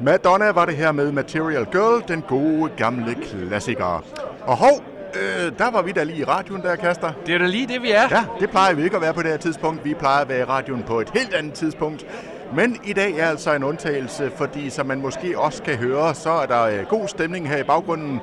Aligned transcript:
Madonna 0.00 0.50
var 0.50 0.64
det 0.64 0.76
her 0.76 0.92
med 0.92 1.12
Material 1.12 1.64
Girl, 1.64 2.08
den 2.08 2.22
gode 2.28 2.70
gamle 2.76 3.14
klassiker. 3.14 4.04
Og 4.42 4.56
hov, 4.56 4.82
øh, 5.14 5.52
der 5.58 5.70
var 5.70 5.82
vi 5.82 5.92
da 5.92 6.02
lige 6.02 6.18
i 6.18 6.24
radioen 6.24 6.62
der, 6.62 6.76
Kaster. 6.76 7.12
Det 7.26 7.34
er 7.34 7.38
da 7.38 7.46
lige 7.46 7.66
det, 7.66 7.82
vi 7.82 7.90
er. 7.90 8.08
Ja, 8.10 8.24
det 8.40 8.50
plejer 8.50 8.74
vi 8.74 8.82
ikke 8.82 8.96
at 8.96 9.02
være 9.02 9.14
på 9.14 9.22
det 9.22 9.30
her 9.30 9.38
tidspunkt. 9.38 9.84
Vi 9.84 9.94
plejer 9.94 10.20
at 10.20 10.28
være 10.28 10.40
i 10.40 10.44
radioen 10.44 10.82
på 10.82 11.00
et 11.00 11.10
helt 11.14 11.34
andet 11.34 11.52
tidspunkt. 11.52 12.06
Men 12.54 12.76
i 12.84 12.92
dag 12.92 13.12
er 13.18 13.28
altså 13.28 13.54
en 13.54 13.62
undtagelse, 13.64 14.30
fordi 14.36 14.70
som 14.70 14.86
man 14.86 15.00
måske 15.00 15.38
også 15.38 15.62
kan 15.62 15.76
høre, 15.76 16.14
så 16.14 16.30
er 16.30 16.46
der 16.46 16.62
øh, 16.62 16.86
god 16.88 17.08
stemning 17.08 17.48
her 17.48 17.58
i 17.58 17.62
baggrunden. 17.64 18.20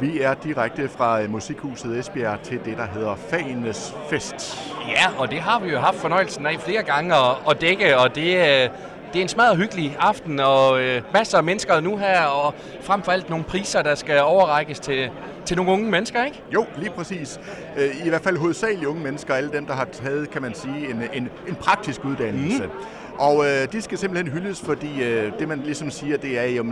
Vi 0.00 0.20
er 0.20 0.34
direkte 0.34 0.88
fra 0.88 1.22
øh, 1.22 1.30
Musikhuset 1.30 1.98
Esbjerg 1.98 2.40
til 2.40 2.60
det, 2.64 2.76
der 2.76 2.86
hedder 2.86 3.14
Fagenes 3.30 3.94
Fest. 4.10 4.58
Ja, 4.88 5.06
og 5.18 5.30
det 5.30 5.40
har 5.40 5.60
vi 5.60 5.70
jo 5.70 5.78
haft 5.78 5.96
fornøjelsen 5.96 6.46
af 6.46 6.56
flere 6.60 6.82
gange 6.82 7.14
at, 7.14 7.36
at 7.50 7.60
dække, 7.60 7.98
og 7.98 8.14
det, 8.14 8.62
øh, 8.64 8.68
det 9.14 9.20
er 9.20 9.22
en 9.22 9.28
smadret 9.28 9.56
hyggelig 9.56 9.96
aften, 10.00 10.40
og 10.40 10.82
øh, 10.82 11.02
masser 11.12 11.38
af 11.38 11.44
mennesker 11.44 11.80
nu 11.80 11.96
her, 11.96 12.20
og 12.24 12.54
frem 12.80 13.02
for 13.02 13.12
alt 13.12 13.30
nogle 13.30 13.44
priser, 13.44 13.82
der 13.82 13.94
skal 13.94 14.22
overrækkes 14.22 14.80
til, 14.80 15.10
til 15.44 15.56
nogle 15.56 15.72
unge 15.72 15.90
mennesker, 15.90 16.24
ikke? 16.24 16.42
Jo, 16.54 16.66
lige 16.78 16.90
præcis. 16.90 17.40
Øh, 17.76 18.06
I 18.06 18.08
hvert 18.08 18.22
fald 18.22 18.36
hovedsageligt 18.36 18.86
unge 18.86 19.02
mennesker, 19.02 19.34
alle 19.34 19.52
dem, 19.52 19.66
der 19.66 19.74
har 19.74 19.84
taget, 19.84 20.30
kan 20.30 20.42
man 20.42 20.54
sige, 20.54 20.90
en, 20.90 21.02
en, 21.12 21.28
en 21.48 21.54
praktisk 21.54 22.04
uddannelse. 22.04 22.64
Mm. 22.64 22.70
Og 23.18 23.44
øh, 23.46 23.72
de 23.72 23.82
skal 23.82 23.98
simpelthen 23.98 24.32
hyldes, 24.32 24.60
fordi 24.60 25.02
øh, 25.02 25.32
det 25.38 25.48
man 25.48 25.58
ligesom 25.58 25.90
siger, 25.90 26.16
det 26.16 26.38
er 26.38 26.56
jo, 26.56 26.64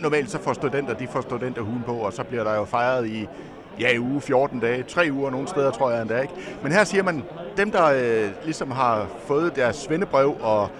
normalt 0.00 0.30
så 0.30 0.38
får 0.38 0.52
studenter, 0.52 0.94
de 0.94 1.08
får 1.12 1.20
studenterhuen 1.20 1.82
på, 1.86 1.92
og 1.92 2.12
så 2.12 2.22
bliver 2.22 2.44
der 2.44 2.54
jo 2.54 2.64
fejret 2.64 3.06
i 3.06 3.28
ja, 3.80 3.90
i 3.94 3.98
uge 3.98 4.20
14 4.20 4.60
dage, 4.60 4.82
tre 4.82 5.08
uger 5.12 5.30
nogle 5.30 5.48
steder, 5.48 5.70
tror 5.70 5.90
jeg 5.90 6.02
endda 6.02 6.20
ikke. 6.20 6.34
Men 6.62 6.72
her 6.72 6.84
siger 6.84 7.02
man, 7.02 7.24
dem 7.56 7.70
der 7.70 7.84
øh, 7.84 8.30
ligesom 8.44 8.70
har 8.70 9.06
fået 9.26 9.56
deres 9.56 9.76
svendebrev 9.76 10.36
og 10.40 10.70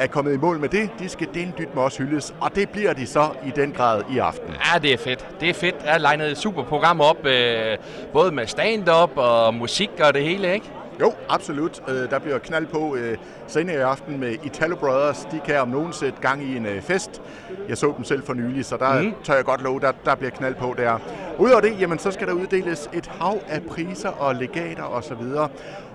er 0.00 0.06
kommet 0.06 0.34
i 0.34 0.36
mål 0.36 0.58
med 0.58 0.68
det, 0.68 0.90
de 0.98 1.08
skal 1.08 1.28
den 1.34 1.54
dyt 1.58 1.74
med 1.74 1.82
også 1.82 2.02
hyldes, 2.02 2.34
og 2.40 2.54
det 2.54 2.68
bliver 2.68 2.92
de 2.92 3.06
så 3.06 3.28
i 3.46 3.50
den 3.56 3.72
grad 3.72 4.02
i 4.12 4.18
aften. 4.18 4.54
Ja, 4.72 4.78
det 4.78 4.92
er 4.92 4.98
fedt. 4.98 5.26
Det 5.40 5.50
er 5.50 5.54
fedt. 5.54 5.76
Jeg 5.84 5.92
har 5.92 5.98
legnet 5.98 6.30
et 6.30 6.38
super 6.38 6.64
program 6.64 7.00
op, 7.00 7.26
øh, 7.26 7.76
både 8.12 8.32
med 8.32 8.46
stand-up 8.46 9.10
og 9.16 9.54
musik 9.54 9.90
og 10.04 10.14
det 10.14 10.22
hele, 10.22 10.54
ikke? 10.54 10.70
Jo, 11.00 11.12
absolut. 11.28 11.82
Øh, 11.88 12.10
der 12.10 12.18
bliver 12.18 12.38
knald 12.38 12.66
på 12.66 12.96
øh, 12.96 13.18
senere 13.46 13.76
i 13.76 13.78
aften 13.78 14.20
med 14.20 14.34
Italo 14.44 14.76
Brothers. 14.76 15.28
De 15.32 15.40
kan 15.44 15.60
om 15.60 15.68
nogen 15.68 15.92
sætte 15.92 16.20
gang 16.20 16.42
i 16.42 16.56
en 16.56 16.66
fest. 16.80 17.22
Jeg 17.68 17.78
så 17.78 17.94
dem 17.96 18.04
selv 18.04 18.22
for 18.22 18.34
nylig, 18.34 18.64
så 18.64 18.76
der 18.76 19.02
mm. 19.02 19.14
tør 19.24 19.34
jeg 19.34 19.44
godt 19.44 19.62
love, 19.62 19.80
der, 19.80 19.92
der 20.04 20.14
bliver 20.14 20.30
knald 20.30 20.54
på 20.54 20.74
der. 20.78 20.98
Udover 21.38 21.60
det, 21.60 21.80
jamen, 21.80 21.98
så 21.98 22.10
skal 22.10 22.26
der 22.26 22.32
uddeles 22.32 22.90
et 22.92 23.06
hav 23.06 23.38
af 23.48 23.62
priser 23.62 24.08
og 24.08 24.34
legater 24.34 24.82
osv. 24.82 25.12
Og, 25.36 25.50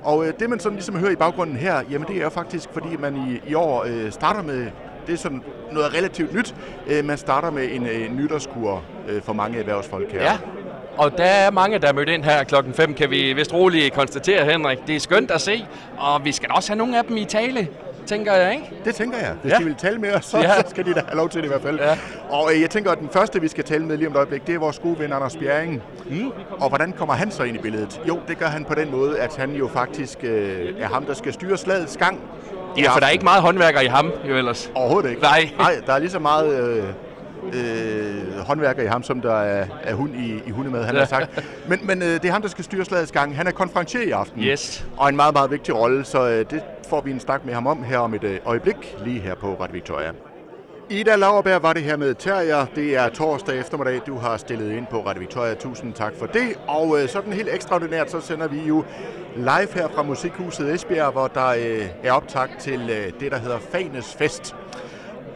og 0.05 0.27
øh, 0.27 0.33
det, 0.39 0.49
man 0.49 0.59
sådan 0.59 0.75
ligesom 0.75 0.95
hører 0.95 1.11
i 1.11 1.15
baggrunden 1.15 1.57
her, 1.57 1.81
jamen 1.91 2.07
det 2.07 2.17
er 2.17 2.23
jo 2.23 2.29
faktisk, 2.29 2.69
fordi 2.71 2.97
man 2.99 3.15
i, 3.15 3.49
i 3.49 3.53
år 3.53 3.85
øh, 3.87 4.11
starter 4.11 4.41
med 4.41 4.67
det 5.07 5.13
er 5.13 5.17
sådan 5.17 5.43
noget 5.71 5.93
relativt 5.93 6.33
nyt. 6.33 6.55
Øh, 6.87 7.05
man 7.05 7.17
starter 7.17 7.51
med 7.51 7.67
en 7.71 7.87
øh, 7.87 8.17
nytårskur 8.17 8.83
øh, 9.07 9.21
for 9.21 9.33
mange 9.33 9.59
erhvervsfolk 9.59 10.11
her. 10.11 10.23
Ja, 10.23 10.37
og 10.97 11.17
der 11.17 11.23
er 11.23 11.51
mange, 11.51 11.79
der 11.79 11.87
er 11.87 11.93
mødt 11.93 12.09
ind 12.09 12.23
her 12.23 12.43
klokken 12.43 12.73
5, 12.73 12.93
kan 12.93 13.09
vi 13.09 13.33
vist 13.33 13.53
roligt 13.53 13.93
konstatere, 13.93 14.45
Henrik. 14.45 14.77
Det 14.87 14.95
er 14.95 14.99
skønt 14.99 15.31
at 15.31 15.41
se, 15.41 15.65
og 15.97 16.25
vi 16.25 16.31
skal 16.31 16.49
også 16.51 16.69
have 16.69 16.77
nogle 16.77 16.97
af 16.97 17.03
dem 17.03 17.17
i 17.17 17.25
tale 17.25 17.67
tænker 18.05 18.33
jeg, 18.33 18.53
ikke? 18.53 18.73
Det 18.85 18.95
tænker 18.95 19.17
jeg. 19.17 19.33
Hvis 19.41 19.53
ja. 19.53 19.57
de 19.57 19.63
vil 19.63 19.75
tale 19.75 19.99
med 19.99 20.13
os, 20.13 20.25
så, 20.25 20.37
ja. 20.37 20.61
så 20.61 20.69
skal 20.69 20.85
de 20.85 20.93
da 20.93 21.01
have 21.07 21.17
lov 21.17 21.29
til 21.29 21.41
det 21.41 21.45
i 21.45 21.49
hvert 21.49 21.61
fald. 21.61 21.79
Ja. 21.79 21.97
Og 22.29 22.53
øh, 22.53 22.61
jeg 22.61 22.69
tænker, 22.69 22.91
at 22.91 22.99
den 22.99 23.09
første, 23.09 23.41
vi 23.41 23.47
skal 23.47 23.63
tale 23.63 23.85
med 23.85 23.97
lige 23.97 24.07
om 24.07 24.13
et 24.13 24.17
øjeblik, 24.17 24.47
det 24.47 24.55
er 24.55 24.59
vores 24.59 24.79
gode 24.79 24.99
ven 24.99 25.13
Anders 25.13 25.35
Bjerring. 25.35 25.83
Mm. 26.05 26.31
Og 26.51 26.69
hvordan 26.69 26.91
kommer 26.91 27.13
han 27.15 27.31
så 27.31 27.43
ind 27.43 27.57
i 27.57 27.59
billedet? 27.59 28.01
Jo, 28.07 28.19
det 28.27 28.37
gør 28.37 28.45
han 28.45 28.65
på 28.65 28.75
den 28.75 28.91
måde, 28.91 29.19
at 29.19 29.35
han 29.35 29.51
jo 29.51 29.67
faktisk 29.67 30.17
øh, 30.23 30.73
er 30.79 30.87
ham, 30.87 31.05
der 31.05 31.13
skal 31.13 31.33
styre 31.33 31.57
slagets 31.57 31.97
gang. 31.97 32.19
Ja, 32.77 32.93
for 32.93 32.99
der 32.99 33.07
er 33.07 33.11
ikke 33.11 33.23
meget 33.23 33.41
håndværker 33.41 33.79
i 33.79 33.85
ham, 33.85 34.11
jo 34.29 34.37
ellers. 34.37 34.71
Overhovedet 34.75 35.09
ikke. 35.09 35.21
Nej. 35.21 35.49
Nej, 35.57 35.75
der 35.85 35.93
er 35.93 35.99
lige 35.99 36.09
så 36.09 36.19
meget... 36.19 36.77
Øh, 36.77 36.83
øh, 37.53 38.39
håndværker 38.39 38.83
i 38.83 38.85
ham, 38.85 39.03
som 39.03 39.21
der 39.21 39.35
er, 39.35 39.65
er 39.83 39.93
hund 39.93 40.15
i, 40.15 40.41
i 40.47 40.49
hundemad, 40.49 40.83
han 40.83 40.95
har 40.95 41.05
sagt. 41.05 41.43
Men, 41.67 41.79
men 41.83 42.01
øh, 42.01 42.07
det 42.07 42.25
er 42.25 42.31
ham, 42.31 42.41
der 42.41 42.49
skal 42.49 42.63
styre 42.63 42.85
slagets 42.85 43.11
gang. 43.11 43.35
Han 43.35 43.47
er 43.47 43.51
konferencier 43.51 44.01
i 44.01 44.11
aften. 44.11 44.41
Yes. 44.41 44.85
Og 44.97 45.09
en 45.09 45.15
meget, 45.15 45.33
meget 45.33 45.51
vigtig 45.51 45.75
rolle, 45.75 46.05
så 46.05 46.29
øh, 46.29 46.45
det 46.49 46.63
får 46.89 47.01
vi 47.01 47.11
en 47.11 47.19
snak 47.19 47.45
med 47.45 47.53
ham 47.53 47.67
om 47.67 47.83
her 47.83 47.97
om 47.97 48.13
et 48.13 48.23
øh, 48.23 48.39
øjeblik, 48.45 48.95
lige 49.05 49.19
her 49.19 49.35
på 49.35 49.57
Radio 49.59 49.73
Victoria. 49.73 50.11
Ida 50.89 51.15
Lauerberg 51.15 51.63
var 51.63 51.73
det 51.73 51.83
her 51.83 51.97
med 51.97 52.15
Terrier. 52.15 52.65
Det 52.75 52.95
er 52.95 53.09
torsdag 53.09 53.59
eftermiddag, 53.59 54.01
du 54.07 54.17
har 54.17 54.37
stillet 54.37 54.71
ind 54.71 54.85
på 54.91 55.01
Radio 55.05 55.19
Victoria. 55.19 55.53
Tusind 55.53 55.93
tak 55.93 56.13
for 56.19 56.25
det. 56.25 56.47
Og 56.67 57.01
øh, 57.01 57.09
sådan 57.09 57.33
helt 57.33 57.49
ekstraordinært, 57.53 58.11
så 58.11 58.21
sender 58.21 58.47
vi 58.47 58.59
jo 58.59 58.83
live 59.35 59.73
her 59.73 59.87
fra 59.95 60.03
Musikhuset 60.03 60.73
Esbjerg, 60.73 61.11
hvor 61.11 61.27
der 61.27 61.47
øh, 61.47 61.85
er 62.03 62.11
optakt 62.11 62.59
til 62.59 62.81
øh, 62.89 63.19
det, 63.19 63.31
der 63.31 63.37
hedder 63.37 63.57
Fanes 63.71 64.13
Fest. 64.13 64.55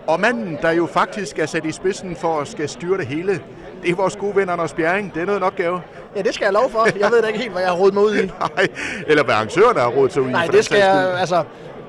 Og 0.10 0.20
manden, 0.20 0.58
der 0.62 0.72
jo 0.72 0.86
faktisk 0.86 1.40
er 1.40 1.46
sat 1.46 1.66
i 1.66 1.72
spidsen 1.72 2.16
for 2.16 2.42
at 2.42 2.48
skal 2.48 2.70
styre 2.70 2.98
det 2.98 3.08
hele, 3.08 3.42
det 3.84 3.92
er 3.92 3.96
vores 3.96 4.16
gode 4.16 4.36
ven 4.36 4.50
Anders 4.50 4.74
Bjerring. 4.74 5.14
Det 5.14 5.22
er 5.22 5.26
noget 5.26 5.38
en 5.38 5.44
opgave. 5.44 5.82
Ja, 6.16 6.22
det 6.22 6.34
skal 6.34 6.46
jeg 6.46 6.54
lov 6.54 6.70
for. 6.70 6.88
Jeg 7.00 7.12
ved 7.12 7.22
da 7.22 7.28
ikke 7.28 7.40
helt, 7.40 7.52
hvad 7.52 7.62
jeg 7.62 7.72
har 7.72 7.78
rådet 7.78 7.94
mig 7.94 8.04
ud 8.04 8.16
i. 8.16 8.26
Nej, 8.56 8.68
eller 9.08 9.24
hvad 9.24 9.36
arrangørerne 9.36 9.80
har 9.80 9.88
rådet 9.88 10.14
sig 10.14 10.22
ud 10.22 10.28
i. 10.28 10.32
Nej, 10.32 10.48
det 10.48 10.66
skal 10.66 10.78
jeg, 10.78 11.20
altså, 11.20 11.44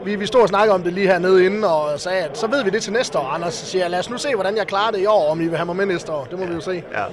vi, 0.04 0.14
vi 0.14 0.26
stod 0.26 0.42
og 0.42 0.48
snakkede 0.48 0.74
om 0.74 0.82
det 0.82 0.92
lige 0.92 1.06
hernede 1.06 1.46
inden, 1.46 1.64
og 1.64 2.00
sagde, 2.00 2.18
at 2.18 2.38
så 2.38 2.46
ved 2.46 2.64
vi 2.64 2.70
det 2.70 2.82
til 2.82 2.92
næste 2.92 3.18
år. 3.18 3.28
Anders 3.28 3.54
siger, 3.54 3.88
lad 3.88 3.98
os 3.98 4.10
nu 4.10 4.18
se, 4.18 4.34
hvordan 4.34 4.56
jeg 4.56 4.66
klarer 4.66 4.90
det 4.90 5.00
i 5.00 5.06
år, 5.06 5.30
om 5.30 5.40
I 5.40 5.46
vil 5.46 5.56
have 5.56 5.66
mig 5.66 5.76
med 5.76 5.86
næste 5.86 6.12
år. 6.12 6.24
Det 6.30 6.38
må 6.38 6.44
ja, 6.44 6.50
vi 6.50 6.54
jo 6.54 6.60
se. 6.60 6.82
Ja. 6.92 7.04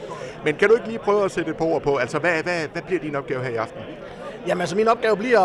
Men 0.46 0.56
kan 0.56 0.70
du 0.70 0.76
ikke 0.76 0.88
lige 0.88 1.00
prøve 1.00 1.26
at 1.26 1.32
sætte 1.32 1.52
et 1.52 1.58
par 1.58 1.66
ord 1.66 1.82
på, 1.82 1.96
altså 1.96 2.20
hvad, 2.20 2.44
hvad, 2.44 2.68
hvad 2.74 2.82
bliver 2.82 3.02
din 3.02 3.16
opgave 3.16 3.44
her 3.44 3.50
i 3.50 3.56
aften? 3.56 3.82
Jamen 4.48 4.62
altså 4.62 4.76
min 4.76 4.88
opgave 4.88 5.18
bliver 5.18 5.40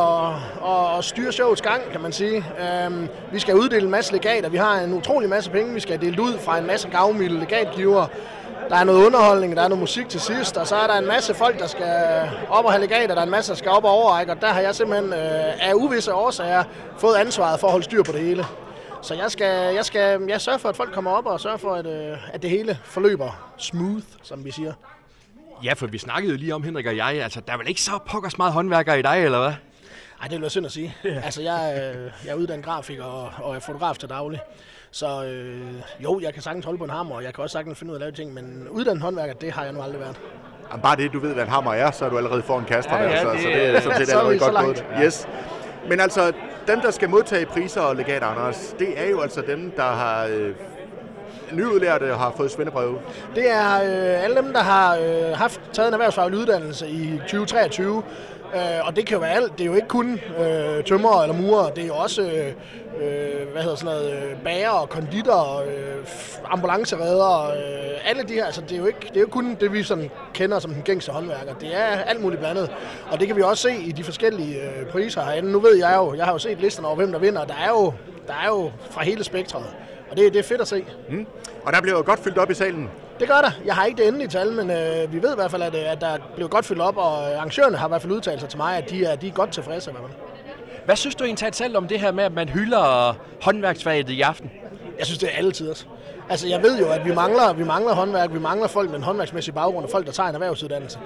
at, 0.64 0.98
at 0.98 1.04
styre 1.04 1.32
showets 1.32 1.62
gang, 1.62 1.82
kan 1.92 2.00
man 2.00 2.12
sige. 2.12 2.44
Øhm, 2.60 3.08
vi 3.32 3.38
skal 3.38 3.54
uddele 3.54 3.84
en 3.84 3.90
masse 3.90 4.12
legater. 4.12 4.48
Vi 4.48 4.56
har 4.56 4.80
en 4.80 4.94
utrolig 4.94 5.28
masse 5.28 5.50
penge, 5.50 5.74
vi 5.74 5.80
skal 5.80 6.00
dele 6.00 6.22
ud 6.22 6.38
fra 6.38 6.58
en 6.58 6.66
masse 6.66 6.88
gavmilde 6.88 7.40
legatgiver. 7.40 8.06
Der 8.68 8.76
er 8.76 8.84
noget 8.84 9.06
underholdning, 9.06 9.56
der 9.56 9.62
er 9.62 9.68
noget 9.68 9.80
musik 9.80 10.08
til 10.08 10.20
sidst, 10.20 10.56
og 10.56 10.66
så 10.66 10.76
er 10.76 10.86
der 10.86 10.98
en 10.98 11.06
masse 11.06 11.34
folk, 11.34 11.58
der 11.58 11.66
skal 11.66 12.28
op 12.50 12.64
og 12.64 12.72
have 12.72 12.80
legater, 12.80 13.14
der 13.14 13.20
er 13.20 13.24
en 13.24 13.30
masse, 13.30 13.52
der 13.52 13.56
skal 13.56 13.70
op 13.70 13.84
og 13.84 13.90
overrække, 13.90 14.32
og 14.32 14.40
der 14.40 14.46
har 14.46 14.60
jeg 14.60 14.74
simpelthen 14.74 15.12
øh, 15.12 15.68
af 15.68 15.72
uvisse 15.74 16.14
årsager 16.14 16.64
fået 16.98 17.16
ansvaret 17.16 17.60
for 17.60 17.66
at 17.66 17.70
holde 17.70 17.84
styr 17.84 18.02
på 18.02 18.12
det 18.12 18.20
hele. 18.20 18.44
Så 19.02 19.14
jeg 19.14 19.30
skal, 19.30 19.74
jeg 19.74 19.84
skal 19.84 20.20
jeg 20.28 20.40
sørge 20.40 20.58
for, 20.58 20.68
at 20.68 20.76
folk 20.76 20.92
kommer 20.92 21.10
op 21.10 21.26
og 21.26 21.40
sørge 21.40 21.58
for, 21.58 21.74
at, 21.74 21.86
øh, 21.86 22.34
at 22.34 22.42
det 22.42 22.50
hele 22.50 22.78
forløber 22.84 23.52
smooth, 23.58 24.04
som 24.22 24.44
vi 24.44 24.50
siger. 24.50 24.72
Ja, 25.64 25.72
for 25.72 25.86
vi 25.86 25.98
snakkede 25.98 26.32
jo 26.32 26.38
lige 26.38 26.54
om, 26.54 26.62
Henrik 26.62 26.86
og 26.86 26.96
jeg, 26.96 27.22
altså 27.22 27.40
der 27.46 27.52
er 27.52 27.56
vel 27.56 27.68
ikke 27.68 27.82
så 27.82 27.98
pokkers 28.06 28.38
meget 28.38 28.52
håndværker 28.52 28.94
i 28.94 29.02
dig, 29.02 29.24
eller 29.24 29.38
hvad? 29.38 29.52
Nej, 30.18 30.28
det 30.28 30.32
vil 30.32 30.40
være 30.40 30.50
synd 30.50 30.66
at 30.66 30.72
sige. 30.72 30.96
Ja. 31.04 31.20
Altså, 31.24 31.42
jeg, 31.42 31.92
øh, 31.94 32.10
jeg 32.24 32.30
er 32.30 32.34
uddannet 32.34 32.64
grafiker 32.64 33.04
og, 33.04 33.32
og 33.42 33.56
er 33.56 33.60
fotograf 33.60 33.96
til 33.96 34.08
daglig. 34.08 34.40
Så 34.90 35.24
øh, 35.24 35.60
jo, 36.00 36.20
jeg 36.20 36.34
kan 36.34 36.42
sagtens 36.42 36.64
holde 36.64 36.78
på 36.78 36.84
en 36.84 36.90
hammer, 36.90 37.14
og 37.14 37.24
jeg 37.24 37.34
kan 37.34 37.42
også 37.42 37.52
sagtens 37.52 37.78
finde 37.78 37.90
ud 37.90 37.94
af 37.94 37.98
at 37.98 38.00
lave 38.00 38.12
ting, 38.12 38.34
men 38.34 38.68
uddannet 38.70 39.02
håndværker, 39.02 39.34
det 39.34 39.52
har 39.52 39.64
jeg 39.64 39.72
nu 39.72 39.82
aldrig 39.82 40.00
været. 40.00 40.16
Jamen, 40.70 40.82
bare 40.82 40.96
det, 40.96 41.12
du 41.12 41.18
ved, 41.18 41.34
hvad 41.34 41.44
en 41.44 41.50
hammer 41.50 41.74
er, 41.74 41.90
så 41.90 42.04
er 42.04 42.08
du 42.08 42.16
allerede 42.16 42.42
for 42.42 42.58
en 42.58 42.64
kaster. 42.64 42.96
Ja, 42.96 43.10
ja, 43.10 43.24
der, 43.24 43.32
det, 43.32 43.40
så, 43.40 43.42
så 43.42 43.48
det 43.48 43.76
er 43.76 43.80
sådan 43.80 44.06
set 44.06 44.14
allerede 44.14 44.38
godt 44.38 44.64
gået. 44.64 44.84
Yes. 45.04 45.28
Men 45.88 46.00
altså, 46.00 46.32
dem, 46.68 46.80
der 46.80 46.90
skal 46.90 47.10
modtage 47.10 47.46
priser 47.46 47.80
og 47.80 47.96
legat, 47.96 48.22
Anders, 48.22 48.74
det 48.78 49.00
er 49.00 49.10
jo 49.10 49.20
altså 49.20 49.42
dem, 49.46 49.70
der 49.70 49.82
har 49.82 50.26
øh, 50.26 50.54
nyudlærte 51.56 52.06
har 52.06 52.32
fået 52.36 52.50
svendeprøve? 52.50 52.98
Det 53.34 53.50
er 53.50 53.74
øh, 53.74 54.24
alle 54.24 54.36
dem, 54.36 54.52
der 54.52 54.60
har 54.60 54.96
øh, 54.96 55.38
haft 55.38 55.60
taget 55.72 55.88
en 55.88 55.94
erhvervsfaglig 55.94 56.38
uddannelse 56.38 56.88
i 56.88 57.18
2023. 57.18 58.02
Øh, 58.54 58.86
og 58.86 58.96
det 58.96 59.06
kan 59.06 59.14
jo 59.14 59.20
være 59.20 59.30
alt. 59.30 59.52
Det 59.52 59.60
er 59.60 59.66
jo 59.66 59.74
ikke 59.74 59.88
kun 59.88 60.20
øh, 60.38 60.84
tømmer 60.84 61.22
eller 61.22 61.36
murer. 61.36 61.70
Det 61.70 61.82
er 61.82 61.86
jo 61.86 61.94
også 61.94 62.22
øh, 62.22 62.46
øh 63.02 63.52
hvad 63.52 63.62
hedder 63.62 63.76
sådan 63.76 63.94
noget, 63.94 64.12
øh, 64.12 64.36
bager 64.44 64.70
og 64.70 64.88
konditor, 64.88 65.60
øh, 65.60 66.06
ambulanceredder. 66.44 67.48
Øh, 67.48 68.10
alle 68.10 68.22
de 68.22 68.32
her. 68.34 68.44
Altså, 68.44 68.60
det, 68.60 68.72
er 68.72 68.76
jo 68.76 68.86
ikke, 68.86 69.08
det 69.08 69.16
er 69.16 69.20
jo 69.20 69.26
kun 69.26 69.56
det, 69.60 69.72
vi 69.72 69.82
sådan 69.82 70.10
kender 70.34 70.58
som 70.58 70.72
den 70.74 70.82
gængse 70.82 71.12
håndværker. 71.12 71.54
Det 71.54 71.76
er 71.76 71.86
alt 71.86 72.22
muligt 72.22 72.40
blandet. 72.40 72.70
Og 73.10 73.20
det 73.20 73.26
kan 73.26 73.36
vi 73.36 73.42
også 73.42 73.62
se 73.62 73.74
i 73.76 73.92
de 73.92 74.04
forskellige 74.04 74.62
øh, 74.62 74.86
priser 74.86 75.22
herinde. 75.22 75.52
Nu 75.52 75.60
ved 75.60 75.76
jeg 75.76 75.94
jo, 75.96 76.14
jeg 76.14 76.24
har 76.24 76.32
jo 76.32 76.38
set 76.38 76.60
listerne 76.60 76.88
over, 76.88 76.96
hvem 76.96 77.12
der 77.12 77.18
vinder. 77.18 77.44
Der 77.44 77.54
er 77.54 77.68
jo, 77.68 77.92
der 78.26 78.34
er 78.44 78.48
jo 78.48 78.70
fra 78.90 79.04
hele 79.04 79.24
spektret. 79.24 79.66
Og 80.12 80.18
det, 80.18 80.32
det 80.32 80.38
er 80.38 80.42
fedt 80.42 80.60
at 80.60 80.68
se. 80.68 80.84
Mm. 81.10 81.26
Og 81.64 81.72
der 81.72 81.80
bliver 81.80 81.96
jo 81.96 82.02
godt 82.06 82.20
fyldt 82.20 82.38
op 82.38 82.50
i 82.50 82.54
salen. 82.54 82.90
Det 83.20 83.28
gør 83.28 83.40
der. 83.40 83.50
Jeg 83.64 83.74
har 83.74 83.84
ikke 83.84 83.98
det 83.98 84.08
endelige 84.08 84.28
tal, 84.28 84.52
men 84.52 84.70
øh, 84.70 85.12
vi 85.12 85.22
ved 85.22 85.32
i 85.32 85.34
hvert 85.34 85.50
fald, 85.50 85.62
at, 85.62 85.74
øh, 85.74 85.92
at 85.92 86.00
der 86.00 86.18
bliver 86.34 86.48
godt 86.48 86.64
fyldt 86.64 86.80
op, 86.80 86.96
og 86.96 87.34
arrangørerne 87.34 87.76
har 87.76 87.86
i 87.86 87.88
hvert 87.88 88.02
fald 88.02 88.12
udtalt 88.12 88.40
sig 88.40 88.48
til 88.48 88.56
mig, 88.56 88.76
at 88.76 88.90
de 88.90 89.04
er, 89.04 89.16
de 89.16 89.28
er 89.28 89.32
godt 89.32 89.50
tilfredse. 89.50 89.92
Med 89.92 90.00
Hvad 90.84 90.96
synes 90.96 91.14
du 91.14 91.24
egentlig 91.24 91.54
selv 91.54 91.76
om 91.76 91.88
det 91.88 92.00
her 92.00 92.12
med, 92.12 92.24
at 92.24 92.32
man 92.32 92.48
hylder 92.48 93.16
håndværksfaget 93.42 94.10
i 94.10 94.20
aften? 94.20 94.50
Jeg 94.98 95.06
synes, 95.06 95.18
det 95.18 95.28
er 95.32 95.38
altid. 95.38 95.74
Altså, 96.30 96.48
jeg 96.48 96.62
ved 96.62 96.78
jo, 96.78 96.88
at 96.88 97.04
vi 97.04 97.14
mangler, 97.14 97.52
vi 97.52 97.64
mangler 97.64 97.94
håndværk, 97.94 98.32
vi 98.32 98.38
mangler 98.38 98.68
folk 98.68 98.90
med 98.90 98.98
en 98.98 99.04
håndværksmæssig 99.04 99.54
baggrund, 99.54 99.84
og 99.84 99.90
folk, 99.90 100.06
der 100.06 100.12
tager 100.12 100.28
en 100.28 100.34
erhvervsuddannelse. 100.34 100.98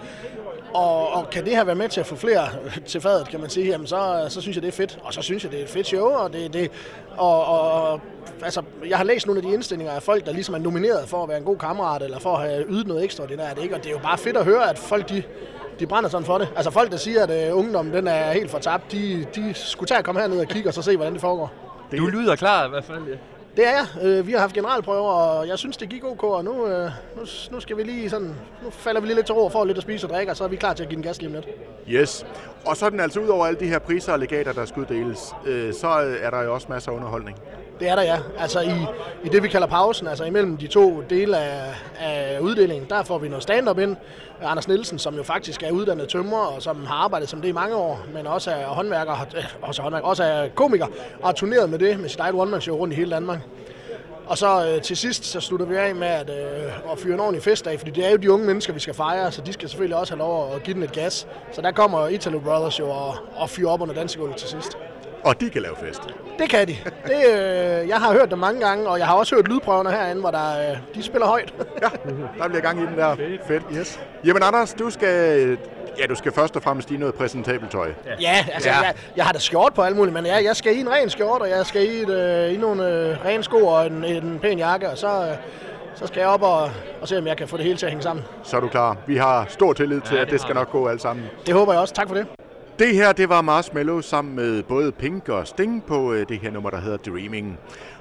Og, 0.75 1.13
og 1.13 1.31
kan 1.31 1.45
det 1.45 1.57
her 1.57 1.65
være 1.65 1.75
med 1.75 1.89
til 1.89 2.01
at 2.01 2.07
få 2.07 2.17
flere 2.17 2.49
til 2.87 3.01
fadet, 3.01 3.29
kan 3.29 3.41
man 3.41 3.51
sige, 3.51 3.67
jamen 3.67 3.87
så, 3.87 4.27
så 4.29 4.41
synes 4.41 4.57
jeg, 4.57 4.63
det 4.63 4.69
er 4.69 4.73
fedt. 4.73 4.99
Og 5.03 5.15
så 5.15 5.23
synes 5.23 5.45
jeg, 5.45 5.53
det 5.53 5.61
er 5.61 5.65
et 5.65 5.71
fedt 5.71 5.87
show, 5.87 6.07
og 6.07 6.33
det, 6.33 6.53
det 6.53 6.71
og, 7.17 7.45
og 7.47 8.01
altså, 8.43 8.63
jeg 8.89 8.97
har 8.97 9.05
læst 9.05 9.27
nogle 9.27 9.39
af 9.39 9.47
de 9.47 9.55
indstillinger 9.55 9.95
af 9.95 10.03
folk, 10.03 10.27
der 10.27 10.33
ligesom 10.33 10.55
er 10.55 10.59
nomineret 10.59 11.09
for 11.09 11.23
at 11.23 11.29
være 11.29 11.39
en 11.39 11.45
god 11.45 11.57
kammerat, 11.57 12.03
eller 12.03 12.19
for 12.19 12.37
at 12.37 12.51
have 12.51 12.65
ydet 12.69 12.87
noget 12.87 13.05
ekstra, 13.05 13.27
det 13.27 13.39
der, 13.39 13.55
det 13.55 13.63
ikke? 13.63 13.75
og 13.75 13.81
det 13.83 13.89
er 13.89 13.93
jo 13.93 13.99
bare 13.99 14.19
fedt 14.19 14.37
at 14.37 14.45
høre, 14.45 14.71
at 14.71 14.79
folk 14.79 15.09
de, 15.09 15.23
de 15.81 15.87
brænder 15.87 16.11
sådan 16.11 16.27
for 16.27 16.39
det. 16.39 16.49
Altså 16.57 16.71
folk, 16.71 16.91
der 16.91 16.97
siger, 16.97 17.27
at 17.27 17.53
uh, 17.53 17.59
ungdommen 17.59 17.95
den 17.95 18.09
er 18.09 18.33
helt 18.33 18.51
fortabt, 18.51 18.93
de, 18.93 19.27
de 19.35 19.55
skulle 19.55 19.89
tage 19.89 19.99
at 19.99 20.05
komme 20.05 20.21
herned 20.21 20.41
og 20.41 20.47
kigge, 20.47 20.69
og 20.71 20.75
så 20.75 20.83
se, 20.83 20.97
hvordan 20.97 21.13
det 21.13 21.21
foregår. 21.21 21.53
Du 21.99 22.07
lyder 22.07 22.37
klar 22.37 22.67
i 22.67 22.69
hvert 22.69 22.85
fald, 22.85 23.03
ja. 23.09 23.15
Det 23.57 23.67
er 23.67 23.71
jeg. 23.71 23.87
Øh, 24.03 24.27
vi 24.27 24.33
har 24.33 24.39
haft 24.39 24.55
generalprøver, 24.55 25.11
og 25.11 25.49
jeg 25.49 25.59
synes, 25.59 25.77
det 25.77 25.89
gik 25.89 26.05
ok, 26.05 26.23
og 26.23 26.45
nu, 26.45 26.67
øh, 26.67 26.91
nu, 27.17 27.23
nu 27.51 27.61
skal 27.61 27.77
vi 27.77 27.83
lige 27.83 28.11
sådan, 28.11 28.35
nu 28.65 28.71
falder 28.71 29.01
vi 29.01 29.07
lige 29.07 29.15
lidt 29.15 29.27
til 29.27 29.35
ro 29.35 29.45
og 29.45 29.53
får 29.53 29.65
lidt 29.65 29.77
at 29.77 29.83
spise 29.83 30.07
og 30.07 30.11
drikke, 30.11 30.33
og 30.33 30.37
så 30.37 30.45
er 30.45 30.49
vi 30.49 30.57
klar 30.57 30.75
til 30.75 30.83
at 30.83 30.89
give 30.89 30.97
den 30.97 31.03
gas 31.03 31.19
lige 31.23 31.29
om 31.29 31.35
lidt. 31.35 31.49
Yes. 31.89 32.27
Og 32.67 32.77
så 32.77 32.87
er 32.87 32.91
den 32.91 33.01
altså 33.01 33.21
ud 33.21 33.29
over 33.29 33.47
alle 33.47 33.61
de 33.61 33.67
her 33.67 33.79
priser 33.79 34.13
og 34.13 34.19
legater, 34.19 34.53
der 34.53 34.65
skal 34.65 34.81
uddeles, 34.81 35.35
øh, 35.47 35.75
så 35.75 35.89
er 36.23 36.31
der 36.31 36.43
jo 36.43 36.55
også 36.55 36.67
masser 36.71 36.93
af 36.93 36.97
underholdning. 36.97 37.39
Det 37.81 37.89
er 37.89 37.95
der, 37.95 38.03
ja. 38.03 38.19
Altså 38.39 38.61
i, 38.61 38.87
i 39.25 39.29
det, 39.29 39.43
vi 39.43 39.49
kalder 39.49 39.67
pausen, 39.67 40.07
altså 40.07 40.25
imellem 40.25 40.57
de 40.57 40.67
to 40.67 41.03
dele 41.11 41.39
af, 41.39 41.75
af 42.01 42.39
uddelingen, 42.41 42.89
der 42.89 43.03
får 43.03 43.19
vi 43.19 43.29
noget 43.29 43.43
stand-up 43.43 43.79
ind. 43.79 43.97
Anders 44.43 44.69
Nielsen, 44.69 44.99
som 44.99 45.15
jo 45.15 45.23
faktisk 45.23 45.63
er 45.63 45.71
uddannet 45.71 46.09
tømrer, 46.09 46.47
og 46.47 46.63
som 46.63 46.87
har 46.87 46.95
arbejdet 46.95 47.29
som 47.29 47.41
det 47.41 47.49
i 47.49 47.53
mange 47.53 47.77
år, 47.77 48.07
men 48.15 48.27
også 48.27 48.51
er 48.51 48.67
håndværker, 48.67 49.27
øh, 49.37 49.45
også, 49.63 49.83
håndværker, 49.83 50.07
også 50.07 50.25
er 50.25 50.49
komiker, 50.49 50.87
og 51.21 51.29
har 51.29 51.33
turneret 51.33 51.71
med 51.71 51.79
det 51.79 52.01
med 52.01 52.09
sit 52.09 52.21
eget 52.21 52.35
one-man-show 52.35 52.77
rundt 52.77 52.93
i 52.95 52.97
hele 52.97 53.11
Danmark. 53.11 53.39
Og 54.27 54.39
så 54.39 54.67
øh, 54.67 54.83
til 54.83 54.97
sidst, 54.97 55.25
så 55.25 55.41
slutter 55.41 55.67
vi 55.67 55.77
af 55.77 55.95
med 55.95 56.07
at, 56.07 56.31
øh, 56.31 56.93
at 56.93 56.99
fyre 56.99 57.15
en 57.15 57.21
ordentlig 57.21 57.43
fest 57.43 57.67
af, 57.67 57.79
fordi 57.79 57.91
det 57.91 58.07
er 58.07 58.11
jo 58.11 58.17
de 58.17 58.33
unge 58.33 58.47
mennesker, 58.47 58.73
vi 58.73 58.81
skal 58.81 58.95
fejre, 58.95 59.33
så 59.33 59.41
de 59.41 59.53
skal 59.53 59.69
selvfølgelig 59.69 59.97
også 59.97 60.13
have 60.13 60.19
lov 60.19 60.55
at 60.55 60.63
give 60.63 60.75
den 60.75 60.83
et 60.83 60.93
gas. 60.93 61.27
Så 61.53 61.63
der 61.63 61.73
kommer 61.73 62.09
Italo 62.09 62.39
Brothers 62.39 62.79
jo 62.79 62.89
og, 62.91 63.15
og 63.37 63.51
fyre 63.51 63.71
op 63.71 63.81
under 63.81 63.95
dansegulvet 63.95 64.37
til 64.37 64.49
sidst. 64.49 64.79
Og 65.27 65.41
de 65.41 65.51
kan 65.51 65.63
lave 65.63 65.77
fest. 65.77 66.03
Det 66.39 66.51
kan 66.51 66.69
de. 66.69 66.77
Det, 67.07 67.17
øh, 67.27 67.89
jeg 67.89 67.97
har 67.97 68.13
hørt 68.13 68.31
det 68.31 68.39
mange 68.39 68.61
gange, 68.61 68.89
og 68.89 68.99
jeg 68.99 69.07
har 69.07 69.15
også 69.15 69.35
hørt 69.35 69.49
lydprøverne 69.49 69.91
herinde, 69.91 70.21
hvor 70.21 70.31
der, 70.31 70.71
øh, 70.71 70.77
de 70.95 71.03
spiller 71.03 71.27
højt. 71.27 71.55
ja, 71.83 71.89
der 72.39 72.49
bliver 72.49 72.61
gang 72.61 72.83
i 72.83 72.87
den 72.87 72.97
der. 72.97 73.17
Fedt. 73.49 73.63
Yes. 73.73 74.01
Jamen 74.25 74.43
Anders, 74.43 74.75
du 74.75 74.91
skal 74.91 75.59
Ja, 75.99 76.07
du 76.07 76.15
skal 76.15 76.33
først 76.33 76.57
og 76.57 76.63
fremmest 76.63 76.91
i 76.91 76.97
noget 76.97 77.15
præsentabelt 77.15 77.71
tøj. 77.71 77.89
Ja, 78.07 78.13
ja 78.21 78.45
altså, 78.53 78.69
ja. 78.69 78.81
Jeg, 78.81 78.95
jeg 79.17 79.25
har 79.25 79.33
da 79.33 79.39
skjort 79.39 79.75
på 79.75 79.83
alt 79.83 79.97
muligt, 79.97 80.15
men 80.15 80.27
jeg, 80.27 80.45
jeg 80.45 80.57
skal 80.57 80.77
i 80.77 80.81
en 80.81 80.91
ren 80.91 81.11
skjort, 81.11 81.41
og 81.41 81.49
jeg 81.49 81.67
skal 81.67 81.83
i, 81.83 82.03
et, 82.03 82.11
øh, 82.11 82.55
i 82.55 82.57
nogle 82.57 82.89
øh, 82.89 83.25
rene 83.25 83.45
sko 83.45 83.67
og 83.67 83.87
en, 83.87 84.05
en 84.05 84.39
pæn 84.43 84.59
jakke, 84.59 84.91
og 84.91 84.99
så, 84.99 85.09
øh, 85.09 85.37
så 85.95 86.07
skal 86.07 86.21
jeg 86.21 86.29
op 86.29 86.43
og, 86.43 86.71
og 87.01 87.09
se, 87.09 87.19
om 87.19 87.27
jeg 87.27 87.37
kan 87.37 87.49
få 87.49 87.57
det 87.57 87.65
hele 87.65 87.77
til 87.77 87.87
at 87.87 87.93
hænge 87.93 88.03
sammen. 88.03 88.25
Så 88.43 88.57
er 88.57 88.61
du 88.61 88.69
klar. 88.69 88.97
Vi 89.07 89.17
har 89.17 89.47
stor 89.49 89.73
tillid 89.73 90.01
til, 90.01 90.15
ja, 90.15 90.21
det 90.21 90.27
at 90.27 90.33
det 90.33 90.41
skal 90.41 90.55
nok 90.55 90.71
gå 90.71 90.87
alt 90.87 91.03
sammen. 91.03 91.27
Det 91.47 91.55
håber 91.55 91.73
jeg 91.73 91.81
også. 91.81 91.95
Tak 91.95 92.09
for 92.09 92.15
det. 92.15 92.27
Det 92.79 92.95
her, 92.95 93.13
det 93.13 93.29
var 93.29 93.41
Marshmallow 93.41 94.01
sammen 94.01 94.37
med 94.37 94.63
både 94.63 94.93
Pink 94.93 95.29
og 95.29 95.47
Sting 95.47 95.85
på 95.87 96.13
øh, 96.13 96.29
det 96.29 96.39
her 96.39 96.51
nummer, 96.51 96.71
der 96.71 96.81
hedder 96.81 96.97
Dreaming. 96.97 97.59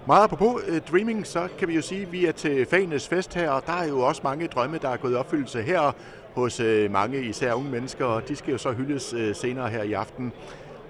Meget 0.07 0.23
apropos 0.23 0.61
øh, 0.67 0.81
Dreaming, 0.91 1.27
så 1.27 1.47
kan 1.59 1.67
vi 1.67 1.75
jo 1.75 1.81
sige, 1.81 2.01
at 2.01 2.11
vi 2.11 2.25
er 2.25 2.31
til 2.31 2.65
fagenes 2.65 3.07
Fest 3.07 3.33
her, 3.33 3.49
og 3.49 3.63
der 3.65 3.73
er 3.73 3.87
jo 3.87 3.99
også 3.99 4.21
mange 4.23 4.47
drømme, 4.47 4.77
der 4.81 4.89
er 4.89 4.97
gået 4.97 5.11
i 5.11 5.15
opfyldelse 5.15 5.61
her 5.61 5.95
hos 6.33 6.59
øh, 6.59 6.91
mange, 6.91 7.21
især 7.21 7.53
unge 7.53 7.71
mennesker, 7.71 8.05
og 8.05 8.27
de 8.27 8.35
skal 8.35 8.51
jo 8.51 8.57
så 8.57 8.71
hyldes 8.71 9.15
senere 9.37 9.69
her 9.69 9.83
i 9.83 9.93
aften. 9.93 10.33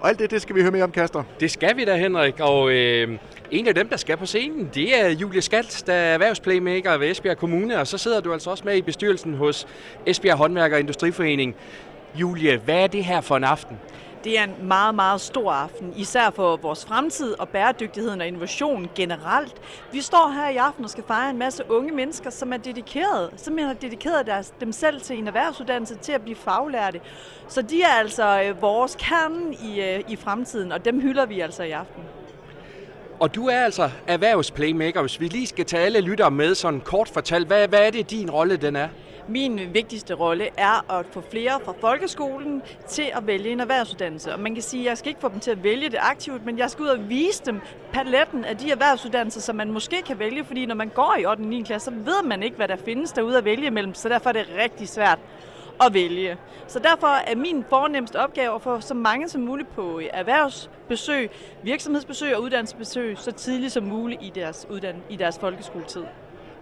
Og 0.00 0.08
alt 0.08 0.18
det, 0.18 0.30
det 0.30 0.42
skal 0.42 0.56
vi 0.56 0.60
høre 0.60 0.70
mere 0.70 0.84
om, 0.84 0.90
Kaster. 0.90 1.22
Det 1.40 1.50
skal 1.50 1.76
vi 1.76 1.84
da, 1.84 1.96
Henrik. 1.96 2.40
Og 2.40 2.72
øh, 2.72 3.18
en 3.50 3.68
af 3.68 3.74
dem, 3.74 3.88
der 3.88 3.96
skal 3.96 4.16
på 4.16 4.26
scenen, 4.26 4.70
det 4.74 5.00
er 5.00 5.08
Julie 5.08 5.42
Skalt, 5.42 5.84
der 5.86 5.92
er 5.92 6.14
erhvervsplaymaker 6.14 6.96
ved 6.96 7.10
Esbjerg 7.10 7.36
Kommune. 7.36 7.80
Og 7.80 7.86
så 7.86 7.98
sidder 7.98 8.20
du 8.20 8.32
altså 8.32 8.50
også 8.50 8.64
med 8.64 8.76
i 8.76 8.82
bestyrelsen 8.82 9.34
hos 9.34 9.66
Esbjerg 10.06 10.36
Håndværker 10.36 10.76
og 10.76 10.80
Industriforening. 10.80 11.56
Julie, 12.18 12.56
hvad 12.56 12.82
er 12.82 12.86
det 12.86 13.04
her 13.04 13.20
for 13.20 13.36
en 13.36 13.44
aften? 13.44 13.78
Det 14.24 14.38
er 14.38 14.44
en 14.44 14.54
meget, 14.62 14.94
meget 14.94 15.20
stor 15.20 15.52
aften, 15.52 15.92
især 15.96 16.30
for 16.30 16.56
vores 16.56 16.84
fremtid 16.84 17.34
og 17.38 17.48
bæredygtigheden 17.48 18.20
og 18.20 18.26
innovation 18.26 18.88
generelt. 18.94 19.54
Vi 19.92 20.00
står 20.00 20.32
her 20.34 20.48
i 20.48 20.56
aften 20.56 20.84
og 20.84 20.90
skal 20.90 21.04
fejre 21.04 21.30
en 21.30 21.38
masse 21.38 21.62
unge 21.70 21.92
mennesker, 21.92 22.30
som 22.30 22.52
er 22.52 22.56
dedikeret, 22.56 23.30
som 23.36 23.58
har 23.58 23.72
dedikeret 23.72 24.26
deres, 24.26 24.54
dem 24.60 24.72
selv 24.72 25.00
til 25.00 25.18
en 25.18 25.26
erhvervsuddannelse, 25.26 25.96
til 25.96 26.12
at 26.12 26.22
blive 26.22 26.36
faglærte. 26.36 27.00
Så 27.48 27.62
de 27.62 27.82
er 27.82 27.98
altså 27.98 28.42
øh, 28.42 28.62
vores 28.62 28.96
kerne 29.00 29.54
i, 29.54 29.80
øh, 29.80 30.04
i 30.08 30.16
fremtiden, 30.16 30.72
og 30.72 30.84
dem 30.84 31.00
hylder 31.00 31.26
vi 31.26 31.40
altså 31.40 31.62
i 31.62 31.70
aften. 31.70 32.02
Og 33.20 33.34
du 33.34 33.46
er 33.46 33.58
altså 33.58 33.90
erhvervsplaymaker. 34.06 35.00
Hvis 35.00 35.20
vi 35.20 35.28
lige 35.28 35.46
skal 35.46 35.64
tage 35.64 35.82
alle 35.82 36.00
lyttere 36.00 36.30
med 36.30 36.54
sådan 36.54 36.80
kort 36.80 37.08
fortalt, 37.08 37.46
hvad, 37.46 37.68
hvad 37.68 37.86
er 37.86 37.90
det 37.90 38.10
din 38.10 38.30
rolle 38.30 38.56
den 38.56 38.76
er? 38.76 38.88
Min 39.28 39.74
vigtigste 39.74 40.14
rolle 40.14 40.48
er 40.56 40.92
at 40.98 41.06
få 41.10 41.20
flere 41.20 41.60
fra 41.64 41.74
folkeskolen 41.80 42.62
til 42.88 43.10
at 43.14 43.26
vælge 43.26 43.50
en 43.50 43.60
erhvervsuddannelse. 43.60 44.32
Og 44.32 44.40
man 44.40 44.54
kan 44.54 44.62
sige, 44.62 44.82
at 44.82 44.88
jeg 44.88 44.98
skal 44.98 45.08
ikke 45.08 45.20
få 45.20 45.28
dem 45.28 45.40
til 45.40 45.50
at 45.50 45.62
vælge 45.62 45.90
det 45.90 45.98
aktivt, 46.00 46.44
men 46.44 46.58
jeg 46.58 46.70
skal 46.70 46.82
ud 46.82 46.88
og 46.88 47.08
vise 47.08 47.42
dem 47.46 47.60
paletten 47.92 48.44
af 48.44 48.56
de 48.56 48.70
erhvervsuddannelser, 48.70 49.40
som 49.40 49.56
man 49.56 49.72
måske 49.72 50.02
kan 50.02 50.18
vælge, 50.18 50.44
fordi 50.44 50.66
når 50.66 50.74
man 50.74 50.88
går 50.88 51.16
i 51.20 51.26
8. 51.26 51.40
og 51.40 51.46
9. 51.46 51.62
klasse, 51.62 51.84
så 51.84 51.90
ved 51.90 52.22
man 52.24 52.42
ikke, 52.42 52.56
hvad 52.56 52.68
der 52.68 52.76
findes 52.76 53.12
derude 53.12 53.38
at 53.38 53.44
vælge 53.44 53.66
imellem, 53.66 53.94
så 53.94 54.08
derfor 54.08 54.28
er 54.28 54.32
det 54.32 54.46
rigtig 54.64 54.88
svært 54.88 55.18
at 55.80 55.94
vælge. 55.94 56.36
Så 56.66 56.78
derfor 56.78 57.06
er 57.06 57.36
min 57.36 57.64
fornemmeste 57.68 58.20
opgave 58.20 58.54
at 58.54 58.62
få 58.62 58.80
så 58.80 58.94
mange 58.94 59.28
som 59.28 59.40
muligt 59.40 59.74
på 59.74 60.00
erhvervsbesøg, 60.12 61.30
virksomhedsbesøg 61.62 62.36
og 62.36 62.42
uddannelsesbesøg 62.42 63.18
så 63.18 63.32
tidligt 63.32 63.72
som 63.72 63.84
muligt 63.84 64.22
i 64.22 64.32
deres, 64.34 64.66
uddann- 64.70 65.02
i 65.10 65.16
deres 65.16 65.38
folkeskoletid. 65.38 66.04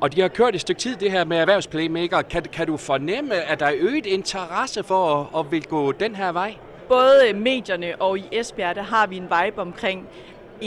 Og 0.05 0.13
de 0.13 0.21
har 0.21 0.29
kørt 0.29 0.55
et 0.55 0.61
stykke 0.61 0.81
tid, 0.81 0.97
det 0.97 1.11
her 1.11 1.25
med 1.25 1.37
erhvervsplaymaker. 1.37 2.23
Kan, 2.23 2.43
kan 2.43 2.67
du 2.67 2.77
fornemme, 2.77 3.35
at 3.35 3.61
der 3.61 3.67
er 3.67 3.75
øget 3.77 4.07
interesse 4.07 4.83
for 4.83 5.31
at, 5.35 5.41
at 5.41 5.53
vil 5.53 5.65
gå 5.65 5.93
den 5.93 6.15
her 6.15 6.33
vej? 6.33 6.55
Både 6.89 7.33
medierne 7.35 8.03
og 8.03 8.19
i 8.19 8.25
Esbjerg, 8.33 8.77
der 8.77 8.83
har 8.83 9.07
vi 9.07 9.17
en 9.17 9.23
vibe 9.23 9.61
omkring, 9.61 10.09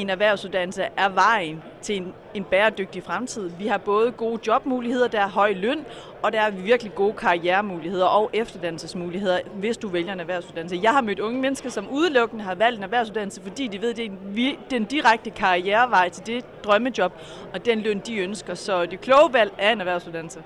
en 0.02 0.10
erhvervsuddannelse 0.10 0.84
er 0.98 1.10
vejen 1.10 1.64
til 1.82 1.98
en, 1.98 2.14
en 2.34 2.44
bæredygtig 2.44 3.04
fremtid. 3.04 3.52
Vi 3.60 3.68
har 3.68 3.78
både 3.78 4.12
gode 4.12 4.40
jobmuligheder, 4.48 5.08
der 5.08 5.22
er 5.22 5.28
høj 5.28 5.54
løn, 5.54 5.86
og 6.22 6.32
der 6.34 6.42
er 6.42 6.52
virkelig 6.52 6.96
gode 6.96 7.14
karrieremuligheder 7.14 8.06
og 8.06 8.30
efterdannelsesmuligheder, 8.34 9.40
hvis 9.54 9.78
du 9.78 9.88
vælger 9.88 10.14
en 10.14 10.20
erhvervsuddannelse. 10.20 10.80
Jeg 10.84 10.92
har 10.92 11.02
mødt 11.02 11.20
unge 11.20 11.42
mennesker, 11.42 11.70
som 11.70 11.90
udelukkende 11.90 12.44
har 12.44 12.56
valgt 12.56 12.78
en 12.78 12.84
erhvervsuddannelse, 12.84 13.42
fordi 13.42 13.68
de 13.68 13.82
ved, 13.82 13.90
at 13.90 13.98
det 13.98 14.06
er 14.06 14.56
den 14.70 14.86
direkte 14.86 15.30
karrierevej 15.30 16.10
til 16.10 16.26
det 16.26 16.64
drømmejob, 16.64 17.14
og 17.54 17.66
den 17.66 17.80
løn, 17.82 18.00
de 18.00 18.18
ønsker. 18.18 18.54
Så 18.54 18.86
det 18.86 19.02
kloge 19.02 19.34
valg 19.34 19.54
er 19.58 19.72
en 19.72 19.80
erhvervsuddannelse. 19.80 20.40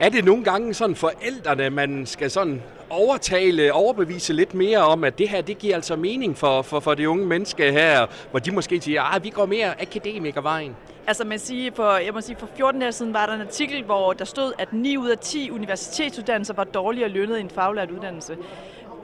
Er 0.00 0.08
det 0.08 0.24
nogle 0.24 0.44
gange 0.44 0.74
sådan 0.74 0.96
forældrene, 0.96 1.70
man 1.70 2.06
skal 2.06 2.30
sådan 2.30 2.62
overtale, 2.90 3.72
overbevise 3.72 4.32
lidt 4.32 4.54
mere 4.54 4.78
om, 4.78 5.04
at 5.04 5.18
det 5.18 5.28
her, 5.28 5.40
det 5.40 5.58
giver 5.58 5.74
altså 5.74 5.96
mening 5.96 6.36
for, 6.36 6.62
for, 6.62 6.80
for 6.80 6.94
de 6.94 7.08
unge 7.08 7.26
mennesker 7.26 7.72
her, 7.72 8.06
hvor 8.30 8.40
de 8.40 8.50
måske 8.50 8.80
siger, 8.80 9.02
at 9.02 9.24
vi 9.24 9.30
går 9.30 9.46
mere 9.46 9.82
akademikervejen? 9.82 10.76
Altså 11.06 11.24
man 11.24 11.38
siger, 11.38 11.70
for, 11.74 11.96
jeg 11.96 12.14
må 12.14 12.20
sige, 12.20 12.36
for 12.36 12.48
14 12.56 12.82
år 12.82 12.90
siden 12.90 13.14
var 13.14 13.26
der 13.26 13.32
en 13.32 13.40
artikel, 13.40 13.84
hvor 13.84 14.12
der 14.12 14.24
stod, 14.24 14.52
at 14.58 14.72
9 14.72 14.96
ud 14.96 15.08
af 15.08 15.18
10 15.18 15.50
universitetsuddannelser 15.50 16.54
var 16.54 16.64
dårligere 16.64 17.08
lønnet 17.08 17.40
end 17.40 17.50
faglært 17.50 17.90
uddannelse 17.90 18.36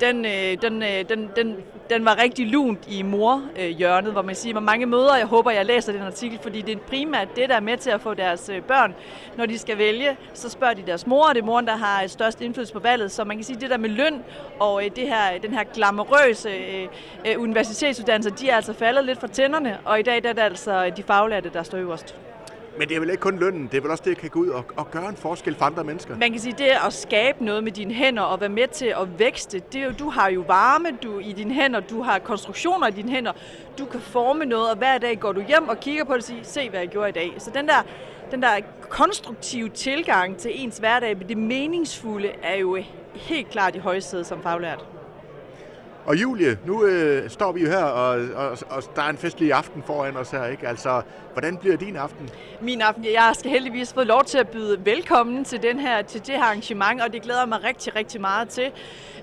den, 0.00 0.24
øh, 0.24 0.62
den, 0.62 0.82
øh, 0.82 1.08
den, 1.08 1.30
den, 1.36 1.56
den 1.90 2.04
var 2.04 2.22
rigtig 2.22 2.46
lunt 2.46 2.88
i 2.88 3.02
mor-hjørnet, 3.02 4.12
hvor 4.12 4.22
man 4.22 4.34
siger, 4.34 4.52
hvor 4.52 4.60
mange 4.60 4.86
møder, 4.86 5.16
jeg 5.16 5.26
håber, 5.26 5.50
jeg 5.50 5.66
læser 5.66 5.92
den 5.92 6.02
artikel, 6.02 6.38
fordi 6.42 6.62
det 6.62 6.74
er 6.74 6.78
primært 6.78 7.28
det, 7.36 7.48
der 7.48 7.54
er 7.54 7.60
med 7.60 7.76
til 7.76 7.90
at 7.90 8.00
få 8.00 8.14
deres 8.14 8.48
øh, 8.48 8.62
børn, 8.62 8.94
når 9.36 9.46
de 9.46 9.58
skal 9.58 9.78
vælge, 9.78 10.16
så 10.34 10.48
spørger 10.48 10.74
de 10.74 10.82
deres 10.86 11.06
mor, 11.06 11.28
og 11.28 11.34
det 11.34 11.40
er 11.40 11.46
moren, 11.46 11.66
der 11.66 11.76
har 11.76 12.02
øh, 12.02 12.08
størst 12.08 12.40
indflydelse 12.40 12.72
på 12.72 12.80
valget, 12.80 13.12
så 13.12 13.24
man 13.24 13.36
kan 13.36 13.44
sige, 13.44 13.60
det 13.60 13.70
der 13.70 13.76
med 13.76 13.90
løn 13.90 14.22
og 14.60 14.84
øh, 14.84 14.90
det 14.96 15.08
her, 15.08 15.38
den 15.42 15.52
her 15.52 15.64
glamourøse 15.64 16.48
universitetsuddannelse, 17.38 18.30
de 18.30 18.50
er 18.50 18.56
altså 18.56 18.72
faldet 18.72 19.04
lidt 19.04 19.20
fra 19.20 19.26
tænderne, 19.26 19.78
og 19.84 20.00
i 20.00 20.02
dag 20.02 20.22
der 20.22 20.28
er 20.28 20.32
det 20.32 20.42
altså 20.42 20.90
de 20.96 21.02
faglærte, 21.02 21.50
der 21.54 21.62
står 21.62 21.78
øverst. 21.78 22.14
Men 22.78 22.88
det 22.88 22.96
er 22.96 23.00
vel 23.00 23.10
ikke 23.10 23.20
kun 23.20 23.38
lønnen, 23.38 23.68
det 23.72 23.76
er 23.76 23.80
vel 23.80 23.90
også 23.90 24.02
det, 24.06 24.10
at 24.10 24.16
kan 24.16 24.30
gå 24.30 24.38
ud 24.40 24.48
og, 24.48 24.64
og 24.76 24.90
gøre 24.90 25.08
en 25.08 25.16
forskel 25.16 25.54
for 25.54 25.64
andre 25.64 25.84
mennesker. 25.84 26.16
Man 26.16 26.30
kan 26.30 26.40
sige, 26.40 26.54
det 26.58 26.70
at 26.86 26.92
skabe 26.92 27.44
noget 27.44 27.64
med 27.64 27.72
dine 27.72 27.94
hænder 27.94 28.22
og 28.22 28.40
være 28.40 28.48
med 28.48 28.68
til 28.68 28.86
at 28.86 29.18
vækste, 29.18 29.62
det 29.72 29.80
er 29.80 29.84
jo, 29.84 29.92
du 29.98 30.10
har 30.10 30.30
jo 30.30 30.44
varme 30.46 30.88
du, 31.02 31.18
i 31.18 31.32
dine 31.32 31.54
hænder, 31.54 31.80
du 31.80 32.02
har 32.02 32.18
konstruktioner 32.18 32.88
i 32.88 32.90
dine 32.90 33.10
hænder, 33.10 33.32
du 33.78 33.84
kan 33.84 34.00
forme 34.00 34.44
noget, 34.44 34.70
og 34.70 34.76
hver 34.76 34.98
dag 34.98 35.20
går 35.20 35.32
du 35.32 35.40
hjem 35.40 35.68
og 35.68 35.80
kigger 35.80 36.04
på 36.04 36.12
det 36.12 36.18
og 36.18 36.24
siger, 36.24 36.44
se 36.44 36.70
hvad 36.70 36.80
jeg 36.80 36.88
gjorde 36.88 37.08
i 37.08 37.12
dag. 37.12 37.34
Så 37.38 37.50
den 37.54 37.68
der, 37.68 37.82
den 38.30 38.42
der 38.42 38.60
konstruktive 38.88 39.68
tilgang 39.68 40.36
til 40.36 40.50
ens 40.54 40.78
hverdag, 40.78 41.16
det 41.28 41.38
meningsfulde, 41.38 42.30
er 42.42 42.56
jo 42.56 42.78
helt 43.14 43.50
klart 43.50 43.74
i 43.74 43.78
højsædet 43.78 44.26
som 44.26 44.42
faglært. 44.42 44.97
Og 46.08 46.16
Julie, 46.16 46.58
nu 46.66 46.84
øh, 46.84 47.30
står 47.30 47.52
vi 47.52 47.60
jo 47.60 47.68
her, 47.68 47.84
og, 47.84 48.20
og, 48.34 48.58
og 48.70 48.82
der 48.96 49.02
er 49.02 49.10
en 49.10 49.16
festlig 49.16 49.52
aften 49.52 49.82
foran 49.86 50.16
os 50.16 50.30
her, 50.30 50.46
ikke? 50.46 50.68
Altså, 50.68 51.02
hvordan 51.32 51.56
bliver 51.56 51.76
din 51.76 51.96
aften? 51.96 52.30
Min 52.60 52.80
aften, 52.80 53.04
jeg 53.04 53.32
skal 53.34 53.50
heldigvis 53.50 53.92
få 53.92 54.02
lov 54.02 54.24
til 54.24 54.38
at 54.38 54.48
byde 54.48 54.84
velkommen 54.84 55.44
til, 55.44 55.62
den 55.62 55.80
her, 55.80 56.02
til 56.02 56.20
det 56.26 56.34
her 56.34 56.42
arrangement, 56.42 57.00
og 57.02 57.12
det 57.12 57.22
glæder 57.22 57.46
mig 57.46 57.64
rigtig, 57.64 57.96
rigtig 57.96 58.20
meget 58.20 58.48
til. 58.48 58.72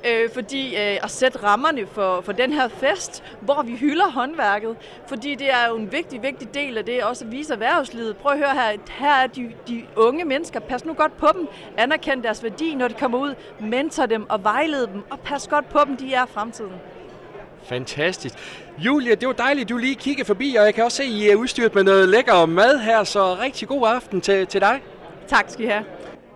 Øh, 0.09 0.29
fordi 0.33 0.75
øh, 0.75 0.97
at 1.03 1.11
sætte 1.11 1.43
rammerne 1.43 1.87
for, 1.87 2.21
for 2.21 2.31
den 2.31 2.53
her 2.53 2.67
fest, 2.67 3.23
hvor 3.41 3.63
vi 3.63 3.75
hylder 3.75 4.11
håndværket, 4.11 4.75
fordi 5.07 5.35
det 5.35 5.53
er 5.53 5.69
jo 5.69 5.77
en 5.77 5.91
vigtig, 5.91 6.23
vigtig 6.23 6.53
del 6.53 6.77
af 6.77 6.85
det, 6.85 7.03
også 7.03 7.25
at 7.25 7.31
vise 7.31 7.53
erhvervslivet. 7.53 8.17
Prøv 8.17 8.31
at 8.31 8.37
høre 8.37 8.53
her, 8.53 8.77
her 8.89 9.13
er 9.13 9.27
de, 9.27 9.51
de 9.67 9.85
unge 9.95 10.25
mennesker, 10.25 10.59
pas 10.59 10.85
nu 10.85 10.93
godt 10.93 11.17
på 11.17 11.27
dem, 11.33 11.47
anerkend 11.77 12.23
deres 12.23 12.43
værdi, 12.43 12.75
når 12.75 12.87
de 12.87 12.93
kommer 12.93 13.17
ud, 13.17 13.35
mentor 13.59 14.05
dem 14.05 14.29
og 14.29 14.43
vejled 14.43 14.87
dem, 14.87 15.01
og 15.09 15.19
pas 15.19 15.47
godt 15.47 15.69
på 15.69 15.79
dem, 15.87 15.97
de 15.97 16.13
er 16.13 16.25
fremtiden. 16.25 16.75
Fantastisk. 17.65 18.36
Julia, 18.77 19.15
det 19.15 19.27
var 19.27 19.34
dejligt, 19.34 19.69
du 19.69 19.77
lige 19.77 19.95
kiggede 19.95 20.25
forbi, 20.27 20.55
og 20.60 20.65
jeg 20.65 20.74
kan 20.75 20.84
også 20.84 20.98
se, 20.98 21.03
at 21.03 21.10
I 21.10 21.29
er 21.29 21.36
udstyret 21.36 21.75
med 21.75 21.84
noget 21.84 22.10
lækker 22.10 22.45
mad 22.45 22.79
her, 22.79 23.03
så 23.03 23.36
rigtig 23.36 23.67
god 23.67 23.88
aften 23.88 24.22
til, 24.22 24.48
til 24.48 24.62
dig. 24.62 24.81
Tak 25.27 25.45
skal 25.48 25.65
I 25.65 25.67
have. 25.67 25.84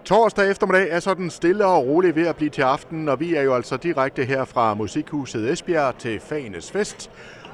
Torsdag 0.06 0.52
eftermiddag 0.52 0.88
er 0.90 1.00
sådan 1.00 1.30
stille 1.30 1.66
og 1.66 1.86
roligt 1.86 2.16
ved 2.16 2.28
at 2.28 2.36
blive 2.36 2.50
til 2.50 2.62
aften, 2.62 3.10
og 3.10 3.20
vi 3.20 3.36
er 3.36 3.42
jo 3.42 3.56
altså 3.56 3.78
direkte 3.78 4.26
her 4.26 4.46
fra 4.46 4.74
Musikhuset 4.74 5.52
Esbjerg 5.52 5.98
til 5.98 6.20
Fanes 6.20 6.72
Fest. 6.72 7.12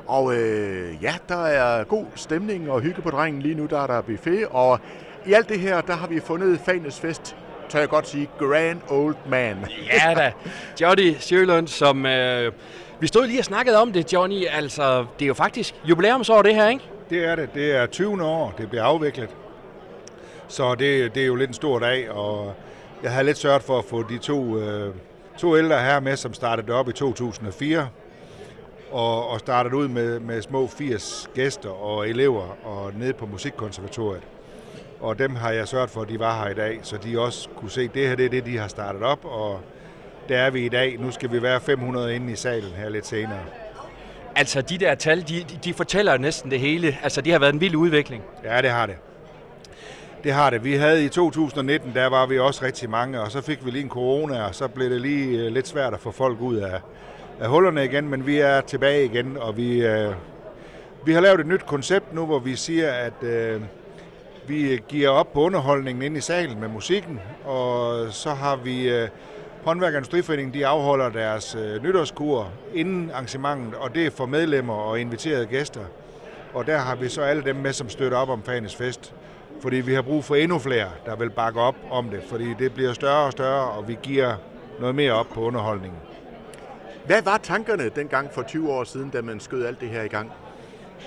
Og 0.07 0.35
øh, 0.35 1.03
ja, 1.03 1.13
der 1.29 1.45
er 1.45 1.83
god 1.83 2.05
stemning 2.15 2.71
og 2.71 2.81
hygge 2.81 3.01
på 3.01 3.09
drengen 3.09 3.41
lige 3.41 3.55
nu. 3.55 3.65
Der 3.65 3.81
er 3.81 3.87
der 3.87 4.01
buffet, 4.01 4.47
og 4.51 4.79
i 5.25 5.33
alt 5.33 5.49
det 5.49 5.59
her, 5.59 5.81
der 5.81 5.93
har 5.93 6.07
vi 6.07 6.19
fundet 6.19 6.59
Fanes 6.65 6.99
Fest, 6.99 7.35
tør 7.69 7.79
jeg 7.79 7.89
godt 7.89 8.07
sige, 8.07 8.29
Grand 8.39 8.81
Old 8.89 9.15
Man. 9.29 9.57
Ja 9.93 10.13
da, 10.13 10.31
Johnny 10.81 11.15
Sjølund, 11.19 11.67
som... 11.67 12.05
Øh, 12.05 12.51
vi 12.99 13.07
stod 13.07 13.27
lige 13.27 13.39
og 13.39 13.45
snakkede 13.45 13.81
om 13.81 13.91
det, 13.93 14.13
Johnny. 14.13 14.45
Altså, 14.49 15.05
det 15.19 15.25
er 15.25 15.27
jo 15.27 15.33
faktisk 15.33 15.75
jubilæumsår, 15.85 16.41
det 16.41 16.55
her, 16.55 16.67
ikke? 16.67 16.83
Det 17.09 17.25
er 17.25 17.35
det. 17.35 17.53
Det 17.53 17.75
er 17.75 17.85
20. 17.85 18.23
år, 18.23 18.53
det 18.57 18.69
bliver 18.69 18.83
afviklet. 18.83 19.29
Så 20.47 20.75
det, 20.75 21.15
det 21.15 21.23
er 21.23 21.27
jo 21.27 21.35
lidt 21.35 21.49
en 21.49 21.53
stor 21.53 21.79
dag, 21.79 22.11
og 22.11 22.53
jeg 23.03 23.11
havde 23.11 23.25
lidt 23.25 23.37
sørget 23.37 23.63
for 23.63 23.79
at 23.79 23.85
få 23.85 24.03
de 24.03 24.17
to, 24.17 24.59
øh, 24.59 24.93
to 25.37 25.57
ældre 25.57 25.79
her 25.79 25.99
med, 25.99 26.15
som 26.15 26.33
startede 26.33 26.73
op 26.73 26.89
i 26.89 26.93
2004, 26.93 27.87
og, 28.91 29.29
og 29.29 29.39
startede 29.39 29.75
ud 29.75 29.87
med, 29.87 30.19
med 30.19 30.41
små 30.41 30.67
80 30.67 31.29
gæster 31.33 31.69
og 31.69 32.09
elever 32.09 32.57
og 32.63 32.91
nede 32.93 33.13
på 33.13 33.25
Musikkonservatoriet. 33.25 34.23
Og 34.99 35.19
dem 35.19 35.35
har 35.35 35.51
jeg 35.51 35.67
sørget 35.67 35.89
for, 35.89 36.01
at 36.01 36.09
de 36.09 36.19
var 36.19 36.43
her 36.43 36.49
i 36.49 36.53
dag, 36.53 36.79
så 36.81 36.97
de 36.97 37.19
også 37.19 37.49
kunne 37.55 37.71
se, 37.71 37.81
at 37.81 37.93
det 37.93 38.07
her 38.07 38.15
det 38.15 38.25
er 38.25 38.29
det, 38.29 38.45
de 38.45 38.57
har 38.57 38.67
startet 38.67 39.03
op, 39.03 39.25
og 39.25 39.59
der 40.29 40.37
er 40.37 40.49
vi 40.49 40.65
i 40.65 40.69
dag. 40.69 40.97
Nu 40.99 41.11
skal 41.11 41.31
vi 41.31 41.41
være 41.41 41.61
500 41.61 42.15
inde 42.15 42.33
i 42.33 42.35
salen 42.35 42.71
her 42.71 42.89
lidt 42.89 43.07
senere. 43.07 43.39
Altså, 44.35 44.61
de 44.61 44.77
der 44.77 44.95
tal, 44.95 45.27
de, 45.27 45.45
de 45.63 45.73
fortæller 45.73 46.17
næsten 46.17 46.51
det 46.51 46.59
hele. 46.59 46.97
Altså, 47.03 47.21
det 47.21 47.31
har 47.31 47.39
været 47.39 47.53
en 47.53 47.61
vild 47.61 47.75
udvikling. 47.75 48.23
Ja, 48.43 48.61
det 48.61 48.69
har 48.69 48.85
det. 48.85 48.95
Det 50.23 50.33
har 50.33 50.49
det. 50.49 50.63
Vi 50.63 50.73
havde 50.73 51.05
i 51.05 51.09
2019, 51.09 51.93
der 51.93 52.07
var 52.07 52.25
vi 52.25 52.39
også 52.39 52.65
rigtig 52.65 52.89
mange, 52.89 53.21
og 53.21 53.31
så 53.31 53.41
fik 53.41 53.65
vi 53.65 53.71
lige 53.71 53.83
en 53.83 53.89
corona, 53.89 54.43
og 54.43 54.55
så 54.55 54.67
blev 54.67 54.89
det 54.89 55.01
lige 55.01 55.39
øh, 55.39 55.51
lidt 55.51 55.67
svært 55.67 55.93
at 55.93 55.99
få 55.99 56.11
folk 56.11 56.41
ud 56.41 56.55
af, 56.55 56.79
af 57.39 57.49
hullerne 57.49 57.85
igen, 57.85 58.09
men 58.09 58.25
vi 58.25 58.37
er 58.37 58.61
tilbage 58.61 59.05
igen, 59.05 59.37
og 59.37 59.57
vi, 59.57 59.85
øh, 59.85 60.13
vi 61.05 61.13
har 61.13 61.21
lavet 61.21 61.39
et 61.39 61.47
nyt 61.47 61.65
koncept 61.65 62.13
nu, 62.13 62.25
hvor 62.25 62.39
vi 62.39 62.55
siger, 62.55 62.91
at 62.91 63.23
øh, 63.23 63.61
vi 64.47 64.81
giver 64.87 65.09
op 65.09 65.33
på 65.33 65.41
underholdningen 65.41 66.03
ind 66.03 66.17
i 66.17 66.21
salen 66.21 66.59
med 66.59 66.67
musikken, 66.67 67.19
og 67.45 68.05
så 68.13 68.29
har 68.29 68.55
vi 68.55 68.89
øh, 68.89 69.07
Håndværk 69.65 69.93
og 69.93 69.97
Industriforeningen, 69.97 70.53
de 70.53 70.67
afholder 70.67 71.09
deres 71.09 71.55
øh, 71.55 71.83
nytårskur 71.83 72.51
inden 72.73 73.11
arrangementet, 73.13 73.75
og 73.75 73.95
det 73.95 74.05
er 74.05 74.09
for 74.09 74.25
medlemmer 74.25 74.73
og 74.73 74.99
inviterede 74.99 75.45
gæster. 75.45 75.81
Og 76.53 76.67
der 76.67 76.77
har 76.77 76.95
vi 76.95 77.09
så 77.09 77.21
alle 77.21 77.43
dem 77.43 77.55
med, 77.55 77.73
som 77.73 77.89
støtter 77.89 78.17
op 78.17 78.29
om 78.29 78.43
Fanes 78.43 78.75
Fest. 78.75 79.13
Fordi 79.61 79.75
vi 79.75 79.93
har 79.93 80.01
brug 80.01 80.23
for 80.23 80.35
endnu 80.35 80.59
flere, 80.59 80.87
der 81.05 81.15
vil 81.15 81.29
bakke 81.29 81.61
op 81.61 81.75
om 81.91 82.09
det. 82.09 82.23
Fordi 82.29 82.53
det 82.59 82.73
bliver 82.73 82.93
større 82.93 83.25
og 83.25 83.31
større, 83.31 83.69
og 83.69 83.87
vi 83.87 83.97
giver 84.03 84.35
noget 84.79 84.95
mere 84.95 85.13
op 85.13 85.27
på 85.33 85.41
underholdningen. 85.41 85.99
Hvad 87.05 87.21
var 87.21 87.37
tankerne 87.37 87.89
dengang 87.95 88.33
for 88.33 88.41
20 88.41 88.71
år 88.71 88.83
siden, 88.83 89.09
da 89.09 89.21
man 89.21 89.39
skød 89.39 89.65
alt 89.65 89.81
det 89.81 89.89
her 89.89 90.01
i 90.01 90.07
gang? 90.07 90.31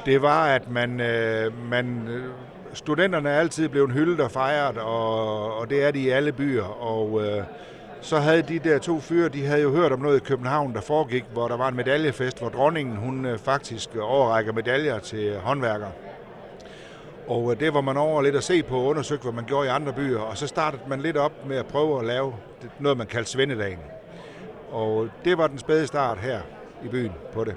Det 0.06 0.22
var, 0.22 0.46
at 0.46 0.70
man, 0.70 1.00
øh, 1.00 1.70
man 1.70 2.08
øh, 2.08 2.24
studenterne 2.72 3.30
er 3.30 3.38
altid 3.40 3.68
blevet 3.68 3.92
hyldet 3.92 4.20
og 4.20 4.30
fejret, 4.30 4.78
og, 4.78 5.58
og 5.58 5.70
det 5.70 5.84
er 5.84 5.90
de 5.90 6.00
i 6.00 6.08
alle 6.08 6.32
byer. 6.32 6.82
Og 6.82 7.22
øh, 7.26 7.42
så 8.00 8.18
havde 8.18 8.42
de 8.42 8.58
der 8.58 8.78
to 8.78 9.00
fyre, 9.00 9.28
de 9.28 9.46
havde 9.46 9.62
jo 9.62 9.70
hørt 9.70 9.92
om 9.92 10.00
noget 10.00 10.16
i 10.16 10.24
København, 10.24 10.74
der 10.74 10.80
foregik, 10.80 11.24
hvor 11.32 11.48
der 11.48 11.56
var 11.56 11.68
en 11.68 11.76
medaljefest, 11.76 12.38
hvor 12.38 12.48
dronningen 12.48 12.96
hun 12.96 13.24
øh, 13.26 13.38
faktisk 13.38 13.96
overrækker 13.96 14.52
medaljer 14.52 14.98
til 14.98 15.24
øh, 15.24 15.36
håndværkere. 15.36 15.92
Og 17.26 17.52
øh, 17.52 17.60
det 17.60 17.74
var 17.74 17.80
man 17.80 17.96
over 17.96 18.22
lidt 18.22 18.36
at 18.36 18.44
se 18.44 18.62
på 18.62 18.76
og 18.76 18.84
undersøge, 18.84 19.20
hvad 19.22 19.32
man 19.32 19.44
gjorde 19.44 19.66
i 19.66 19.70
andre 19.70 19.92
byer. 19.92 20.20
Og 20.20 20.36
så 20.36 20.46
startede 20.46 20.82
man 20.88 21.00
lidt 21.00 21.16
op 21.16 21.32
med 21.46 21.56
at 21.56 21.66
prøve 21.66 21.98
at 21.98 22.04
lave 22.04 22.34
noget, 22.78 22.98
man 22.98 23.06
kaldte 23.06 23.30
Svendedagen. 23.30 23.78
Og 24.70 25.08
det 25.24 25.38
var 25.38 25.46
den 25.46 25.58
spæde 25.58 25.86
start 25.86 26.18
her 26.18 26.40
i 26.84 26.88
byen 26.88 27.12
på 27.32 27.44
det. 27.44 27.54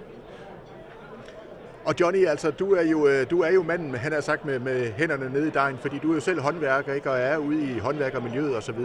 Og 1.86 1.96
Johnny, 2.00 2.28
altså, 2.28 2.52
du 2.52 2.74
er 2.74 2.84
jo, 2.84 3.24
du 3.32 3.42
er 3.42 3.52
jo 3.52 3.64
manden, 3.64 3.96
han 3.96 4.12
har 4.12 4.22
sagt, 4.22 4.46
med, 4.46 4.60
med 4.60 4.92
hænderne 4.92 5.30
nede 5.34 5.48
i 5.48 5.52
dejen, 5.52 5.78
fordi 5.78 6.00
du 6.00 6.12
er 6.12 6.14
jo 6.14 6.20
selv 6.20 6.42
håndværker, 6.42 6.94
ikke, 6.94 7.12
og 7.12 7.20
er 7.20 7.38
ude 7.38 7.64
i 7.64 7.80
håndværkermiljøet 7.80 8.58
osv. 8.58 8.80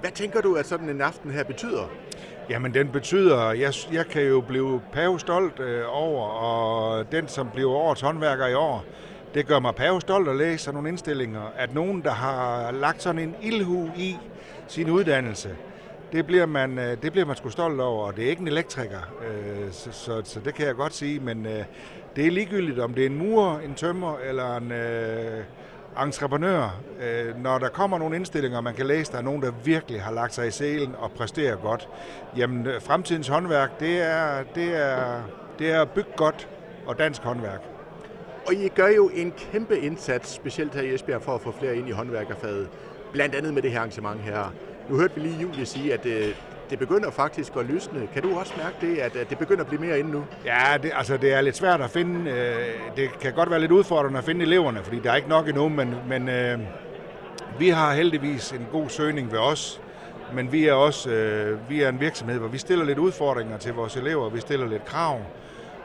Hvad 0.00 0.10
tænker 0.10 0.40
du, 0.40 0.54
at 0.54 0.66
sådan 0.66 0.88
en 0.88 1.00
aften 1.00 1.30
her 1.30 1.44
betyder? 1.44 1.90
Jamen, 2.50 2.74
den 2.74 2.88
betyder, 2.88 3.52
jeg, 3.52 3.72
jeg 3.92 4.06
kan 4.06 4.22
jo 4.22 4.40
blive 4.40 4.80
pavestolt 4.92 5.60
øh, 5.60 5.82
over, 5.88 6.26
og 6.26 7.12
den, 7.12 7.28
som 7.28 7.48
bliver 7.54 7.70
årets 7.70 8.00
håndværker 8.00 8.46
i 8.46 8.54
år, 8.54 8.84
det 9.34 9.46
gør 9.46 9.58
mig 9.58 9.74
pavestolt 9.74 10.28
at 10.28 10.36
læse 10.36 10.64
sådan 10.64 10.74
nogle 10.74 10.88
indstillinger, 10.88 11.42
at 11.56 11.74
nogen, 11.74 12.02
der 12.02 12.10
har 12.10 12.70
lagt 12.70 13.02
sådan 13.02 13.18
en 13.18 13.34
ildhu 13.42 13.90
i 13.96 14.16
sin 14.68 14.90
uddannelse, 14.90 15.56
det 16.12 16.26
bliver 16.26 16.46
man, 16.46 16.78
øh, 16.78 16.96
det 17.02 17.12
bliver 17.12 17.26
man 17.26 17.36
sgu 17.36 17.48
stolt 17.48 17.80
over, 17.80 18.06
og 18.06 18.16
det 18.16 18.24
er 18.24 18.30
ikke 18.30 18.42
en 18.42 18.48
elektriker, 18.48 19.00
øh, 19.28 19.72
så, 19.72 19.92
så, 19.92 20.22
så 20.24 20.40
det 20.40 20.54
kan 20.54 20.66
jeg 20.66 20.74
godt 20.74 20.94
sige, 20.94 21.20
men 21.20 21.46
øh, 21.46 21.64
det 22.16 22.26
er 22.26 22.30
ligegyldigt, 22.30 22.78
om 22.78 22.94
det 22.94 23.02
er 23.02 23.06
en 23.06 23.18
murer, 23.18 23.58
en 23.58 23.74
tømmer 23.74 24.18
eller 24.18 24.56
en 24.56 24.72
øh, 24.72 25.44
entreprenør. 25.98 26.80
Øh, 27.00 27.42
når 27.42 27.58
der 27.58 27.68
kommer 27.68 27.98
nogle 27.98 28.16
indstillinger, 28.16 28.60
man 28.60 28.74
kan 28.74 28.86
læse, 28.86 29.12
der 29.12 29.18
er 29.18 29.22
nogen, 29.22 29.42
der 29.42 29.50
virkelig 29.64 30.02
har 30.02 30.12
lagt 30.12 30.34
sig 30.34 30.48
i 30.48 30.50
selen 30.50 30.94
og 30.98 31.10
præsterer 31.10 31.56
godt, 31.56 31.88
jamen 32.36 32.66
øh, 32.66 32.82
fremtidens 32.82 33.28
håndværk, 33.28 33.80
det 33.80 34.00
er, 34.00 34.42
det 34.54 34.76
er, 34.76 35.22
det 35.58 35.70
er 35.70 35.84
bygge 35.84 36.10
godt 36.16 36.48
og 36.86 36.98
dansk 36.98 37.22
håndværk. 37.22 37.60
Og 38.46 38.54
I 38.54 38.68
gør 38.68 38.88
jo 38.88 39.10
en 39.14 39.32
kæmpe 39.32 39.78
indsats, 39.78 40.30
specielt 40.30 40.74
her 40.74 40.82
i 40.82 40.94
Esbjerg, 40.94 41.22
for 41.22 41.34
at 41.34 41.40
få 41.40 41.52
flere 41.58 41.76
ind 41.76 41.88
i 41.88 41.90
håndværkerfaget. 41.90 42.68
Blandt 43.12 43.34
andet 43.34 43.54
med 43.54 43.62
det 43.62 43.70
her 43.70 43.78
arrangement 43.78 44.20
her. 44.20 44.52
Nu 44.88 44.96
hørte 44.96 45.14
vi 45.14 45.20
lige 45.20 45.40
Julie 45.42 45.66
sige, 45.66 45.94
at 45.94 46.06
øh, 46.06 46.34
det 46.70 46.78
begynder 46.78 47.10
faktisk 47.10 47.52
at 47.56 47.66
lysne. 47.66 48.08
Kan 48.12 48.22
du 48.22 48.38
også 48.38 48.52
mærke 48.56 48.76
det, 48.80 48.98
at, 48.98 49.16
at 49.16 49.30
det 49.30 49.38
begynder 49.38 49.60
at 49.60 49.66
blive 49.66 49.80
mere 49.80 49.98
inde 49.98 50.10
nu? 50.10 50.24
Ja, 50.44 50.78
det, 50.82 50.92
altså 50.94 51.16
det 51.16 51.32
er 51.32 51.40
lidt 51.40 51.56
svært 51.56 51.80
at 51.80 51.90
finde. 51.90 52.30
Øh, 52.30 52.96
det 52.96 53.18
kan 53.20 53.32
godt 53.32 53.50
være 53.50 53.60
lidt 53.60 53.72
udfordrende 53.72 54.18
at 54.18 54.24
finde 54.24 54.44
eleverne, 54.44 54.80
fordi 54.82 54.98
der 54.98 55.10
er 55.10 55.16
ikke 55.16 55.28
nok 55.28 55.48
endnu, 55.48 55.68
men, 55.68 55.94
men 56.08 56.28
øh, 56.28 56.58
vi 57.58 57.68
har 57.68 57.94
heldigvis 57.94 58.52
en 58.52 58.66
god 58.72 58.88
søgning 58.88 59.32
ved 59.32 59.38
os. 59.38 59.80
Men 60.34 60.52
vi 60.52 60.66
er 60.66 60.72
også 60.72 61.10
øh, 61.10 61.70
vi 61.70 61.82
er 61.82 61.88
en 61.88 62.00
virksomhed, 62.00 62.38
hvor 62.38 62.48
vi 62.48 62.58
stiller 62.58 62.84
lidt 62.84 62.98
udfordringer 62.98 63.58
til 63.58 63.74
vores 63.74 63.96
elever, 63.96 64.28
vi 64.28 64.40
stiller 64.40 64.66
lidt 64.66 64.84
krav, 64.84 65.20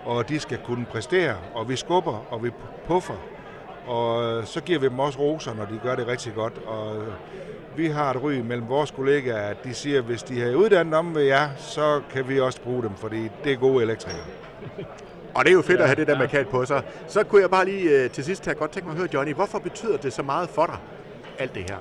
og 0.05 0.29
de 0.29 0.39
skal 0.39 0.57
kunne 0.65 0.85
præstere, 0.85 1.35
og 1.53 1.69
vi 1.69 1.75
skubber, 1.75 2.25
og 2.29 2.43
vi 2.43 2.49
puffer. 2.87 3.34
Og 3.87 4.47
så 4.47 4.61
giver 4.61 4.79
vi 4.79 4.89
dem 4.89 4.99
også 4.99 5.19
roser, 5.19 5.53
når 5.53 5.65
de 5.65 5.79
gør 5.83 5.95
det 5.95 6.07
rigtig 6.07 6.33
godt. 6.33 6.53
Og 6.65 7.03
vi 7.75 7.87
har 7.87 8.11
et 8.13 8.23
ry 8.23 8.33
mellem 8.33 8.69
vores 8.69 8.91
kollegaer, 8.91 9.49
at 9.49 9.57
de 9.63 9.73
siger, 9.73 9.99
at 9.99 10.05
hvis 10.05 10.23
de 10.23 10.41
har 10.41 10.55
uddannet 10.55 10.93
om 10.93 11.15
ved 11.15 11.23
jer, 11.23 11.49
så 11.57 12.01
kan 12.13 12.29
vi 12.29 12.39
også 12.39 12.61
bruge 12.61 12.83
dem, 12.83 12.91
fordi 12.95 13.29
det 13.43 13.51
er 13.51 13.57
gode 13.57 13.83
elektrikere. 13.83 14.25
Og 15.33 15.45
det 15.45 15.49
er 15.49 15.53
jo 15.53 15.61
fedt 15.61 15.81
at 15.81 15.87
have 15.87 15.95
det 15.95 16.07
der 16.07 16.17
markat 16.17 16.47
på 16.47 16.65
sig. 16.65 16.83
Så 17.07 17.23
kunne 17.23 17.41
jeg 17.41 17.49
bare 17.49 17.65
lige 17.65 18.03
øh, 18.03 18.09
til 18.09 18.23
sidst 18.23 18.45
have 18.45 18.55
godt 18.55 18.71
tænke 18.71 18.87
mig 18.87 18.93
at 18.93 18.97
høre, 18.97 19.09
Johnny, 19.13 19.33
hvorfor 19.33 19.59
betyder 19.59 19.97
det 19.97 20.13
så 20.13 20.23
meget 20.23 20.49
for 20.49 20.65
dig, 20.65 20.77
alt 21.39 21.55
det 21.55 21.63
her? 21.69 21.77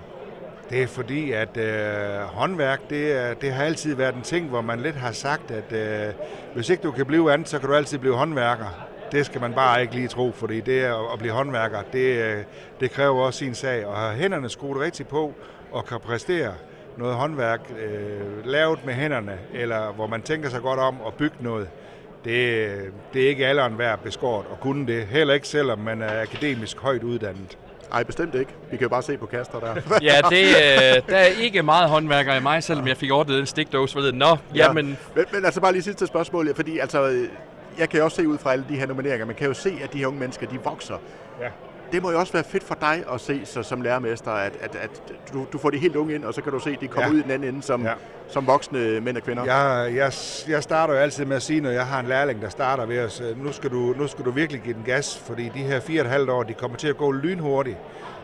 Det 0.71 0.83
er 0.83 0.87
fordi, 0.87 1.33
at 1.33 1.57
øh, 1.57 2.21
håndværk, 2.21 2.91
det, 2.91 3.13
er, 3.13 3.35
det 3.35 3.53
har 3.53 3.65
altid 3.65 3.95
været 3.95 4.15
en 4.15 4.23
ting, 4.23 4.49
hvor 4.49 4.61
man 4.61 4.81
lidt 4.81 4.97
har 4.97 5.13
sagt, 5.13 5.51
at 5.51 5.73
øh, 5.73 6.15
hvis 6.55 6.71
ikke 6.71 6.83
du 6.83 6.91
kan 6.91 7.07
blive 7.07 7.33
andet, 7.33 7.49
så 7.49 7.59
kan 7.59 7.69
du 7.69 7.75
altid 7.75 7.99
blive 7.99 8.17
håndværker. 8.17 8.87
Det 9.15 9.27
skal 9.27 9.41
man 9.41 9.53
bare 9.53 9.83
ikke 9.83 9.95
lige 9.95 10.09
tro, 10.09 10.33
fordi 10.33 10.61
det 10.61 10.83
at 10.83 11.19
blive 11.19 11.33
håndværker, 11.33 11.83
det, 11.93 12.23
øh, 12.23 12.37
det 12.81 12.91
kræver 12.91 13.27
også 13.27 13.39
sin 13.39 13.55
sag. 13.55 13.87
Og 13.87 13.97
have 13.97 14.15
hænderne 14.15 14.49
skruet 14.49 14.81
rigtigt 14.81 15.09
på 15.09 15.33
og 15.73 15.85
kan 15.85 16.01
præstere 16.01 16.53
noget 16.97 17.15
håndværk 17.15 17.61
øh, 17.85 18.47
lavet 18.47 18.87
med 18.87 18.95
hænderne, 18.95 19.39
eller 19.53 19.93
hvor 19.93 20.07
man 20.07 20.23
tænker 20.23 20.49
sig 20.49 20.61
godt 20.61 20.81
om 20.81 20.97
at 21.07 21.15
bygge 21.15 21.37
noget, 21.41 21.69
det, 22.25 22.69
det 23.13 23.25
er 23.25 23.29
ikke 23.29 23.47
alderen 23.47 23.79
værd 23.79 23.99
beskåret 23.99 24.47
at 24.53 24.61
kunne 24.61 24.87
det. 24.87 25.07
Heller 25.07 25.35
ikke 25.35 25.49
selvom 25.49 25.79
man 25.79 26.03
er 26.03 26.23
akademisk 26.23 26.81
højt 26.81 27.03
uddannet. 27.03 27.59
Nej, 27.91 28.03
bestemt 28.03 28.35
ikke. 28.35 28.51
Vi 28.71 28.77
kan 28.77 28.83
jo 28.83 28.89
bare 28.89 29.03
se 29.03 29.17
på 29.17 29.27
Kaster 29.27 29.61
der. 29.61 29.75
ja, 30.03 30.15
det, 30.31 30.47
øh, 30.47 31.09
der 31.09 31.17
er 31.17 31.43
ikke 31.43 31.63
meget 31.63 31.89
håndværker 31.89 32.35
i 32.35 32.41
mig, 32.41 32.63
selvom 32.63 32.89
jeg 32.89 32.97
fik 32.97 33.13
ordnet 33.13 33.39
en 33.39 33.47
stikdåse. 33.47 33.97
Ved 33.97 34.13
Nå, 34.13 34.27
ja. 34.27 34.37
jamen... 34.55 34.99
Men, 35.15 35.25
men 35.33 35.45
altså 35.45 35.61
bare 35.61 35.73
lige 35.73 35.83
sidste 35.83 36.07
spørgsmål, 36.07 36.55
fordi 36.55 36.79
altså, 36.79 37.27
jeg 37.79 37.89
kan 37.89 37.99
jo 37.99 38.05
også 38.05 38.17
se 38.17 38.29
ud 38.29 38.39
fra 38.39 38.53
alle 38.53 38.65
de 38.69 38.77
her 38.77 38.87
nomineringer, 38.87 39.27
man 39.27 39.35
kan 39.35 39.47
jo 39.47 39.55
se, 39.55 39.79
at 39.83 39.93
de 39.93 39.99
her 39.99 40.07
unge 40.07 40.21
mennesker, 40.21 40.47
de 40.47 40.59
vokser. 40.65 40.99
Ja 41.41 41.49
det 41.95 42.03
må 42.03 42.11
jo 42.11 42.19
også 42.19 42.33
være 42.33 42.45
fedt 42.45 42.65
for 42.65 42.75
dig 42.75 43.05
at 43.13 43.21
se 43.21 43.41
så, 43.45 43.63
som 43.63 43.81
lærermester, 43.81 44.31
at, 44.31 44.53
at, 44.61 44.77
at 44.77 45.03
du, 45.33 45.47
du 45.53 45.59
får 45.59 45.71
de 45.71 45.79
helt 45.79 45.97
unge 45.97 46.15
ind, 46.15 46.25
og 46.25 46.35
så 46.35 46.43
kan 46.43 46.53
du 46.53 46.59
se, 46.59 46.71
at 46.71 46.81
de 46.81 46.89
kommer 46.89 47.09
ja. 47.09 47.15
ud 47.15 47.19
i 47.19 47.23
den 47.23 47.31
anden 47.31 47.49
ende 47.49 47.63
som, 47.63 47.85
ja. 47.85 47.93
som 48.29 48.47
voksne 48.47 49.01
mænd 49.01 49.17
og 49.17 49.23
kvinder. 49.23 49.45
Jeg, 49.45 49.95
jeg, 49.95 50.13
jeg 50.49 50.63
starter 50.63 50.95
jo 50.95 51.01
altid 51.01 51.25
med 51.25 51.37
at 51.37 51.43
sige, 51.43 51.61
når 51.61 51.71
jeg 51.71 51.87
har 51.87 52.01
en 52.01 52.07
lærling, 52.07 52.43
der 52.43 52.49
starter 52.49 52.87
ved 52.87 53.01
os, 53.01 53.23
nu 53.37 53.53
skal 53.53 53.71
du, 53.71 53.95
nu 53.99 54.07
skal 54.07 54.25
du 54.25 54.31
virkelig 54.31 54.63
give 54.63 54.75
den 54.75 54.85
gas, 54.85 55.19
fordi 55.19 55.51
de 55.55 55.59
her 55.59 55.81
fire 55.81 56.01
og 56.01 56.05
et 56.05 56.11
halvt 56.11 56.31
år, 56.31 56.43
de 56.43 56.55
kommer 56.55 56.77
til 56.77 56.89
at 56.89 56.97
gå 56.97 57.13
lynhurtigt. 57.13 57.77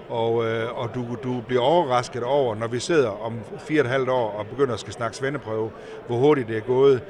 Og, 0.09 0.47
øh, 0.47 0.79
og 0.79 0.95
du, 0.95 1.17
du 1.23 1.41
bliver 1.41 1.63
overrasket 1.63 2.23
over, 2.23 2.55
når 2.55 2.67
vi 2.67 2.79
sidder 2.79 3.25
om 3.25 3.39
fire 3.59 3.81
og 3.81 3.85
et 3.85 3.91
halvt 3.91 4.09
år 4.09 4.31
og 4.31 4.47
begynder 4.47 4.75
at 4.75 4.81
skal 4.81 4.93
snakke 4.93 5.17
svendeprøve, 5.17 5.71
hvor 6.07 6.17
hurtigt 6.17 6.49
det 6.49 6.57
er 6.57 6.61
gået. 6.61 7.03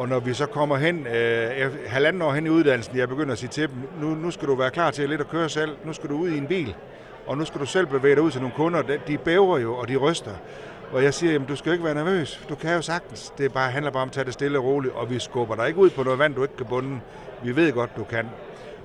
Og 0.00 0.08
når 0.08 0.20
vi 0.20 0.34
så 0.34 0.46
kommer 0.46 0.76
hen, 0.76 1.06
øh, 1.06 1.86
halvanden 1.86 2.22
år 2.22 2.32
hen 2.32 2.46
i 2.46 2.48
uddannelsen, 2.48 2.96
jeg 2.96 3.08
begynder 3.08 3.32
at 3.32 3.38
sige 3.38 3.48
til 3.48 3.68
dem, 3.68 3.76
nu, 4.00 4.14
nu 4.14 4.30
skal 4.30 4.48
du 4.48 4.54
være 4.54 4.70
klar 4.70 4.90
til 4.90 5.08
lidt 5.08 5.20
at 5.20 5.28
køre 5.28 5.48
selv, 5.48 5.76
nu 5.84 5.92
skal 5.92 6.10
du 6.10 6.14
ud 6.18 6.28
i 6.28 6.38
en 6.38 6.46
bil, 6.46 6.74
og 7.26 7.38
nu 7.38 7.44
skal 7.44 7.60
du 7.60 7.66
selv 7.66 7.86
bevæge 7.86 8.14
dig 8.14 8.22
ud 8.22 8.30
til 8.30 8.40
nogle 8.40 8.56
kunder, 8.56 8.82
de 9.06 9.18
bæver 9.18 9.58
jo, 9.58 9.74
og 9.74 9.88
de 9.88 9.96
ryster. 9.96 10.30
Og 10.92 11.04
jeg 11.04 11.14
siger, 11.14 11.32
jamen 11.32 11.48
du 11.48 11.56
skal 11.56 11.72
ikke 11.72 11.84
være 11.84 11.94
nervøs, 11.94 12.40
du 12.48 12.54
kan 12.54 12.74
jo 12.74 12.82
sagtens. 12.82 13.32
Det 13.38 13.52
bare, 13.52 13.70
handler 13.70 13.90
bare 13.90 14.02
om 14.02 14.08
at 14.08 14.12
tage 14.12 14.24
det 14.24 14.32
stille 14.32 14.58
og 14.58 14.64
roligt, 14.64 14.94
og 14.94 15.10
vi 15.10 15.18
skubber 15.18 15.54
dig 15.54 15.68
ikke 15.68 15.80
ud 15.80 15.90
på 15.90 16.02
noget 16.02 16.18
vand, 16.18 16.34
du 16.34 16.42
ikke 16.42 16.56
kan 16.56 16.66
bunde. 16.66 17.00
vi 17.42 17.56
ved 17.56 17.72
godt, 17.72 17.96
du 17.96 18.04
kan. 18.04 18.28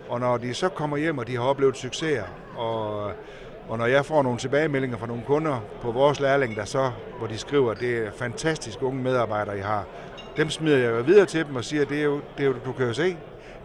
Og 0.10 0.20
når 0.20 0.38
de 0.38 0.54
så 0.54 0.70
kommer 0.70 0.98
hjem, 0.98 1.18
og 1.18 1.28
de 1.28 1.36
har 1.36 1.44
oplevet 1.44 1.78
succeser, 1.78 2.24
og, 2.58 3.12
og 3.70 3.78
når 3.78 3.86
jeg 3.86 4.06
får 4.06 4.24
nogle 4.24 4.40
tilbagemeldinger 4.40 4.98
fra 4.98 5.08
nogle 5.08 5.24
kunder 5.24 5.60
på 5.82 5.92
vores 5.92 6.20
lærling, 6.20 6.56
der 6.56 6.66
så, 6.66 6.92
hvor 7.18 7.28
de 7.28 7.38
skriver, 7.38 7.74
det 7.74 7.98
er 7.98 8.12
fantastisk 8.12 8.82
unge 8.82 9.04
medarbejdere, 9.04 9.58
I 9.58 9.62
har, 9.62 9.86
dem 10.38 10.50
smider 10.50 10.78
jeg 10.78 10.92
jo 10.92 11.02
videre 11.02 11.26
til 11.26 11.46
dem 11.46 11.56
og 11.56 11.66
siger, 11.66 11.86
det 11.86 12.00
er 12.00 12.04
jo, 12.04 12.22
det 12.38 12.44
er 12.44 12.48
jo, 12.48 12.56
du 12.66 12.72
kan 12.72 12.88
jo 12.88 12.94
se, 12.94 13.18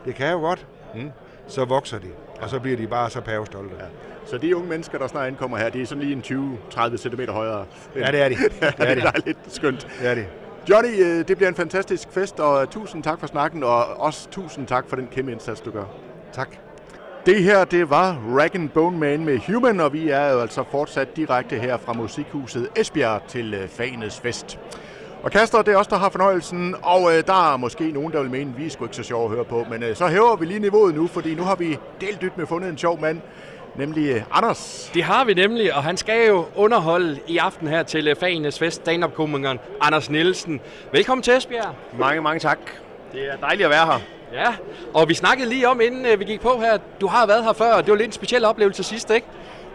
det 0.05 0.15
kan 0.15 0.33
jo 0.33 0.39
godt. 0.39 0.67
Mm. 0.95 1.11
Så 1.47 1.65
vokser 1.65 1.99
de, 1.99 2.07
og 2.41 2.51
så 2.51 2.61
bliver 2.61 2.77
de 2.77 2.87
bare 2.87 3.11
så 3.11 3.21
pavestolte. 3.21 3.75
Ja. 3.79 3.85
Så 4.27 4.39
de 4.39 4.57
unge 4.57 4.69
mennesker, 4.69 4.99
der 4.99 5.07
snart 5.07 5.29
indkommer 5.29 5.59
her, 5.59 5.69
de 5.71 5.83
er 5.83 5.87
sådan 5.87 6.03
lige 6.05 6.13
en 6.33 6.59
20-30 6.73 6.97
cm 6.97 7.21
højere. 7.29 7.67
Ja, 7.97 8.11
det 8.13 8.23
er 8.23 8.29
de. 8.29 8.35
Det 8.61 8.75
er, 8.79 8.95
det 8.95 9.05
er 9.05 9.13
lidt 9.27 9.39
skønt. 9.49 9.89
Det 10.01 10.09
er 10.09 10.15
de. 10.15 10.27
Johnny, 10.69 11.05
øh, 11.05 11.29
det 11.29 11.37
bliver 11.37 11.49
en 11.49 11.55
fantastisk 11.55 12.09
fest, 12.11 12.41
og 12.41 12.71
tusind 12.71 13.03
tak 13.03 13.21
for 13.21 13.27
snakken, 13.27 13.63
og 13.65 13.85
også 13.85 14.31
tusind 14.31 14.67
tak 14.67 14.89
for 14.89 14.97
den 14.97 15.07
kæmpe 15.07 15.33
indsats, 15.33 15.61
du 15.61 15.71
gør. 15.71 15.85
Tak. 16.33 16.49
Det 17.27 17.43
her, 17.43 17.65
det 17.65 17.91
var 17.91 18.19
Rag 18.39 18.71
Bone 18.75 18.99
Man 18.99 19.25
med 19.25 19.39
Human, 19.47 19.81
og 19.81 19.93
vi 19.93 20.09
er 20.09 20.33
jo 20.33 20.41
altså 20.41 20.65
fortsat 20.71 21.17
direkte 21.17 21.57
her 21.59 21.77
fra 21.77 21.93
Musikhuset 21.93 22.69
Esbjerg 22.77 23.23
til 23.29 23.55
øh, 23.55 23.69
Fagenes 23.69 24.21
Fest. 24.21 24.59
Og 25.23 25.31
Kaster, 25.31 25.63
det 25.63 25.75
er 25.75 25.79
os, 25.79 25.87
der 25.87 25.97
har 25.97 26.09
fornøjelsen, 26.09 26.75
og 26.83 27.17
øh, 27.17 27.27
der 27.27 27.53
er 27.53 27.57
måske 27.57 27.93
nogen, 27.93 28.13
der 28.13 28.21
vil 28.21 28.31
mene, 28.31 28.51
at 28.51 28.59
vi 28.59 28.67
er 28.67 28.71
sgu 28.71 28.85
ikke 28.85 28.97
så 28.97 29.03
sjove 29.03 29.25
at 29.25 29.31
høre 29.31 29.45
på, 29.45 29.67
men 29.71 29.83
øh, 29.83 29.97
så 29.97 30.07
hæver 30.07 30.37
vi 30.37 30.47
lige 30.47 30.61
niveauet 30.61 30.95
nu, 30.95 31.07
fordi 31.07 31.35
nu 31.35 31.43
har 31.43 31.55
vi 31.55 31.79
delt 32.01 32.21
dyt 32.23 32.39
med 32.39 32.47
fundet 32.47 32.71
en 32.71 32.79
sjov 32.79 33.01
mand, 33.01 33.21
nemlig 33.77 34.11
øh, 34.11 34.23
Anders. 34.33 34.91
Det 34.95 35.03
har 35.03 35.25
vi 35.25 35.35
nemlig, 35.35 35.75
og 35.75 35.83
han 35.83 35.97
skal 35.97 36.29
jo 36.29 36.45
underholde 36.57 37.19
i 37.27 37.39
aften 37.39 37.69
her 37.69 37.83
til 37.83 38.09
øh, 38.09 38.17
Fagenes 38.17 38.59
Fest, 38.59 38.77
stand-up-komikeren 38.77 39.59
Anders 39.81 40.11
Nielsen. 40.11 40.61
Velkommen 40.93 41.23
til 41.23 41.37
Esbjerg. 41.37 41.75
Mange, 41.99 42.23
mange 42.23 42.41
tak. 42.41 42.59
Det 43.13 43.29
er 43.33 43.37
dejligt 43.37 43.65
at 43.65 43.71
være 43.71 43.87
her. 43.87 44.01
Ja, 44.33 44.55
og 44.95 45.09
vi 45.09 45.15
snakkede 45.15 45.49
lige 45.49 45.69
om, 45.69 45.81
inden 45.81 46.07
øh, 46.07 46.21
vi 46.21 46.25
gik 46.25 46.41
på 46.41 46.61
her, 46.61 46.79
du 47.01 47.07
har 47.07 47.27
været 47.27 47.45
her 47.45 47.53
før, 47.53 47.73
og 47.73 47.85
det 47.85 47.91
var 47.91 47.97
lidt 47.97 48.07
en 48.07 48.13
speciel 48.13 48.45
oplevelse 48.45 48.83
sidst, 48.83 49.11
ikke? 49.11 49.27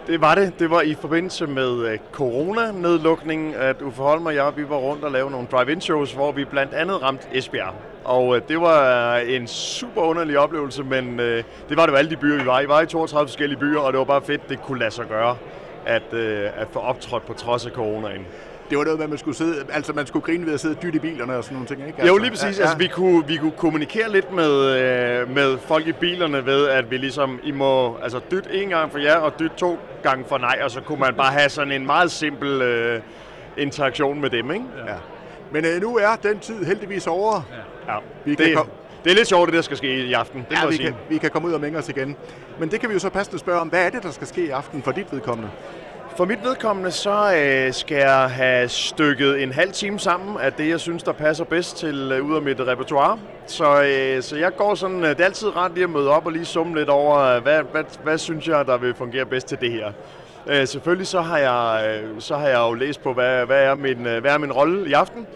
Det 0.08 0.22
var 0.22 0.36
det. 0.36 0.60
Det 0.60 0.70
var 0.70 0.82
i 0.82 0.94
forbindelse 0.94 1.48
med 1.48 1.98
coronanedlukningen, 2.12 3.54
corona-nedlukningen, 3.54 3.54
at 3.54 3.82
Uffe 3.82 4.02
Holm 4.02 4.26
og 4.26 4.36
jeg, 4.36 4.52
vi 4.56 4.70
var 4.70 4.76
rundt 4.76 5.04
og 5.04 5.12
lavede 5.12 5.32
nogle 5.32 5.48
drive-in 5.52 5.82
shows, 5.82 6.14
hvor 6.14 6.32
vi 6.32 6.46
blandt 6.46 6.74
andet 6.74 7.02
ramte 7.02 7.28
Esbjerg. 7.34 7.74
Og 8.04 8.36
øh, 8.36 8.42
det 8.48 8.62
var 8.62 9.16
øh, 9.16 9.34
en 9.34 9.48
super 9.48 10.02
underlig 10.02 10.40
oplevelse, 10.40 10.84
men 10.84 11.20
det 11.20 11.46
var 11.78 11.86
det 11.86 11.92
jo 11.92 11.98
alle 11.98 12.12
de 12.12 12.18
byer, 12.18 12.40
vi 12.40 12.46
var 12.46 12.60
i. 12.60 12.64
Vi 12.64 12.70
var 12.70 12.82
i 12.82 12.86
32 12.86 13.28
forskellige 13.28 13.60
byer, 13.60 13.80
og 13.80 13.94
det 13.94 14.00
var 14.00 14.06
bare 14.06 14.22
fedt, 14.22 14.50
det 14.50 14.62
kunne 14.62 14.80
lade 14.80 14.92
sig 14.92 15.06
gøre 15.08 15.38
at, 15.86 16.14
at 16.58 16.68
få 16.72 16.80
optrådt 16.80 17.26
på 17.26 17.34
trods 17.34 17.66
af 17.66 17.72
coronaen 17.72 18.26
det 18.70 18.78
var 18.78 18.84
noget 18.84 19.00
med, 19.00 19.04
at 19.04 19.10
man 19.10 19.20
skulle 19.20 19.38
sidde, 19.38 19.66
altså 19.70 19.94
man 19.94 20.08
skulle 20.08 20.26
grine 20.26 20.46
ved 20.46 20.54
at 20.54 20.60
sidde 20.60 20.76
dyt 20.84 20.96
i 20.96 21.00
bilerne 21.00 21.36
og 21.36 21.44
sådan 21.44 21.56
nogle 21.56 21.68
ting, 21.68 21.80
ikke? 21.88 22.00
Altså, 22.00 22.14
jo, 22.14 22.18
lige 22.18 22.30
præcis. 22.30 22.60
Ja, 22.60 22.64
ja. 22.64 22.70
Altså, 22.70 22.78
vi, 22.78 22.88
kunne, 22.88 23.28
vi 23.28 23.38
kunne 23.38 23.52
kommunikere 23.52 24.12
lidt 24.12 24.32
med, 24.32 24.52
øh, 24.82 25.36
med 25.36 25.58
folk 25.58 25.88
i 25.88 25.92
bilerne 25.92 26.46
ved, 26.46 26.68
at 26.68 26.92
vi 26.92 26.98
ligesom, 26.98 27.40
I 27.44 27.52
må 27.52 27.98
altså, 28.04 28.20
dyt 28.32 28.48
en 28.52 28.70
gang 28.70 28.92
for 28.92 29.00
ja, 29.00 29.16
og 29.16 29.40
dyt 29.40 29.52
to 29.58 29.80
gange 30.04 30.26
for 30.28 30.38
nej, 30.38 30.60
og 30.64 30.72
så 30.72 30.82
kunne 30.82 31.00
man 31.00 31.16
bare 31.16 31.32
have 31.32 31.50
sådan 31.50 31.72
en 31.72 31.86
meget 31.86 32.12
simpel 32.12 32.62
øh, 32.62 33.02
interaktion 33.58 34.22
med 34.22 34.30
dem, 34.30 34.52
ikke? 34.52 34.66
Ja. 34.88 34.94
Men 35.52 35.66
øh, 35.66 35.82
nu 35.82 35.98
er 35.98 36.16
den 36.24 36.40
tid 36.40 36.66
heldigvis 36.66 37.08
over. 37.08 37.42
Ja. 37.88 37.94
ja. 37.94 38.00
Vi 38.26 38.36
kan 38.36 38.46
det, 38.46 38.56
kom... 38.56 38.68
det 39.04 39.12
er 39.12 39.16
lidt 39.16 39.28
sjovt, 39.28 39.48
det 39.48 39.54
der 39.54 39.62
skal 39.62 39.78
ske 39.78 40.06
i 40.06 40.14
aften. 40.14 40.46
Det 40.50 40.58
ja, 40.62 40.68
vi, 40.68 40.76
sige. 40.76 40.86
kan, 40.86 40.96
vi 41.10 41.18
kan 41.18 41.30
komme 41.30 41.48
ud 41.48 41.54
og 41.54 41.62
mænge 41.62 41.78
os 41.78 41.90
igen. 41.90 42.16
Men 42.60 42.72
det 42.72 42.80
kan 42.80 42.90
vi 42.90 42.94
jo 42.94 43.00
så 43.00 43.10
passende 43.10 43.40
spørge 43.40 43.60
om. 43.60 43.68
Hvad 43.68 43.86
er 43.86 43.90
det, 43.90 44.04
der 44.04 44.12
skal 44.12 44.28
ske 44.28 44.46
i 44.46 44.50
aften 44.50 44.82
for 44.84 44.92
dit 44.92 45.12
vedkommende? 45.12 45.52
For 46.18 46.26
mit 46.26 46.44
vedkommende, 46.44 46.92
så 46.92 47.36
øh, 47.36 47.74
skal 47.74 47.98
jeg 47.98 48.30
have 48.30 48.70
stykket 48.70 49.44
en 49.44 49.52
halv 49.52 49.72
time 49.72 50.00
sammen 50.00 50.38
af 50.38 50.54
det, 50.54 50.70
jeg 50.70 50.80
synes, 50.80 51.04
der 51.04 51.12
passer 51.12 51.44
bedst 51.44 51.78
til 51.78 52.12
øh, 52.12 52.26
ud 52.26 52.36
af 52.36 52.42
mit 52.42 52.60
repertoire. 52.60 53.20
Så, 53.48 53.84
øh, 53.84 54.24
så 54.24 54.36
jeg 54.38 54.56
går 54.56 54.76
sådan, 54.76 55.04
øh, 55.04 55.10
det 55.10 55.20
er 55.20 55.26
altid 55.26 55.56
rart 55.56 55.74
lige 55.74 55.84
at 55.84 55.90
møde 55.90 56.10
op 56.10 56.26
og 56.26 56.32
lige 56.32 56.46
summe 56.46 56.78
lidt 56.78 56.90
over, 56.90 57.20
øh, 57.20 57.44
hvad, 57.44 57.64
hvad, 57.72 57.84
hvad 58.04 58.18
synes 58.18 58.48
jeg, 58.48 58.66
der 58.66 58.78
vil 58.78 58.96
fungere 58.96 59.26
bedst 59.26 59.48
til 59.48 59.58
det 59.62 59.72
her. 59.72 59.92
Øh, 60.48 60.68
selvfølgelig 60.68 61.08
så 61.08 61.22
har, 61.22 61.38
jeg, 61.38 61.90
øh, 62.04 62.22
så 62.22 62.36
har 62.36 62.48
jeg 62.48 62.60
jo 62.60 62.74
læst 62.74 63.04
på, 63.04 63.14
hvad, 63.14 63.46
hvad, 63.46 63.64
er 63.64 63.76
min, 63.76 64.08
øh, 64.08 64.22
hvad 64.22 64.32
er 64.34 64.38
min 64.38 64.52
rolle 64.52 64.90
i 64.90 64.94
aften. 64.94 65.28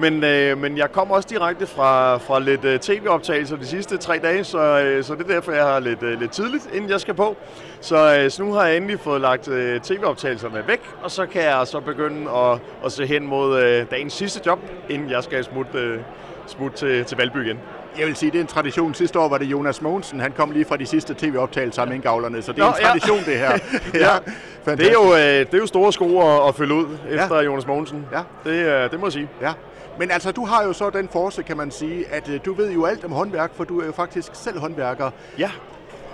Men, 0.00 0.24
øh, 0.24 0.58
men 0.58 0.78
jeg 0.78 0.92
kommer 0.92 1.14
også 1.14 1.28
direkte 1.30 1.66
fra, 1.66 2.16
fra 2.16 2.40
lidt 2.40 2.64
øh, 2.64 2.80
tv-optagelser 2.80 3.56
de 3.56 3.66
sidste 3.66 3.96
tre 3.96 4.18
dage, 4.18 4.44
så, 4.44 4.58
øh, 4.58 5.04
så 5.04 5.14
det 5.14 5.30
er 5.30 5.34
derfor, 5.34 5.52
jeg 5.52 5.64
har 5.64 5.80
lidt, 5.80 6.02
øh, 6.02 6.20
lidt 6.20 6.30
tidligt, 6.30 6.68
inden 6.74 6.90
jeg 6.90 7.00
skal 7.00 7.14
på. 7.14 7.36
Så, 7.80 8.18
øh, 8.18 8.30
så 8.30 8.42
nu 8.42 8.52
har 8.52 8.66
jeg 8.66 8.76
endelig 8.76 9.00
fået 9.00 9.20
lagt 9.20 9.48
øh, 9.48 9.80
tv-optagelserne 9.80 10.64
væk, 10.66 10.80
og 11.02 11.10
så 11.10 11.26
kan 11.26 11.42
jeg 11.42 11.66
så 11.66 11.80
begynde 11.80 12.30
at, 12.30 12.58
at 12.84 12.92
se 12.92 13.06
hen 13.06 13.26
mod 13.26 13.62
øh, 13.62 13.86
dagens 13.90 14.12
sidste 14.12 14.40
job, 14.46 14.58
inden 14.88 15.10
jeg 15.10 15.22
skal 15.22 15.44
smutte, 15.44 15.78
øh, 15.78 15.98
smutte 16.46 16.76
til, 16.76 17.04
til 17.04 17.16
Valby 17.16 17.44
igen. 17.44 17.58
Jeg 17.98 18.06
vil 18.06 18.16
sige, 18.16 18.30
det 18.30 18.38
er 18.38 18.42
en 18.42 18.46
tradition. 18.46 18.94
Sidste 18.94 19.18
år 19.18 19.28
var 19.28 19.38
det 19.38 19.46
Jonas 19.46 19.82
Mogensen. 19.82 20.20
Han 20.20 20.32
kom 20.32 20.50
lige 20.50 20.64
fra 20.64 20.76
de 20.76 20.86
sidste 20.86 21.14
tv-optagelser 21.18 21.84
med 21.84 21.92
Minkavlerne, 21.92 22.42
så 22.42 22.52
det 22.52 22.60
er 22.60 22.64
Nå, 22.64 22.70
en 22.70 22.84
tradition, 22.84 23.18
ja. 23.18 23.32
det 23.32 23.38
her. 23.38 23.50
ja. 24.04 24.74
Det, 24.76 24.86
er 24.86 24.92
jo, 24.92 25.14
øh, 25.14 25.20
det 25.20 25.54
er 25.54 25.58
jo 25.58 25.66
store 25.66 25.92
sko 25.92 26.20
at, 26.20 26.48
at 26.48 26.54
fylde 26.54 26.74
ud 26.74 26.86
efter 27.10 27.36
ja. 27.36 27.42
Jonas 27.42 27.66
Mogensen. 27.66 28.06
Ja. 28.12 28.50
Det, 28.50 28.66
øh, 28.66 28.90
det 28.90 29.00
må 29.00 29.06
jeg 29.06 29.12
sige. 29.12 29.28
Ja. 29.40 29.52
Men 29.98 30.10
altså, 30.10 30.32
du 30.32 30.44
har 30.44 30.64
jo 30.64 30.72
så 30.72 30.90
den 30.90 31.08
force, 31.08 31.42
kan 31.42 31.56
man 31.56 31.70
sige, 31.70 32.06
at 32.06 32.28
øh, 32.28 32.40
du 32.44 32.54
ved 32.54 32.72
jo 32.72 32.84
alt 32.84 33.04
om 33.04 33.12
håndværk, 33.12 33.54
for 33.54 33.64
du 33.64 33.80
er 33.80 33.86
jo 33.86 33.92
faktisk 33.92 34.30
selv 34.34 34.58
håndværker. 34.58 35.10
Ja. 35.38 35.50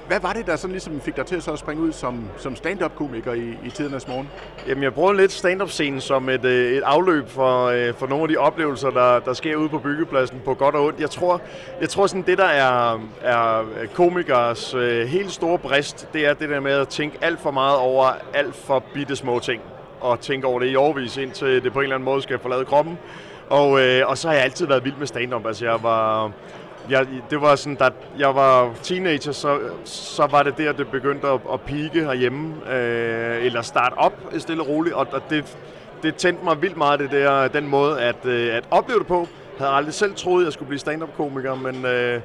Hvad 0.07 0.21
var 0.21 0.33
det, 0.33 0.47
der 0.47 0.57
sådan 0.57 0.73
ligesom 0.73 1.01
fik 1.01 1.17
dig 1.17 1.27
til 1.27 1.43
så 1.43 1.53
at 1.53 1.59
springe 1.59 1.83
ud 1.83 1.93
som, 1.93 2.25
som 2.37 2.57
stand-up-komiker 2.57 3.33
i, 3.33 3.59
i 3.65 3.71
tidernes 3.71 4.09
morgen? 4.09 4.29
Jamen, 4.69 4.83
jeg 4.83 4.95
bruger 4.95 5.13
lidt 5.13 5.33
stand-up-scenen 5.33 6.01
som 6.01 6.29
et, 6.29 6.45
øh, 6.45 6.73
et 6.73 6.83
afløb 6.83 7.29
for, 7.29 7.67
øh, 7.67 7.95
for 7.95 8.07
nogle 8.07 8.23
af 8.23 8.29
de 8.29 8.37
oplevelser, 8.37 8.91
der, 8.91 9.19
der 9.21 9.33
sker 9.33 9.57
ude 9.57 9.69
på 9.69 9.79
byggepladsen 9.79 10.41
på 10.45 10.55
godt 10.55 10.75
og 10.75 10.85
ondt. 10.85 11.01
Jeg 11.01 11.11
tror, 11.11 11.41
jeg 11.81 11.89
tror 11.89 12.07
sådan, 12.07 12.23
det 12.23 12.39
der 12.39 12.45
er, 12.45 13.01
er 13.23 13.65
komikers 13.95 14.75
øh, 14.75 15.07
helt 15.07 15.33
store 15.33 15.59
brist, 15.59 16.09
det 16.13 16.27
er 16.27 16.35
det 16.35 16.49
der 16.49 16.61
med 16.61 16.73
at 16.73 16.89
tænke 16.89 17.19
alt 17.21 17.41
for 17.41 17.51
meget 17.51 17.79
over 17.79 18.07
alt 18.35 18.55
for 18.55 18.85
bitte 18.95 19.17
små 19.17 19.39
ting. 19.39 19.63
Og 20.01 20.21
tænke 20.21 20.47
over 20.47 20.61
det 20.61 20.73
i 20.73 20.77
overvis, 20.77 21.17
indtil 21.17 21.65
det 21.65 21.73
på 21.73 21.79
en 21.79 21.83
eller 21.83 21.97
anden 21.97 22.05
måde 22.05 22.23
skal 22.23 22.39
forlade 22.39 22.65
kroppen. 22.65 22.99
Og, 23.51 23.81
øh, 23.81 24.09
og 24.09 24.19
så 24.19 24.29
har 24.29 24.35
jeg 24.35 24.45
altid 24.45 24.67
været 24.67 24.85
vild 24.85 24.97
med 24.99 25.07
stand-up. 25.07 25.47
Altså, 25.47 25.65
jeg 25.65 25.83
var... 25.83 26.31
Jeg, 26.91 27.07
det 27.31 27.41
var 27.41 27.57
sådan, 27.57 27.75
da 27.75 27.89
jeg 28.19 28.35
var 28.35 28.75
teenager, 28.83 29.33
så, 29.33 29.59
så 29.85 30.27
var 30.27 30.43
det 30.43 30.59
der, 30.59 30.73
det 30.73 30.89
begyndte 30.89 31.29
at, 31.29 31.41
at 31.53 31.61
pike 31.61 32.05
herhjemme, 32.05 32.55
øh, 32.73 33.47
eller 33.47 33.63
starte 33.63 33.95
op 33.95 34.13
stille 34.39 34.63
og 34.63 34.69
roligt, 34.69 34.95
og, 34.95 35.07
og 35.13 35.23
det, 35.31 35.57
det 36.03 36.17
tændte 36.17 36.45
mig 36.45 36.63
vildt 36.63 36.77
meget, 36.77 37.01
det 37.01 37.11
der, 37.11 37.49
den 37.49 37.69
måde 37.69 38.01
at, 38.01 38.17
øh, 38.25 38.57
at 38.57 38.65
opleve 38.71 38.99
det 38.99 39.07
på. 39.07 39.19
Jeg 39.59 39.67
havde 39.67 39.77
aldrig 39.77 39.95
selv 39.95 40.15
troet, 40.15 40.43
at 40.43 40.45
jeg 40.45 40.53
skulle 40.53 40.69
blive 40.69 40.79
stand-up-komiker, 40.79 41.55
men, 41.55 41.85
øh, 41.85 42.21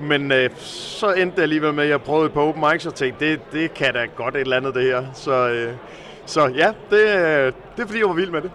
men 0.00 0.32
øh, 0.32 0.50
så 0.56 1.12
endte 1.12 1.36
det 1.36 1.42
alligevel 1.42 1.74
med, 1.74 1.84
at 1.84 1.90
jeg 1.90 2.02
prøvede 2.02 2.30
på 2.30 2.42
open 2.42 2.64
mics 2.72 2.86
og 2.86 2.94
tænkte, 2.94 3.30
det, 3.30 3.40
det 3.52 3.74
kan 3.74 3.94
da 3.94 4.06
godt 4.16 4.34
et 4.34 4.40
eller 4.40 4.56
andet, 4.56 4.74
det 4.74 4.82
her. 4.82 5.04
Så, 5.14 5.48
øh, 5.48 5.72
så 6.26 6.46
ja, 6.46 6.72
det, 6.90 7.02
øh, 7.02 7.52
det 7.76 7.82
er 7.82 7.86
fordi, 7.86 7.98
jeg 7.98 8.08
var 8.08 8.14
vild 8.14 8.30
med 8.30 8.42
det. 8.42 8.50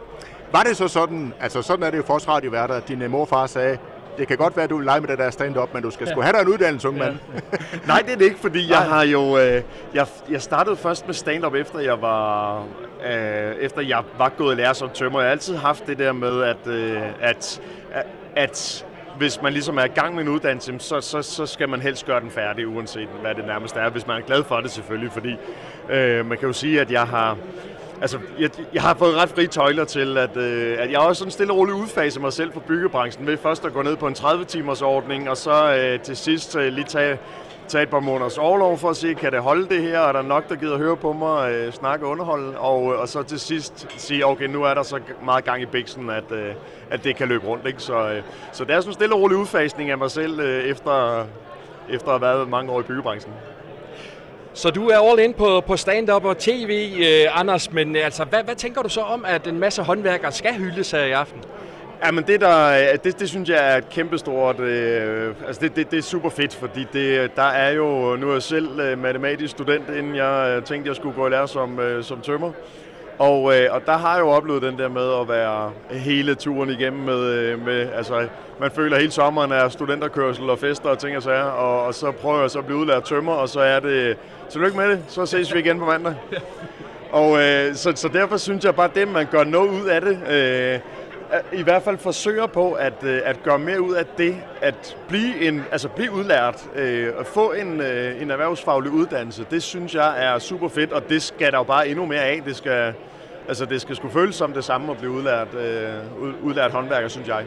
Var 0.56 0.64
det 0.64 0.78
så 0.78 0.88
sådan, 0.88 1.34
altså 1.40 1.62
sådan 1.62 1.84
er 1.84 1.90
det 1.90 1.98
jo 1.98 2.04
for 2.04 2.14
os 2.14 2.28
radioværter, 2.28 2.76
at 2.76 2.88
din 2.88 3.02
øh, 3.02 3.12
morfar 3.12 3.48
sagde, 3.48 3.78
det 4.18 4.28
kan 4.28 4.38
godt 4.38 4.56
være, 4.56 4.64
at 4.64 4.70
du 4.70 4.78
vil 4.78 4.86
lege 4.86 5.02
med 5.02 5.10
det 5.10 5.18
der 5.18 5.30
stand-up, 5.30 5.74
men 5.74 5.84
du 5.84 5.92
skal 5.92 6.06
ja. 6.08 6.12
sgu 6.12 6.22
have 6.22 6.34
dig 6.34 6.42
en 6.42 6.48
uddannelse, 6.48 6.88
unge 6.88 7.00
mand. 7.00 7.18
Nej, 7.88 8.00
det 8.00 8.14
er 8.14 8.18
det 8.18 8.26
ikke, 8.26 8.40
fordi 8.40 8.70
jeg 8.70 8.78
har 8.78 9.04
jo... 9.04 9.38
Øh, 9.38 9.62
jeg, 9.94 10.08
jeg 10.30 10.42
startede 10.42 10.76
først 10.76 11.06
med 11.06 11.14
stand-up, 11.14 11.54
efter 11.54 11.80
jeg 11.80 12.02
var, 12.02 12.60
øh, 13.06 13.56
efter 13.60 13.82
jeg 13.82 14.04
var 14.18 14.30
gået 14.30 14.56
i 14.56 14.58
lære 14.58 14.76
som 14.76 14.90
tømmer. 14.90 15.20
Jeg 15.20 15.28
har 15.28 15.32
altid 15.32 15.56
haft 15.56 15.88
det 15.88 16.00
der 16.00 16.12
med, 16.12 16.44
at, 16.44 16.68
øh, 16.68 17.02
at, 17.22 17.62
at, 17.92 18.08
at 18.36 18.86
hvis 19.18 19.42
man 19.42 19.54
ligesom 19.54 19.78
er 19.78 19.84
i 19.84 19.88
gang 19.88 20.16
med 20.16 20.24
en 20.24 20.30
uddannelse, 20.30 20.76
så, 20.80 21.02
så, 21.02 21.22
så 21.22 21.46
skal 21.46 21.70
man 21.70 21.82
helst 21.82 22.06
gøre 22.06 22.22
den 22.22 22.32
færdig, 22.32 22.68
uanset 22.68 23.08
hvad 23.22 23.36
det 23.36 23.46
nærmest 23.46 23.76
er. 23.76 23.90
Hvis 23.90 24.08
man 24.08 24.22
er 24.22 24.26
glad 24.26 24.44
for 24.44 24.60
det 24.60 24.72
selvfølgelig, 24.72 25.12
fordi 25.12 25.36
øh, 25.90 26.26
man 26.26 26.38
kan 26.38 26.48
jo 26.48 26.54
sige, 26.54 26.82
at 26.82 26.92
jeg 26.92 27.04
har 27.04 27.38
altså, 28.02 28.20
jeg, 28.40 28.50
jeg 28.74 28.82
har 28.82 28.94
fået 28.94 29.16
ret 29.16 29.30
fri 29.30 29.48
tøjler 29.48 29.86
til, 29.86 30.18
at, 30.18 30.38
øh, 30.38 30.78
at 30.80 30.92
jeg 30.92 31.00
også 31.00 31.20
sådan 31.20 31.32
stille 31.32 31.54
og 31.54 31.58
roligt 31.58 31.78
udfaser 31.78 32.22
mig 32.22 32.34
selv 32.34 32.54
fra 32.54 32.60
byggebranchen 32.68 33.28
ved 33.28 33.38
først 33.38 33.66
at 33.66 33.74
gå 33.74 33.82
ned 33.82 33.96
på 33.96 34.08
en 34.08 34.14
30-timers 34.14 34.82
ordning, 34.82 35.30
og 35.30 35.38
så 35.38 35.76
øh, 35.76 36.00
til 36.00 36.18
sidst 36.18 36.56
øh, 36.56 36.74
lige 36.74 36.86
tage, 36.86 37.18
tage 37.68 37.84
et 37.84 37.90
par 37.90 38.00
måneders 38.00 38.38
overlov 38.38 38.78
for 38.78 38.90
at 38.90 38.98
se, 38.98 39.14
kan 39.14 39.32
det 39.32 39.42
holde 39.42 39.70
det 39.70 39.82
her, 39.82 40.00
er 40.00 40.12
der 40.12 40.22
nok, 40.22 40.50
der 40.50 40.56
gider 40.56 40.78
høre 40.78 40.98
på 40.98 41.14
mig, 41.14 41.52
øh, 41.52 41.74
snakke 41.74 42.06
og 42.06 42.12
underholde, 42.12 42.58
og, 42.58 42.94
øh, 42.94 43.00
og 43.00 43.08
så 43.08 43.24
til 43.24 43.40
sidst 43.40 43.88
sige, 43.98 44.26
okay, 44.26 44.46
nu 44.48 44.64
er 44.64 44.74
der 44.74 44.84
så 44.84 45.00
meget 45.26 45.46
gang 45.46 45.62
i 45.62 45.66
biksen, 45.66 46.10
at, 46.10 46.32
øh, 46.32 46.54
at 46.90 47.04
det 47.04 47.16
kan 47.16 47.28
løbe 47.28 47.48
rundt. 47.48 47.68
Ikke? 47.68 47.82
Så, 47.82 48.10
øh, 48.10 48.22
så 48.52 48.64
det 48.64 48.76
er 48.76 48.80
sådan 48.80 48.90
en 48.90 48.94
stille 48.94 49.16
og 49.16 49.22
rolig 49.22 49.38
udfasning 49.38 49.90
af 49.90 49.98
mig 49.98 50.12
selv, 50.12 50.40
øh, 50.40 50.64
efter, 50.64 51.26
efter 51.90 52.08
at 52.08 52.20
have 52.20 52.22
været 52.22 52.50
mange 52.50 52.72
år 52.72 52.80
i 52.80 52.84
byggebranchen. 52.84 53.34
Så 54.56 54.70
du 54.70 54.88
er 54.88 55.12
all 55.12 55.20
in 55.20 55.34
på, 55.34 55.62
på 55.68 55.78
stand-up 55.78 56.26
og 56.26 56.38
tv, 56.38 56.92
eh, 57.00 57.24
øh, 57.24 57.40
Anders, 57.40 57.72
men 57.72 57.96
øh, 57.96 58.06
altså, 58.06 58.24
hvad, 58.24 58.44
hvad 58.44 58.56
tænker 58.56 58.82
du 58.82 58.90
så 58.90 59.02
om, 59.02 59.26
at 59.28 59.48
en 59.48 59.60
masse 59.60 59.82
håndværkere 59.82 60.32
skal 60.32 60.54
hyldes 60.54 60.92
her 60.92 61.04
i 61.04 61.12
aften? 61.12 61.42
Jamen 62.06 62.24
det 62.28 62.42
der, 62.42 62.92
øh, 62.92 62.98
det, 63.04 63.20
det 63.20 63.30
synes 63.30 63.50
jeg 63.50 63.74
er 63.74 63.78
et 63.78 63.90
kæmpestort, 63.90 64.60
øh, 64.60 65.36
altså 65.48 65.62
det, 65.62 65.76
det, 65.76 65.92
det 65.92 65.98
er 65.98 66.04
super 66.04 66.30
fedt, 66.30 66.56
fordi 66.56 66.86
det, 66.94 67.36
der 67.36 67.44
er 67.44 67.72
jo, 67.72 68.16
nu 68.16 68.30
er 68.30 68.34
jeg 68.34 68.44
selv 68.44 68.80
øh, 68.80 69.00
matematisk 69.00 69.52
student, 69.52 69.90
inden 69.90 70.16
jeg 70.16 70.56
øh, 70.58 70.64
tænkte, 70.64 70.88
jeg 70.88 70.96
skulle 70.96 71.16
gå 71.16 71.28
i 71.28 71.30
lære 71.30 71.48
som, 71.48 71.80
øh, 71.80 72.04
som 72.04 72.22
tømmer. 72.22 72.52
Og, 73.20 73.56
øh, 73.56 73.68
og 73.72 73.86
der 73.86 73.98
har 73.98 74.14
jeg 74.14 74.22
jo 74.22 74.30
oplevet 74.30 74.62
den 74.62 74.78
der 74.78 74.88
med 74.88 75.20
at 75.22 75.30
være 75.30 75.72
hele 75.90 76.36
turen 76.36 76.70
igennem 76.70 77.02
med, 77.02 77.20
øh, 77.20 77.66
med 77.66 77.90
altså, 77.96 78.28
man 78.60 78.72
føler 78.72 78.98
hele 79.00 79.12
sommeren 79.12 79.52
er 79.52 79.70
studenterkørsel 79.70 80.50
og 80.50 80.60
fester 80.60 80.90
og 80.90 81.00
ting 81.00 81.18
og 81.18 81.24
sager, 81.24 81.44
og, 81.44 81.84
og 81.84 81.94
så 81.94 82.12
prøver 82.12 82.42
jeg 82.42 82.52
så 82.52 82.60
at 82.60 82.66
blive 82.66 82.80
udlært 82.80 83.04
tømmer, 83.04 83.34
og 83.34 83.50
så 83.50 83.60
er 83.60 83.80
det, 83.80 84.18
tillykke 84.50 84.78
med 84.78 84.90
det, 84.90 85.00
så 85.08 85.26
ses 85.26 85.54
vi 85.54 85.60
igen 85.60 85.80
på 85.80 85.86
mandag. 85.86 86.16
Og 87.12 87.44
øh, 87.44 87.76
så, 87.76 87.94
så 87.96 88.08
derfor 88.08 88.38
synes 88.38 88.66
jeg 88.66 88.76
bare, 88.76 88.90
det 88.96 89.08
man 89.08 89.28
gør 89.32 89.44
noget 89.44 89.70
ud 89.70 89.86
af 89.86 90.02
det, 90.02 90.20
øh, 90.30 90.80
i 91.54 91.64
hvert 91.64 91.84
fald 91.84 91.98
forsøger 91.98 92.46
på 92.46 92.72
at, 92.72 93.04
øh, 93.04 93.22
at 93.26 93.44
gøre 93.44 93.60
mere 93.60 93.82
ud 93.82 93.94
af 93.94 94.06
det, 94.18 94.36
at 94.62 94.98
blive, 95.08 95.48
en, 95.48 95.64
altså 95.72 95.90
blive 95.90 96.12
udlært, 96.12 96.70
øh, 96.76 97.14
at 97.20 97.28
få 97.28 97.52
en, 97.52 97.82
øh, 97.82 98.22
en 98.22 98.32
erhvervsfaglig 98.32 98.92
uddannelse, 98.92 99.46
det 99.52 99.64
synes 99.64 99.96
jeg 99.96 100.26
er 100.26 100.40
super 100.40 100.68
fedt, 100.68 100.92
og 100.92 101.10
det 101.10 101.22
skal 101.22 101.52
der 101.52 101.58
jo 101.58 101.64
bare 101.64 101.88
endnu 101.88 102.06
mere 102.06 102.22
af. 102.22 102.42
Det 102.46 102.56
skal, 102.56 102.94
altså 103.48 103.66
det 103.66 103.82
skal 103.82 103.96
sgu 103.96 104.10
føles 104.10 104.36
som 104.36 104.54
det 104.54 104.64
samme 104.64 104.92
at 104.92 104.98
blive 104.98 105.12
udlært, 105.12 105.54
øh, 105.54 106.44
udlært 106.44 106.72
håndværker, 106.72 107.08
synes 107.08 107.28
jeg. 107.28 107.46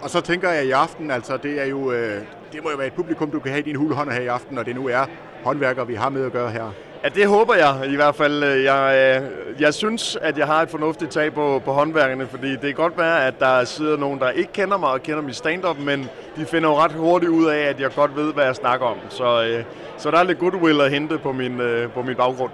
Og 0.00 0.10
så 0.10 0.20
tænker 0.20 0.50
jeg 0.50 0.66
i 0.66 0.70
aften, 0.70 1.10
altså 1.10 1.36
det 1.36 1.60
er 1.60 1.66
jo, 1.66 1.92
øh, 1.92 2.22
det 2.52 2.62
må 2.62 2.70
jo 2.70 2.76
være 2.76 2.86
et 2.86 2.92
publikum, 2.92 3.30
du 3.30 3.40
kan 3.40 3.50
have 3.50 3.60
i 3.60 3.64
din 3.64 3.76
hulehånd 3.76 4.10
her 4.10 4.20
i 4.20 4.26
aften, 4.26 4.58
og 4.58 4.66
det 4.66 4.74
nu 4.74 4.88
er 4.88 5.06
håndværkere, 5.44 5.86
vi 5.86 5.94
har 5.94 6.08
med 6.08 6.26
at 6.26 6.32
gøre 6.32 6.50
her. 6.50 6.72
Ja, 7.04 7.08
det 7.08 7.26
håber 7.26 7.54
jeg 7.54 7.90
i 7.92 7.96
hvert 7.96 8.14
fald. 8.14 8.44
Jeg, 8.44 9.20
øh, 9.22 9.60
jeg 9.60 9.74
synes, 9.74 10.16
at 10.16 10.38
jeg 10.38 10.46
har 10.46 10.62
et 10.62 10.70
fornuftigt 10.70 11.10
tag 11.10 11.34
på, 11.34 11.62
på 11.64 11.72
håndværkerne, 11.72 12.26
fordi 12.26 12.50
det 12.50 12.60
kan 12.60 12.74
godt 12.74 12.98
være, 12.98 13.26
at 13.26 13.40
der 13.40 13.64
sidder 13.64 13.96
nogen, 13.96 14.20
der 14.20 14.30
ikke 14.30 14.52
kender 14.52 14.78
mig 14.78 14.88
og 14.88 15.02
kender 15.02 15.22
min 15.22 15.34
stand-up, 15.34 15.78
men 15.78 16.08
de 16.36 16.46
finder 16.46 16.68
jo 16.68 16.76
ret 16.76 16.92
hurtigt 16.92 17.30
ud 17.30 17.46
af, 17.46 17.58
at 17.58 17.80
jeg 17.80 17.90
godt 17.94 18.16
ved, 18.16 18.32
hvad 18.32 18.44
jeg 18.44 18.56
snakker 18.56 18.86
om. 18.86 18.96
Så, 19.08 19.44
øh, 19.44 19.64
så 19.96 20.10
der 20.10 20.18
er 20.18 20.22
lidt 20.22 20.38
goodwill 20.38 20.80
at 20.80 20.90
hente 20.90 21.18
på 21.18 21.32
min, 21.32 21.60
øh, 21.60 21.90
på 21.90 22.02
min 22.02 22.16
baggrund. 22.16 22.50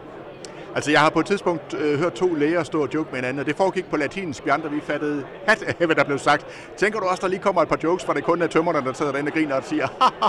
Altså, 0.76 0.90
jeg 0.90 1.00
har 1.00 1.10
på 1.10 1.20
et 1.20 1.26
tidspunkt 1.26 1.74
øh, 1.74 1.98
hørt 1.98 2.12
to 2.12 2.34
læger 2.34 2.62
stå 2.62 2.82
og 2.82 2.88
joke 2.94 3.08
med 3.10 3.18
hinanden, 3.18 3.40
og 3.40 3.46
det 3.46 3.56
foregik 3.56 3.90
på 3.90 3.96
latinsk. 3.96 4.44
Vi 4.44 4.50
andre, 4.50 4.70
vi 4.70 4.80
fattede 4.80 5.24
hat 5.48 5.62
af, 5.62 5.86
hvad 5.86 5.96
der 5.96 6.04
blev 6.04 6.18
sagt. 6.18 6.46
Tænker 6.76 7.00
du 7.00 7.06
også, 7.06 7.20
der 7.20 7.28
lige 7.28 7.40
kommer 7.40 7.62
et 7.62 7.68
par 7.68 7.78
jokes, 7.84 8.04
hvor 8.04 8.14
det 8.14 8.24
kun 8.24 8.42
er 8.42 8.46
tømmerne, 8.46 8.86
der 8.86 8.92
sidder 8.92 9.12
derinde 9.12 9.28
og 9.28 9.34
griner 9.34 9.54
og 9.54 9.64
siger, 9.64 9.86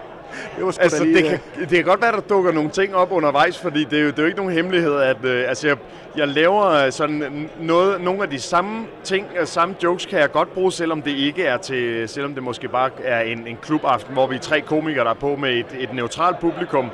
det 0.56 0.66
var 0.66 0.78
altså, 0.80 1.04
lige, 1.04 1.16
det, 1.16 1.26
kan, 1.26 1.40
det 1.60 1.70
kan 1.70 1.84
godt 1.84 2.02
være, 2.02 2.12
der 2.12 2.20
dukker 2.20 2.52
nogle 2.52 2.70
ting 2.70 2.96
op 2.96 3.12
undervejs, 3.12 3.60
fordi 3.60 3.84
det 3.84 4.00
er 4.00 4.04
jo, 4.04 4.08
det 4.08 4.20
er 4.20 4.24
jo 4.24 4.28
ikke 4.28 4.38
nogen 4.38 4.54
hemmelighed, 4.54 4.96
at 4.96 5.26
øh, 5.26 5.50
altså, 5.50 5.68
jeg, 5.68 5.78
jeg 6.18 6.28
laver 6.28 6.90
sådan 6.90 7.50
noget, 7.62 8.02
nogle 8.02 8.24
af 8.24 8.30
de 8.30 8.40
samme 8.40 8.86
ting, 9.04 9.26
øh, 9.40 9.48
samme 9.48 9.76
jokes 9.84 10.06
kan 10.06 10.20
jeg 10.20 10.32
godt 10.32 10.54
bruge, 10.54 10.72
selvom 10.72 11.02
det 11.02 11.12
ikke 11.12 11.44
er 11.44 11.58
til, 11.58 12.10
selvom 12.10 12.34
det 12.34 12.44
måske 12.44 12.68
bare 12.68 12.90
er 13.04 13.22
en, 13.22 13.48
en 13.48 13.58
klubaften, 13.62 14.14
hvor 14.14 14.28
vi 14.28 14.36
er 14.36 14.40
tre 14.40 14.62
komikere, 14.62 15.04
der 15.04 15.10
er 15.10 15.16
på 15.16 15.36
med 15.36 15.54
et, 15.54 15.76
et 15.80 15.94
neutralt 15.94 16.40
publikum. 16.40 16.90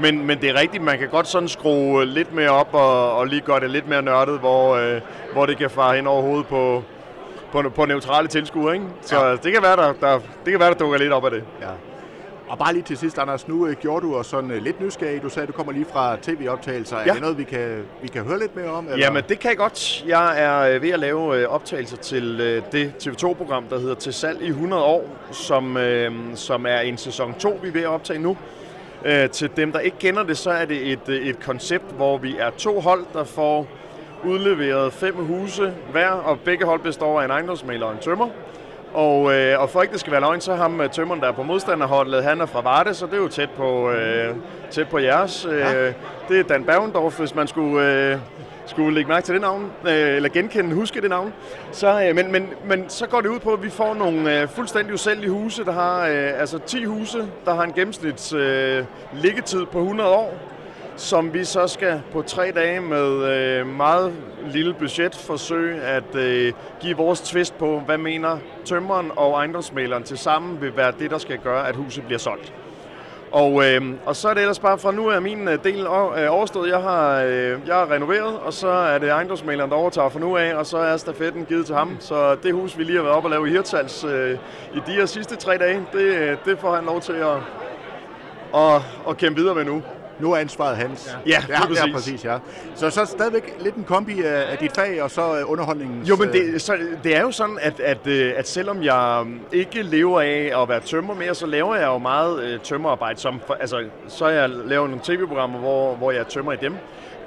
Men, 0.00 0.26
men 0.26 0.40
det 0.40 0.50
er 0.50 0.60
rigtigt, 0.60 0.82
man 0.82 0.98
kan 0.98 1.08
godt 1.08 1.26
sådan 1.26 1.48
skrue 1.48 2.04
lidt 2.06 2.34
mere 2.34 2.50
op 2.50 2.68
og, 2.72 3.16
og 3.16 3.26
lige 3.26 3.40
gøre 3.40 3.60
det 3.60 3.70
lidt 3.70 3.88
mere 3.88 4.02
nørdet, 4.02 4.38
hvor, 4.38 4.76
øh, 4.76 5.00
hvor 5.32 5.46
det 5.46 5.58
kan 5.58 5.70
fare 5.70 5.96
hen 5.96 6.06
over 6.06 6.22
hovedet 6.22 6.46
på, 6.46 6.82
på, 7.52 7.70
på 7.74 7.84
neutrale 7.84 8.28
tilskuere. 8.28 8.74
Ikke? 8.74 8.86
Så 9.02 9.26
ja. 9.26 9.32
det, 9.32 9.52
kan 9.52 9.62
være, 9.62 9.76
der, 9.76 9.92
der, 9.92 10.18
det 10.44 10.50
kan 10.50 10.60
være, 10.60 10.70
der 10.70 10.76
dukker 10.76 10.98
lidt 10.98 11.12
op 11.12 11.24
af 11.24 11.30
det. 11.30 11.44
Ja. 11.60 11.68
Og 12.48 12.58
bare 12.58 12.72
lige 12.72 12.82
til 12.82 12.96
sidst, 12.96 13.18
Anders, 13.18 13.48
nu 13.48 13.66
øh, 13.66 13.76
gjorde 13.76 14.06
du 14.06 14.16
os 14.16 14.26
sådan 14.26 14.50
øh, 14.50 14.62
lidt 14.62 14.80
nysgerrig. 14.80 15.22
Du 15.22 15.28
sagde, 15.28 15.42
at 15.42 15.48
du 15.48 15.52
kommer 15.52 15.72
lige 15.72 15.86
fra 15.92 16.16
tv-optagelser. 16.22 16.96
Ja. 16.98 17.08
Er 17.08 17.12
det 17.12 17.22
noget, 17.22 17.38
vi 17.38 17.44
kan, 17.44 17.82
vi 18.02 18.08
kan 18.08 18.22
høre 18.22 18.38
lidt 18.38 18.56
mere 18.56 18.70
om? 18.70 18.84
Eller? 18.84 18.98
Jamen, 18.98 19.22
det 19.28 19.38
kan 19.38 19.48
jeg 19.48 19.56
godt. 19.56 20.04
Jeg 20.06 20.42
er 20.42 20.74
øh, 20.74 20.82
ved 20.82 20.90
at 20.90 21.00
lave 21.00 21.48
optagelser 21.48 21.96
til 21.96 22.38
det 22.72 22.92
TV2-program, 23.02 23.64
der 23.64 23.78
hedder 23.78 23.94
Til 23.94 24.12
salg 24.12 24.42
i 24.42 24.48
100 24.48 24.82
år, 24.82 25.08
som, 25.30 25.78
som 26.34 26.66
er 26.66 26.78
en 26.78 26.98
sæson 26.98 27.34
2, 27.34 27.58
vi 27.62 27.68
er 27.68 27.72
ved 27.72 27.82
at 27.82 27.88
optage 27.88 28.18
nu. 28.18 28.36
Øh, 29.04 29.30
til 29.30 29.50
dem, 29.56 29.72
der 29.72 29.80
ikke 29.80 29.98
kender 29.98 30.22
det, 30.22 30.38
så 30.38 30.50
er 30.50 30.64
det 30.64 30.92
et, 30.92 31.08
øh, 31.08 31.26
et 31.26 31.40
koncept, 31.40 31.84
hvor 31.84 32.18
vi 32.18 32.36
er 32.38 32.50
to 32.50 32.80
hold, 32.80 33.04
der 33.12 33.24
får 33.24 33.66
udleveret 34.24 34.92
fem 34.92 35.14
huse 35.14 35.74
hver, 35.90 36.08
og 36.08 36.40
begge 36.40 36.64
hold 36.64 36.80
består 36.80 37.20
af 37.20 37.24
en 37.24 37.30
ejendomsmaler 37.30 37.86
og 37.86 37.92
en 37.92 37.98
tømmer. 37.98 38.28
Og, 38.94 39.34
øh, 39.34 39.60
og 39.60 39.70
for 39.70 39.82
ikke 39.82 39.92
det 39.92 40.00
skal 40.00 40.12
være 40.12 40.20
løgn, 40.20 40.40
så 40.40 40.54
ham 40.54 40.80
øh, 40.80 40.90
tømmeren, 40.90 41.20
der 41.20 41.28
er 41.28 41.32
på 41.32 41.42
modstanderholdet, 41.42 42.24
han 42.24 42.40
er 42.40 42.46
fra 42.46 42.60
Varde, 42.60 42.94
så 42.94 43.06
det 43.06 43.14
er 43.14 43.18
jo 43.18 43.28
tæt 43.28 43.50
på, 43.50 43.90
øh, 43.90 44.34
tæt 44.70 44.88
på 44.88 44.98
jeres. 44.98 45.44
Øh, 45.44 45.58
ja. 45.58 45.86
Det 46.28 46.40
er 46.40 46.42
Dan 46.42 46.64
Bergendorf, 46.64 47.18
hvis 47.18 47.34
man 47.34 47.46
skulle, 47.46 48.12
øh, 48.12 48.18
skulle 48.66 48.94
lægge 48.94 49.08
mærke 49.08 49.24
til 49.24 49.34
det 49.34 49.42
navn, 49.42 49.72
øh, 49.88 50.16
eller 50.16 50.28
genkende, 50.28 50.74
huske 50.74 51.00
det 51.00 51.10
navn. 51.10 51.32
Så, 51.72 52.02
øh, 52.08 52.14
men, 52.14 52.32
men, 52.32 52.48
men 52.64 52.84
så 52.88 53.06
går 53.06 53.20
det 53.20 53.28
ud 53.28 53.38
på, 53.38 53.52
at 53.52 53.62
vi 53.62 53.70
får 53.70 53.94
nogle 53.94 54.40
øh, 54.40 54.48
fuldstændig 54.48 54.94
usælgelige 54.94 55.30
huse, 55.30 55.64
der 55.64 55.72
har 55.72 56.06
øh, 56.06 56.40
altså 56.40 56.58
10 56.58 56.84
huse, 56.84 57.28
der 57.44 57.54
har 57.54 57.62
en 57.62 57.72
gennemsnits 57.72 58.32
øh, 58.32 58.84
liggetid 59.12 59.66
på 59.66 59.78
100 59.78 60.10
år 60.10 60.34
som 60.96 61.34
vi 61.34 61.44
så 61.44 61.66
skal 61.66 62.02
på 62.12 62.22
tre 62.22 62.52
dage 62.54 62.80
med 62.80 63.24
øh, 63.24 63.66
meget 63.66 64.12
lille 64.46 64.74
budget 64.74 65.14
forsøge 65.14 65.80
at 65.80 66.14
øh, 66.14 66.52
give 66.80 66.96
vores 66.96 67.20
twist 67.20 67.58
på, 67.58 67.80
hvad 67.86 67.98
mener 67.98 68.38
tømmeren 68.64 69.10
og 69.16 69.32
ejendomsmaleren 69.32 70.02
til 70.02 70.18
sammen 70.18 70.60
vil 70.60 70.76
være 70.76 70.92
det, 70.98 71.10
der 71.10 71.18
skal 71.18 71.38
gøre, 71.38 71.68
at 71.68 71.76
huset 71.76 72.04
bliver 72.04 72.18
solgt. 72.18 72.52
Og, 73.32 73.64
øh, 73.64 73.82
og 74.06 74.16
så 74.16 74.28
er 74.28 74.34
det 74.34 74.40
ellers 74.40 74.58
bare 74.58 74.78
fra 74.78 74.92
nu 74.92 75.06
er 75.06 75.20
min 75.20 75.48
øh, 75.48 75.64
del 75.64 75.80
øh, 75.80 76.32
overstået. 76.32 76.70
Jeg 76.70 76.80
har, 76.80 77.22
øh, 77.22 77.58
jeg 77.66 77.74
har 77.74 77.90
renoveret, 77.90 78.38
og 78.38 78.52
så 78.52 78.68
er 78.68 78.98
det 78.98 79.10
ejendomsmaleren, 79.10 79.70
der 79.70 79.76
overtager 79.76 80.08
fra 80.08 80.20
nu 80.20 80.36
af, 80.36 80.54
og 80.54 80.66
så 80.66 80.78
er 80.78 80.96
stafetten 80.96 81.44
givet 81.44 81.66
til 81.66 81.74
ham. 81.74 81.96
Så 82.00 82.34
det 82.42 82.54
hus, 82.54 82.78
vi 82.78 82.84
lige 82.84 82.96
har 82.96 83.02
været 83.02 83.16
op 83.16 83.24
og 83.24 83.30
lave 83.30 83.48
i 83.48 83.50
Hirtals 83.50 84.04
øh, 84.04 84.38
i 84.74 84.80
de 84.86 84.92
her 84.92 85.06
sidste 85.06 85.36
tre 85.36 85.58
dage, 85.58 85.86
det, 85.92 86.00
øh, 86.00 86.36
det 86.44 86.58
får 86.58 86.74
han 86.74 86.84
lov 86.84 87.00
til 87.00 87.12
at, 87.12 87.36
at, 88.54 88.82
at 89.08 89.16
kæmpe 89.16 89.40
videre 89.40 89.54
med 89.54 89.64
nu. 89.64 89.82
Nu 90.18 90.32
er 90.32 90.36
ansvaret 90.36 90.76
hans. 90.76 91.16
Ja, 91.26 91.30
ja, 91.48 91.54
det 91.54 91.54
er 91.54 91.66
præcis. 91.66 91.94
præcis. 91.94 92.24
ja. 92.24 92.38
Så 92.74 92.90
så 92.90 93.04
stadigvæk 93.04 93.56
lidt 93.60 93.74
en 93.74 93.84
kombi 93.84 94.22
af 94.22 94.58
dit 94.58 94.72
fag 94.74 95.02
og 95.02 95.10
så 95.10 95.38
øh, 95.38 95.50
underholdningens... 95.50 96.08
Jo, 96.08 96.16
men 96.16 96.32
det, 96.32 96.42
øh, 96.42 96.60
så, 96.60 96.76
det 97.04 97.16
er 97.16 97.20
jo 97.20 97.30
sådan, 97.30 97.58
at, 97.60 97.80
at, 97.80 98.06
øh, 98.06 98.32
at 98.36 98.48
selvom 98.48 98.82
jeg 98.82 99.26
ikke 99.52 99.82
lever 99.82 100.20
af 100.20 100.62
at 100.62 100.68
være 100.68 100.80
tømmer 100.80 101.14
mere, 101.14 101.34
så 101.34 101.46
laver 101.46 101.76
jeg 101.76 101.86
jo 101.86 101.98
meget 101.98 102.60
tømmerarbejde. 102.62 103.20
Som, 103.20 103.40
altså, 103.60 103.84
så 104.08 104.28
jeg 104.28 104.50
laver 104.50 104.86
nogle 104.86 105.02
tv-programmer, 105.04 105.58
hvor, 105.58 105.94
hvor 105.94 106.10
jeg 106.10 106.26
tømmer 106.26 106.52
i 106.52 106.56
dem. 106.56 106.76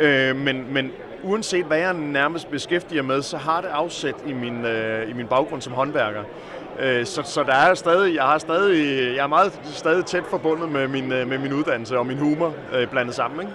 Uh, 0.01 0.35
men, 0.35 0.73
men 0.73 0.91
uanset 1.23 1.65
hvad 1.65 1.77
jeg 1.77 1.93
nærmest 1.93 2.51
beskæftiger 2.51 3.01
med, 3.03 3.21
så 3.21 3.37
har 3.37 3.61
det 3.61 3.67
afsæt 3.67 4.15
i 4.27 4.33
min, 4.33 4.65
uh, 4.65 5.09
i 5.09 5.13
min 5.13 5.27
baggrund 5.27 5.61
som 5.61 5.73
håndværker. 5.73 6.23
Øh, 6.79 7.05
så, 7.05 7.21
så 7.23 7.43
der 7.43 7.53
er 7.53 7.73
stadig, 7.73 8.15
jeg, 8.15 8.23
har 8.23 8.37
stadig, 8.37 9.15
jeg 9.15 9.23
er 9.23 9.27
meget 9.27 9.59
stadig 9.63 10.05
tæt 10.05 10.23
forbundet 10.29 10.71
med 10.71 10.87
min, 10.87 11.11
øh, 11.11 11.27
med 11.27 11.37
min 11.37 11.53
uddannelse 11.53 11.97
og 11.97 12.05
min 12.05 12.17
humor 12.17 12.53
øh, 12.73 12.87
blandet 12.87 13.15
sammen. 13.15 13.39
Ikke? 13.39 13.53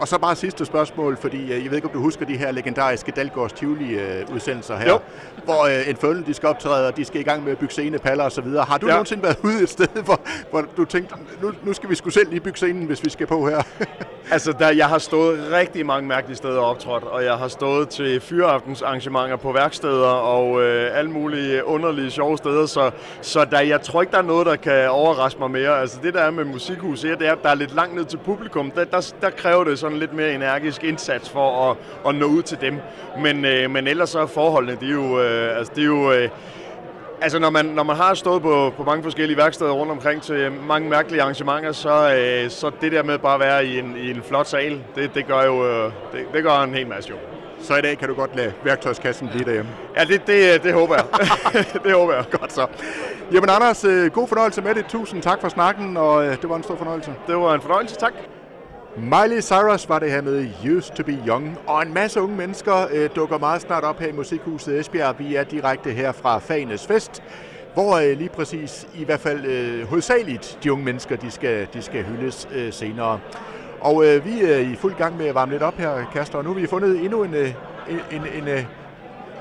Og 0.00 0.08
så 0.08 0.18
bare 0.18 0.36
sidste 0.36 0.64
spørgsmål, 0.64 1.16
fordi 1.16 1.52
jeg 1.52 1.70
ved 1.70 1.76
ikke, 1.76 1.88
om 1.88 1.92
du 1.92 1.98
husker 1.98 2.26
de 2.26 2.36
her 2.36 2.50
legendariske 2.50 3.12
Dalgårds 3.12 3.52
Tivoli-udsendelser 3.52 4.76
her, 4.76 4.90
jo. 4.90 4.98
hvor 5.44 5.64
øh, 5.64 5.88
en 5.88 5.96
følge, 5.96 6.24
de 6.26 6.34
skal 6.34 6.48
optræde, 6.48 6.88
og 6.88 6.96
de 6.96 7.04
skal 7.04 7.20
i 7.20 7.24
gang 7.24 7.44
med 7.44 7.52
at 7.52 7.58
bygge 7.58 7.72
scenepaller 7.72 8.24
osv. 8.24 8.48
Har 8.48 8.78
du 8.78 8.86
ja. 8.86 8.92
nogensinde 8.92 9.22
været 9.22 9.38
ude 9.42 9.62
et 9.62 9.68
sted, 9.68 9.86
hvor, 10.04 10.20
hvor 10.50 10.64
du 10.76 10.84
tænkte, 10.84 11.14
nu, 11.42 11.52
nu 11.62 11.72
skal 11.72 11.90
vi 11.90 11.94
sgu 11.94 12.10
selv 12.10 12.30
lige 12.30 12.40
bygge 12.40 12.56
scenen, 12.56 12.86
hvis 12.86 13.04
vi 13.04 13.10
skal 13.10 13.26
på 13.26 13.48
her? 13.48 13.62
altså, 14.34 14.52
der, 14.52 14.70
jeg 14.70 14.86
har 14.86 14.98
stået 14.98 15.52
rigtig 15.52 15.86
mange 15.86 16.08
mærkelige 16.08 16.36
steder 16.36 16.60
optrådt, 16.60 17.04
og 17.04 17.24
jeg 17.24 17.34
har 17.34 17.48
stået 17.48 17.88
til 17.88 18.20
fyraftens 18.20 18.82
arrangementer 18.82 19.36
på 19.36 19.52
værksteder 19.52 20.08
og 20.08 20.62
øh, 20.62 20.98
alle 20.98 21.10
mulige 21.10 21.64
underlige 21.64 22.10
sjove 22.10 22.38
steder, 22.38 22.66
så, 22.66 22.90
så 23.20 23.44
der, 23.44 23.60
jeg 23.60 23.82
tror 23.82 24.00
ikke, 24.02 24.10
der 24.10 24.18
er 24.18 24.22
noget, 24.22 24.46
der 24.46 24.56
kan 24.56 24.90
overraske 24.90 25.40
mig 25.40 25.50
mere. 25.50 25.80
Altså, 25.80 25.98
det 26.02 26.14
der 26.14 26.20
er 26.20 26.30
med 26.30 26.44
musikhus 26.44 27.02
her, 27.02 27.16
det 27.16 27.28
er, 27.28 27.32
at 27.32 27.42
der 27.42 27.48
er 27.48 27.54
lidt 27.54 27.74
langt 27.74 27.94
ned 27.94 28.04
til 28.04 28.16
publikum. 28.16 28.70
Der, 28.70 28.84
der, 28.84 29.12
der 29.20 29.30
kræver 29.30 29.64
det 29.64 29.78
sådan 29.84 29.98
lidt 29.98 30.12
mere 30.12 30.34
energisk 30.34 30.84
indsats 30.84 31.30
for 31.30 31.70
at, 31.70 31.76
at 32.08 32.14
nå 32.14 32.26
ud 32.26 32.42
til 32.42 32.60
dem. 32.60 32.78
Men, 33.20 33.44
øh, 33.44 33.70
men 33.70 33.86
ellers 33.86 34.10
så 34.10 34.18
er 34.18 34.26
forholdene, 34.26 34.78
de 34.80 34.86
er 34.86 34.92
jo, 34.92 35.20
øh, 35.20 35.58
altså, 35.58 35.72
de 35.76 35.80
er 35.80 35.86
jo 35.86 36.12
øh, 36.12 36.28
Altså, 37.22 37.38
når 37.38 37.50
man, 37.50 37.64
når 37.64 37.82
man 37.82 37.96
har 37.96 38.14
stået 38.14 38.42
på, 38.42 38.72
på 38.76 38.84
mange 38.84 39.02
forskellige 39.02 39.36
værksteder 39.36 39.70
rundt 39.70 39.92
omkring 39.92 40.22
til 40.22 40.52
mange 40.52 40.88
mærkelige 40.88 41.22
arrangementer, 41.22 41.72
så, 41.72 42.14
øh, 42.16 42.50
så 42.50 42.70
det 42.80 42.92
der 42.92 43.02
med 43.02 43.18
bare 43.18 43.34
at 43.34 43.40
være 43.40 43.66
i 43.66 43.78
en, 43.78 43.96
i 43.96 44.10
en 44.10 44.22
flot 44.22 44.46
sal, 44.46 44.82
det, 44.94 45.14
det 45.14 45.26
gør 45.26 45.42
jo 45.42 45.66
øh, 45.66 45.92
det, 46.12 46.20
det 46.34 46.42
gør 46.42 46.62
en 46.62 46.74
hel 46.74 46.86
masse 46.86 47.10
jo. 47.10 47.16
Så 47.60 47.76
i 47.76 47.80
dag 47.80 47.98
kan 47.98 48.08
du 48.08 48.14
godt 48.14 48.36
lade 48.36 48.52
værktøjskassen 48.64 49.28
blive 49.28 49.44
derhjemme? 49.44 49.70
Ja, 49.96 50.04
det, 50.04 50.26
det, 50.26 50.62
det 50.62 50.72
håber 50.72 50.94
jeg. 50.94 51.04
det 51.84 51.92
håber 51.92 52.14
jeg. 52.14 52.24
Godt 52.30 52.52
så. 52.52 52.66
Jamen 53.32 53.50
Anders, 53.50 53.84
øh, 53.84 54.10
god 54.10 54.28
fornøjelse 54.28 54.62
med 54.62 54.74
det. 54.74 54.86
Tusind 54.86 55.22
tak 55.22 55.40
for 55.40 55.48
snakken, 55.48 55.96
og 55.96 56.26
øh, 56.26 56.36
det 56.42 56.48
var 56.48 56.56
en 56.56 56.62
stor 56.62 56.76
fornøjelse. 56.76 57.14
Det 57.26 57.36
var 57.36 57.54
en 57.54 57.60
fornøjelse, 57.60 57.96
tak. 57.96 58.12
Miley 58.96 59.40
Cyrus 59.40 59.88
var 59.88 59.98
det 59.98 60.10
her 60.10 60.22
med 60.22 60.48
Used 60.76 60.94
to 60.94 61.02
be 61.02 61.18
Young, 61.26 61.58
og 61.66 61.82
en 61.82 61.94
masse 61.94 62.20
unge 62.20 62.36
mennesker 62.36 62.86
øh, 62.92 63.10
dukker 63.16 63.38
meget 63.38 63.60
snart 63.60 63.84
op 63.84 63.98
her 63.98 64.08
i 64.08 64.12
Musikhuset 64.12 64.78
Esbjerg. 64.80 65.18
Vi 65.18 65.34
er 65.34 65.44
direkte 65.44 65.90
her 65.90 66.12
fra 66.12 66.38
Fanes 66.38 66.86
Fest, 66.86 67.22
hvor 67.74 67.96
øh, 67.96 68.18
lige 68.18 68.28
præcis, 68.28 68.88
i 68.94 69.04
hvert 69.04 69.20
fald 69.20 69.44
øh, 69.46 69.88
hovedsageligt, 69.88 70.58
de 70.64 70.72
unge 70.72 70.84
mennesker, 70.84 71.16
de 71.16 71.30
skal, 71.30 71.66
de 71.74 71.82
skal 71.82 72.04
hyldes 72.04 72.48
øh, 72.54 72.72
senere. 72.72 73.20
Og 73.80 74.06
øh, 74.06 74.24
vi 74.24 74.44
er 74.44 74.58
i 74.58 74.74
fuld 74.74 74.94
gang 74.94 75.16
med 75.16 75.26
at 75.26 75.34
varme 75.34 75.52
lidt 75.52 75.62
op 75.62 75.76
her, 75.76 76.10
Kaster, 76.12 76.38
og 76.38 76.44
nu 76.44 76.52
har 76.52 76.60
vi 76.60 76.66
fundet 76.66 77.04
endnu 77.04 77.22
en, 77.22 77.34
øh, 77.34 77.54
en, 77.88 78.00
en, 78.10 78.22
en, 78.42 78.48
en, 78.48 78.66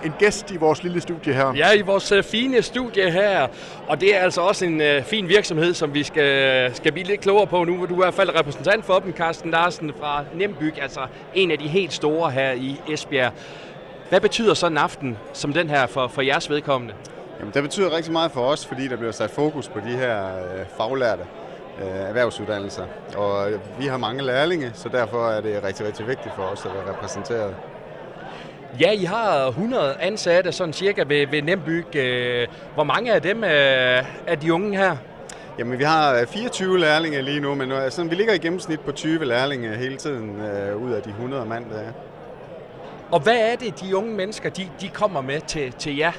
en 0.05 0.13
gæst 0.19 0.51
i 0.51 0.57
vores 0.57 0.83
lille 0.83 1.01
studie 1.01 1.33
her. 1.33 1.53
Ja, 1.55 1.73
i 1.73 1.81
vores 1.81 2.11
uh, 2.11 2.23
fine 2.23 2.61
studie 2.61 3.11
her. 3.11 3.47
Og 3.87 4.01
det 4.01 4.15
er 4.15 4.19
altså 4.19 4.41
også 4.41 4.65
en 4.65 4.81
uh, 4.81 5.03
fin 5.03 5.29
virksomhed, 5.29 5.73
som 5.73 5.93
vi 5.93 6.03
skal, 6.03 6.75
skal 6.75 6.91
blive 6.91 7.07
lidt 7.07 7.21
klogere 7.21 7.47
på 7.47 7.63
nu, 7.63 7.77
hvor 7.77 7.85
du 7.85 7.93
er 7.93 7.97
i 7.97 8.03
hvert 8.03 8.13
fald 8.13 8.39
repræsentant 8.39 8.85
for 8.85 8.99
dem, 8.99 9.13
Carsten 9.13 9.51
Larsen 9.51 9.91
fra 9.99 10.23
Nembyg, 10.33 10.73
altså 10.81 10.99
en 11.33 11.51
af 11.51 11.57
de 11.57 11.67
helt 11.67 11.93
store 11.93 12.31
her 12.31 12.51
i 12.51 12.81
Esbjerg. 12.89 13.31
Hvad 14.09 14.21
betyder 14.21 14.53
så 14.53 14.67
en 14.67 14.77
aften 14.77 15.17
som 15.33 15.53
den 15.53 15.69
her 15.69 15.87
for, 15.87 16.07
for 16.07 16.21
jeres 16.21 16.49
vedkommende? 16.49 16.93
Jamen, 17.39 17.53
det 17.53 17.63
betyder 17.63 17.95
rigtig 17.95 18.11
meget 18.11 18.31
for 18.31 18.41
os, 18.41 18.65
fordi 18.65 18.87
der 18.87 18.95
bliver 18.95 19.11
sat 19.11 19.29
fokus 19.29 19.67
på 19.67 19.79
de 19.79 19.97
her 19.97 20.25
øh, 20.25 20.65
faglærte 20.77 21.23
øh, 21.81 21.87
erhvervsuddannelser. 21.87 22.83
Og 23.17 23.47
vi 23.79 23.85
har 23.85 23.97
mange 23.97 24.23
lærlinge, 24.23 24.71
så 24.73 24.89
derfor 24.89 25.29
er 25.29 25.41
det 25.41 25.63
rigtig, 25.63 25.85
rigtig 25.85 26.07
vigtigt 26.07 26.35
for 26.35 26.43
os 26.43 26.65
at 26.65 26.71
være 26.73 26.93
repræsenteret. 26.93 27.55
Ja, 28.79 28.91
I 28.91 29.03
har 29.03 29.47
100 29.47 29.95
ansatte 29.99 30.51
sådan 30.51 30.73
cirka 30.73 31.03
ved, 31.07 31.27
ved 31.27 31.41
Nembyg. 31.41 31.95
Øh, 31.95 32.47
hvor 32.73 32.83
mange 32.83 33.13
af 33.13 33.21
dem 33.21 33.43
er, 33.43 34.03
er 34.27 34.35
de 34.41 34.53
unge 34.53 34.77
her? 34.77 34.97
Jamen, 35.59 35.79
vi 35.79 35.83
har 35.83 36.25
24 36.25 36.79
lærlinge 36.79 37.21
lige 37.21 37.39
nu, 37.39 37.55
men 37.55 37.71
altså, 37.71 38.03
vi 38.03 38.15
ligger 38.15 38.33
i 38.33 38.37
gennemsnit 38.37 38.79
på 38.79 38.91
20 38.91 39.25
lærlinge 39.25 39.77
hele 39.77 39.97
tiden 39.97 40.41
øh, 40.41 40.83
ud 40.83 40.91
af 40.91 41.01
de 41.01 41.09
100 41.09 41.45
mand, 41.45 41.65
der 41.69 41.79
er. 41.79 41.91
Og 43.11 43.19
hvad 43.19 43.37
er 43.37 43.55
det, 43.55 43.81
de 43.81 43.95
unge 43.95 44.13
mennesker, 44.13 44.49
de, 44.49 44.69
de 44.81 44.89
kommer 44.89 45.21
med 45.21 45.41
til, 45.47 45.71
til 45.71 45.97
jer? 45.97 46.11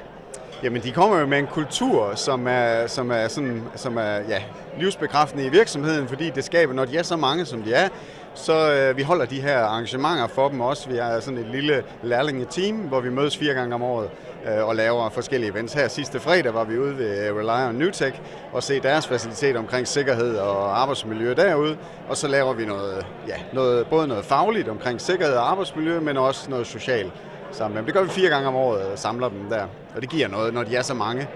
Jamen, 0.62 0.82
de 0.82 0.92
kommer 0.92 1.18
jo 1.18 1.26
med 1.26 1.38
en 1.38 1.46
kultur, 1.46 2.14
som 2.14 2.46
er, 2.46 2.86
som 2.86 3.10
er, 3.10 3.28
sådan, 3.28 3.62
som 3.74 3.96
er 3.96 4.16
ja, 4.28 4.42
livsbekræftende 4.78 5.46
i 5.46 5.48
virksomheden, 5.48 6.08
fordi 6.08 6.30
det 6.30 6.44
skaber, 6.44 6.72
når 6.72 6.84
de 6.84 6.96
er 6.96 7.02
så 7.02 7.16
mange, 7.16 7.44
som 7.44 7.62
de 7.62 7.72
er, 7.74 7.88
så 8.34 8.72
øh, 8.72 8.96
vi 8.96 9.02
holder 9.02 9.24
de 9.24 9.40
her 9.40 9.58
arrangementer 9.58 10.26
for 10.26 10.48
dem 10.48 10.60
også. 10.60 10.88
Vi 10.88 10.96
er 10.96 11.20
sådan 11.20 11.38
et 11.38 11.46
lille 11.46 11.82
lærlingeteam, 12.02 12.76
hvor 12.76 13.00
vi 13.00 13.10
mødes 13.10 13.36
fire 13.36 13.54
gange 13.54 13.74
om 13.74 13.82
året 13.82 14.10
øh, 14.46 14.68
og 14.68 14.76
laver 14.76 15.08
forskellige 15.08 15.50
events. 15.50 15.74
Her 15.74 15.88
sidste 15.88 16.20
fredag 16.20 16.54
var 16.54 16.64
vi 16.64 16.78
ude 16.78 16.98
ved 16.98 17.28
øh, 17.28 17.36
Rely 17.36 17.68
on 17.68 17.74
Newtech 17.74 18.20
og 18.52 18.62
se 18.62 18.80
deres 18.80 19.06
facilitet 19.06 19.56
omkring 19.56 19.88
sikkerhed 19.88 20.36
og 20.36 20.80
arbejdsmiljø 20.80 21.34
derude. 21.34 21.76
Og 22.08 22.16
så 22.16 22.28
laver 22.28 22.52
vi 22.52 22.64
noget, 22.66 23.06
ja, 23.28 23.34
noget, 23.52 23.86
både 23.86 24.08
noget 24.08 24.24
fagligt 24.24 24.68
omkring 24.68 25.00
sikkerhed 25.00 25.34
og 25.34 25.50
arbejdsmiljø, 25.50 26.00
men 26.00 26.16
også 26.16 26.50
noget 26.50 26.66
socialt 26.66 27.12
sammen. 27.52 27.86
Det 27.86 27.94
gør 27.94 28.02
vi 28.02 28.10
fire 28.10 28.28
gange 28.28 28.48
om 28.48 28.56
året 28.56 28.82
og 28.82 28.98
samler 28.98 29.28
dem 29.28 29.48
der. 29.50 29.66
Og 29.94 30.02
det 30.02 30.10
giver 30.10 30.28
noget, 30.28 30.54
når 30.54 30.62
de 30.62 30.76
er 30.76 30.82
så 30.82 30.94
mange. 30.94 31.28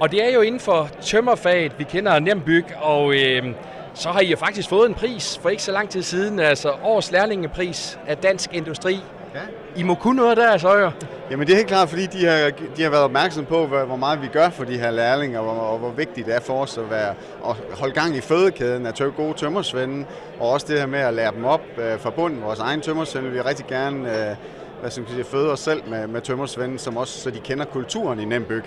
Og 0.00 0.10
det 0.10 0.24
er 0.24 0.34
jo 0.34 0.40
inden 0.40 0.60
for 0.60 0.88
tømmerfaget, 1.00 1.78
vi 1.78 1.84
kender 1.84 2.18
Nembyg, 2.18 2.64
og 2.80 3.14
øh, 3.14 3.44
så 3.94 4.08
har 4.08 4.20
I 4.20 4.34
faktisk 4.36 4.68
fået 4.68 4.88
en 4.88 4.94
pris 4.94 5.38
for 5.42 5.48
ikke 5.48 5.62
så 5.62 5.72
lang 5.72 5.88
tid 5.90 6.02
siden, 6.02 6.38
altså 6.40 6.72
års 6.82 7.10
lærlingepris 7.10 7.98
af 8.06 8.16
Dansk 8.16 8.54
Industri. 8.54 9.00
Ja. 9.34 9.40
I 9.76 9.82
må 9.82 9.94
kunne 9.94 10.16
noget 10.16 10.36
der, 10.36 10.58
så 10.58 10.78
jo. 10.78 10.90
Jamen 11.30 11.46
det 11.46 11.52
er 11.52 11.56
helt 11.56 11.68
klart, 11.68 11.88
fordi 11.88 12.06
de 12.06 12.26
har, 12.26 12.50
de 12.76 12.82
har 12.82 12.90
været 12.90 13.02
opmærksom 13.04 13.44
på, 13.44 13.66
hvor 13.66 13.96
meget 13.96 14.22
vi 14.22 14.26
gør 14.26 14.50
for 14.50 14.64
de 14.64 14.78
her 14.78 14.90
lærlinge, 14.90 15.38
og 15.40 15.44
hvor, 15.44 15.62
og 15.62 15.78
hvor 15.78 15.90
vigtigt 15.90 16.26
det 16.26 16.34
er 16.34 16.40
for 16.40 16.62
os 16.62 16.78
at, 16.78 16.90
være, 16.90 17.14
at 17.48 17.56
holde 17.78 17.94
gang 17.94 18.16
i 18.16 18.20
fødekæden 18.20 18.86
af 18.86 18.94
gode 19.16 19.34
tømmersvende, 19.34 20.06
og 20.40 20.50
også 20.50 20.66
det 20.68 20.78
her 20.78 20.86
med 20.86 20.98
at 20.98 21.14
lære 21.14 21.32
dem 21.32 21.44
op 21.44 21.62
øh, 21.78 22.00
fra 22.00 22.10
bunden. 22.10 22.42
Vores 22.42 22.58
egen 22.58 22.80
tømmersvende 22.80 23.30
vil 23.30 23.38
vi 23.38 23.42
rigtig 23.42 23.66
gerne 23.66 24.30
øh, 24.30 24.36
hvad 24.82 24.90
skal 24.90 25.02
man 25.02 25.12
sige, 25.12 25.24
føde 25.24 25.52
os 25.52 25.60
selv 25.60 25.82
med, 25.88 26.06
med 26.06 26.20
tømmersvende, 26.20 26.78
som 26.78 26.96
også, 26.96 27.20
så 27.20 27.30
de 27.30 27.38
kender 27.38 27.64
kulturen 27.64 28.20
i 28.20 28.24
Nembyg. 28.24 28.64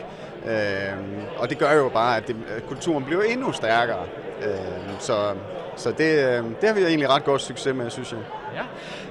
Øh, 0.48 0.98
og 1.38 1.50
det 1.50 1.58
gør 1.58 1.74
jo 1.74 1.90
bare, 1.90 2.18
at, 2.18 2.28
det, 2.28 2.36
at 2.58 2.68
kulturen 2.68 3.04
bliver 3.06 3.22
endnu 3.24 3.52
stærkere. 3.52 4.04
Øh, 4.44 5.00
så 5.00 5.34
så 5.76 5.92
det, 5.92 6.38
øhm, 6.38 6.56
det 6.62 6.70
har 6.70 6.76
vi 6.76 6.84
egentlig 6.84 7.10
ret 7.10 7.24
godt 7.24 7.42
succes 7.42 7.76
med, 7.76 7.90
synes 7.90 8.12
jeg. 8.12 8.20
Ja. 8.56 8.62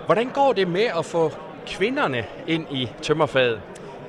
Hvordan 0.06 0.28
går 0.28 0.52
det 0.52 0.68
med 0.68 0.86
at 0.98 1.04
få 1.04 1.32
kvinderne 1.66 2.24
ind 2.46 2.66
i 2.70 2.90
tømmerfaget? 3.02 3.60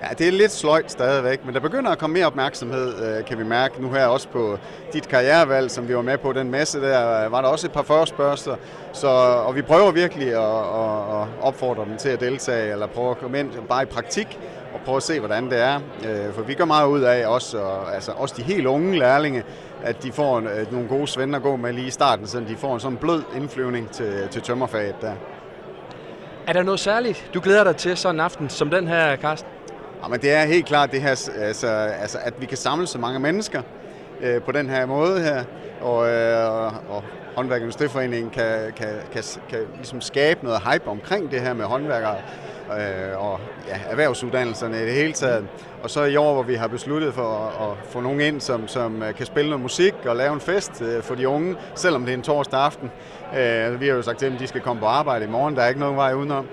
Ja, 0.10 0.14
det 0.14 0.28
er 0.28 0.32
lidt 0.32 0.52
sløjt 0.52 0.92
stadigvæk, 0.92 1.46
men 1.46 1.54
der 1.54 1.60
begynder 1.60 1.92
at 1.92 1.98
komme 1.98 2.14
mere 2.14 2.26
opmærksomhed, 2.26 3.18
øh, 3.18 3.26
kan 3.26 3.38
vi 3.38 3.44
mærke 3.44 3.82
nu 3.82 3.92
her 3.92 4.06
også 4.06 4.28
på 4.28 4.58
dit 4.94 5.08
karrierevalg, 5.08 5.72
som 5.72 5.88
vi 5.88 5.96
var 5.96 6.02
med 6.02 6.18
på 6.18 6.34
den 6.34 6.52
masse 6.52 6.82
der, 6.82 7.26
øh, 7.26 7.32
var 7.32 7.42
der 7.42 7.48
også 7.48 7.68
et 7.68 7.72
par 7.72 7.82
forspørgseler, 7.82 8.56
så, 8.94 9.08
og 9.48 9.56
vi 9.56 9.62
prøver 9.62 9.92
virkelig 9.92 10.28
at, 10.28 10.40
at, 10.40 11.22
at 11.22 11.28
opfordre 11.42 11.86
dem 11.86 11.98
til 11.98 12.10
at 12.10 12.20
deltage, 12.20 12.72
eller 12.72 12.88
prøve 12.88 13.12
at 13.12 13.18
komme 13.18 13.40
ind 13.40 13.52
bare 13.70 13.84
i 13.84 13.86
praktik, 13.86 14.40
og 14.74 14.80
prøve 14.86 14.98
at 14.98 15.04
se, 15.04 15.20
hvordan 15.20 15.50
det 15.50 15.60
er. 15.60 15.76
Øh, 16.06 16.34
for 16.34 16.42
vi 16.42 16.54
gør 16.54 16.66
meget 16.66 16.88
ud 16.88 17.02
af 17.02 17.28
også, 17.28 17.58
og, 17.58 17.96
altså 17.96 18.12
også 18.12 18.36
de 18.38 18.44
helt 18.44 18.68
unge 18.68 19.00
lærlinge, 19.00 19.44
at 19.84 20.04
de 20.04 20.12
får 20.12 20.40
nogle 20.72 20.88
gode 20.88 21.08
svende 21.08 21.36
at 21.36 21.42
gå 21.42 21.56
med 21.56 21.74
lige 21.74 21.88
i 21.88 21.92
starten, 21.92 22.28
så 22.28 22.40
de 22.40 22.56
får 22.58 22.74
en 22.74 22.80
sådan 22.80 22.98
blød 22.98 23.24
indflyvning 23.36 23.92
til, 23.92 24.28
til 24.32 24.42
tømmerfaget 24.42 24.96
der. 25.02 25.14
Er 26.48 26.54
der 26.54 26.64
noget 26.64 26.80
særligt, 26.80 27.30
du 27.34 27.40
glæder 27.44 27.64
dig 27.64 27.76
til 27.76 27.98
sådan 27.98 28.16
en 28.16 28.20
aften 28.20 28.50
som 28.50 28.70
den 28.70 28.88
her, 28.88 29.16
Karsten? 29.16 29.55
Jamen, 30.04 30.22
det 30.22 30.32
er 30.32 30.46
helt 30.46 30.66
klart 30.66 30.92
det 30.92 31.02
her, 31.02 31.30
altså, 31.40 31.68
altså, 31.68 32.18
at 32.22 32.34
vi 32.40 32.46
kan 32.46 32.58
samle 32.58 32.88
så 32.88 32.98
mange 32.98 33.20
mennesker 33.20 33.62
øh, 34.22 34.42
på 34.42 34.52
den 34.52 34.70
her 34.70 34.86
måde 34.86 35.22
her, 35.22 35.44
og, 35.82 36.10
øh, 36.10 36.74
og 36.90 37.04
Håndværk- 37.36 37.62
og 37.62 37.66
Industriforeningen 37.66 38.30
kan, 38.30 38.74
kan, 38.76 38.88
kan, 39.12 39.24
kan 39.50 39.60
ligesom 39.76 40.02
skabe 40.02 40.46
noget 40.46 40.62
hype 40.72 40.88
omkring 40.88 41.32
det 41.32 41.42
her 41.42 41.54
med 41.54 41.66
håndværkere 41.66 42.16
øh, 42.72 43.24
og 43.32 43.40
ja, 43.68 43.80
erhvervsuddannelserne 43.90 44.78
i 44.82 44.86
det 44.86 44.94
hele 44.94 45.14
taget. 45.14 45.48
Og 45.84 45.90
så 45.90 46.04
i 46.04 46.16
år, 46.16 46.34
hvor 46.34 46.44
vi 46.44 46.56
har 46.56 46.68
besluttet 46.68 47.14
for 47.14 47.54
at, 47.62 47.70
at 47.70 47.78
få 47.90 48.02
nogen 48.02 48.22
ind, 48.22 48.42
som, 48.42 48.68
som 48.68 49.04
øh, 49.04 49.16
kan 49.16 49.26
spille 49.26 49.50
noget 49.50 49.62
musik 49.62 49.94
og 50.06 50.16
lave 50.16 50.34
en 50.34 50.40
fest 50.40 50.82
øh, 50.82 51.04
for 51.04 51.16
de 51.16 51.28
unge, 51.28 51.56
selvom 51.76 52.06
det 52.06 52.10
er 52.10 52.18
en 52.18 52.24
torsdag 52.24 52.60
aften. 52.60 52.92
Øh, 53.38 53.82
vi 53.82 53.88
har 53.88 53.96
jo 53.96 54.02
sagt 54.02 54.20
til 54.20 54.28
dem, 54.28 54.36
at 54.36 54.42
de 54.42 54.48
skal 54.48 54.62
komme 54.62 54.80
på 54.80 54.86
arbejde 54.86 55.26
i 55.26 55.30
morgen. 55.30 55.56
Der 55.56 55.62
er 55.62 55.68
ikke 55.68 55.80
nogen 55.80 55.98
vej 55.98 56.14
udenom. 56.14 56.48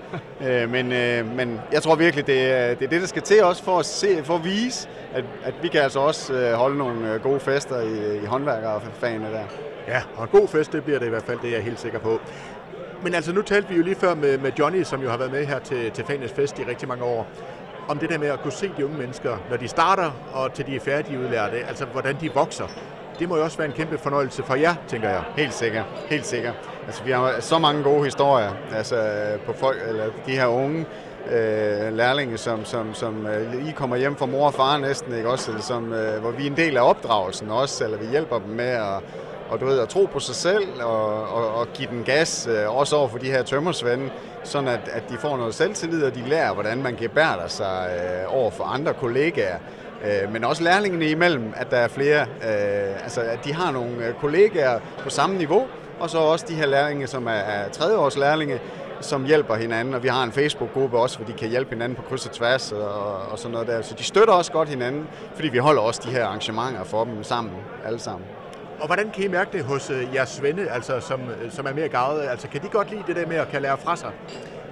øh, 0.47 0.69
men, 0.69 0.91
øh, 0.91 1.35
men 1.35 1.59
jeg 1.71 1.81
tror 1.83 1.95
virkelig, 1.95 2.27
det 2.27 2.51
er, 2.51 2.73
det 2.73 2.85
er 2.85 2.89
det, 2.89 3.01
der 3.01 3.07
skal 3.07 3.21
til 3.21 3.43
også 3.43 3.63
for 3.63 3.79
at, 3.79 3.85
se, 3.85 4.23
for 4.23 4.35
at 4.35 4.43
vise, 4.43 4.89
at, 5.13 5.23
at 5.43 5.53
vi 5.61 5.67
kan 5.67 5.81
altså 5.81 5.99
også 5.99 6.33
øh, 6.33 6.53
holde 6.53 6.77
nogle 6.77 7.13
øh, 7.13 7.21
gode 7.21 7.39
fester 7.39 7.81
i, 7.81 8.23
i 8.23 8.25
håndværkerfagene 8.25 9.25
der. 9.25 9.72
Ja, 9.87 10.01
og 10.15 10.23
en 10.23 10.29
god 10.39 10.47
fest, 10.47 10.71
det 10.71 10.83
bliver 10.83 10.99
det 10.99 11.05
i 11.05 11.09
hvert 11.09 11.23
fald, 11.23 11.39
det 11.39 11.49
er 11.49 11.53
jeg 11.53 11.63
helt 11.63 11.79
sikker 11.79 11.99
på. 11.99 12.19
Men 13.03 13.13
altså, 13.13 13.33
nu 13.33 13.41
talte 13.41 13.69
vi 13.69 13.75
jo 13.75 13.83
lige 13.83 13.95
før 13.95 14.15
med, 14.15 14.37
med 14.37 14.51
Johnny, 14.59 14.83
som 14.83 15.01
jo 15.01 15.09
har 15.09 15.17
været 15.17 15.31
med 15.31 15.45
her 15.45 15.59
til, 15.59 15.91
til 15.91 16.05
Fanes 16.05 16.31
Fest 16.31 16.59
i 16.59 16.63
rigtig 16.63 16.87
mange 16.87 17.03
år, 17.03 17.27
om 17.87 17.97
det 17.97 18.09
der 18.09 18.17
med 18.17 18.27
at 18.27 18.41
kunne 18.41 18.51
se 18.51 18.71
de 18.77 18.85
unge 18.85 18.97
mennesker, 18.97 19.37
når 19.49 19.57
de 19.57 19.67
starter 19.67 20.11
og 20.33 20.53
til 20.53 20.65
de 20.65 20.75
er 20.75 20.79
færdige 20.79 21.19
udlærte, 21.19 21.57
altså 21.67 21.85
hvordan 21.85 22.17
de 22.21 22.31
vokser. 22.33 22.67
Det 23.19 23.29
må 23.29 23.37
jo 23.37 23.43
også 23.43 23.57
være 23.57 23.67
en 23.67 23.73
kæmpe 23.73 23.97
fornøjelse 23.97 24.43
for 24.43 24.55
jer, 24.55 24.75
tænker 24.87 25.09
jeg. 25.09 25.23
Helt 25.37 25.53
sikkert, 25.53 25.85
helt 26.09 26.25
sikkert. 26.25 26.53
Altså, 26.85 27.03
vi 27.03 27.11
har 27.11 27.39
så 27.39 27.59
mange 27.59 27.83
gode 27.83 28.03
historier 28.03 28.51
altså, 28.75 28.95
på 29.45 29.53
folk, 29.53 29.77
eller 29.87 30.05
de 30.25 30.31
her 30.31 30.45
unge 30.45 30.85
øh, 31.31 31.93
lærlinge, 31.93 32.37
som, 32.37 32.65
som, 32.65 32.93
som 32.93 33.27
øh, 33.27 33.67
I 33.67 33.71
kommer 33.71 33.95
hjem 33.95 34.15
fra 34.15 34.25
mor 34.25 34.47
og 34.47 34.53
far 34.53 34.77
næsten, 34.77 35.15
ikke 35.15 35.29
også? 35.29 35.51
Eller 35.51 35.63
som, 35.63 35.93
øh, 35.93 36.21
hvor 36.21 36.31
vi 36.31 36.43
er 36.43 36.49
en 36.49 36.57
del 36.57 36.77
af 36.77 36.89
opdragelsen 36.89 37.51
også, 37.51 37.83
eller 37.83 37.97
vi 37.97 38.05
hjælper 38.05 38.39
dem 38.39 38.49
med 38.49 38.69
at 38.69 39.03
og 39.53 39.59
du 39.59 39.65
ved, 39.65 39.79
at 39.79 39.89
tro 39.89 40.09
på 40.13 40.19
sig 40.19 40.35
selv 40.35 40.83
og, 40.83 41.27
og, 41.29 41.53
og 41.55 41.67
give 41.73 41.87
den 41.91 42.03
gas, 42.03 42.47
øh, 42.51 42.77
også 42.77 42.95
over 42.95 43.07
for 43.07 43.17
de 43.17 43.31
her 43.31 43.43
tømmersvende, 43.43 44.09
sådan 44.43 44.67
at, 44.67 44.89
at 44.91 45.09
de 45.09 45.17
får 45.17 45.37
noget 45.37 45.55
selvtillid, 45.55 46.03
og 46.03 46.15
de 46.15 46.21
lærer, 46.27 46.53
hvordan 46.53 46.83
man 46.83 46.95
gebærder 46.95 47.47
sig 47.47 47.89
øh, 47.95 48.37
over 48.37 48.51
for 48.51 48.63
andre 48.63 48.93
kollegaer. 48.93 49.57
Øh, 50.05 50.33
men 50.33 50.43
også 50.43 50.63
lærlingene 50.63 51.09
imellem, 51.09 51.53
at 51.55 51.71
der 51.71 51.77
er 51.77 51.87
flere, 51.87 52.21
øh, 52.21 53.03
altså 53.03 53.21
at 53.21 53.45
de 53.45 53.53
har 53.53 53.71
nogle 53.71 54.07
øh, 54.07 54.13
kollegaer 54.13 54.79
på 54.99 55.09
samme 55.09 55.37
niveau, 55.37 55.67
og 55.99 56.09
så 56.09 56.17
også 56.17 56.45
de 56.49 56.53
her 56.53 56.65
lærlinge, 56.65 57.07
som 57.07 57.27
er, 57.27 57.31
er 57.31 57.69
tredjeårs 57.69 58.17
lærlinge, 58.17 58.59
som 59.01 59.25
hjælper 59.25 59.55
hinanden, 59.55 59.93
og 59.93 60.03
vi 60.03 60.07
har 60.07 60.23
en 60.23 60.31
Facebook-gruppe 60.31 60.97
også, 60.97 61.17
hvor 61.17 61.27
de 61.27 61.33
kan 61.33 61.49
hjælpe 61.49 61.69
hinanden 61.69 61.95
på 61.95 62.01
kryds 62.01 62.25
og 62.25 62.31
tværs 62.31 62.71
og, 62.71 63.15
og 63.31 63.39
sådan 63.39 63.51
noget 63.51 63.67
der. 63.67 63.81
Så 63.81 63.95
de 63.97 64.03
støtter 64.03 64.33
også 64.33 64.51
godt 64.51 64.69
hinanden, 64.69 65.07
fordi 65.35 65.47
vi 65.47 65.57
holder 65.57 65.81
også 65.81 66.01
de 66.05 66.11
her 66.11 66.25
arrangementer 66.25 66.83
for 66.83 67.03
dem 67.03 67.23
sammen, 67.23 67.53
alle 67.85 67.99
sammen. 67.99 68.27
Og 68.83 68.87
hvordan 68.87 69.11
kan 69.11 69.23
I 69.23 69.27
mærke 69.27 69.57
det 69.57 69.63
hos 69.63 69.89
øh, 69.89 70.15
jeres 70.15 70.29
svende, 70.29 70.69
altså, 70.69 70.99
som, 70.99 71.21
øh, 71.21 71.51
som 71.51 71.65
er 71.65 71.73
mere 71.73 71.87
gavet? 71.87 72.21
Altså, 72.29 72.47
kan 72.47 72.61
de 72.61 72.67
godt 72.67 72.91
lide 72.91 73.03
det 73.07 73.15
der 73.15 73.27
med 73.27 73.35
at 73.35 73.47
kan 73.49 73.61
lære 73.61 73.77
fra 73.77 73.95
sig? 73.95 74.11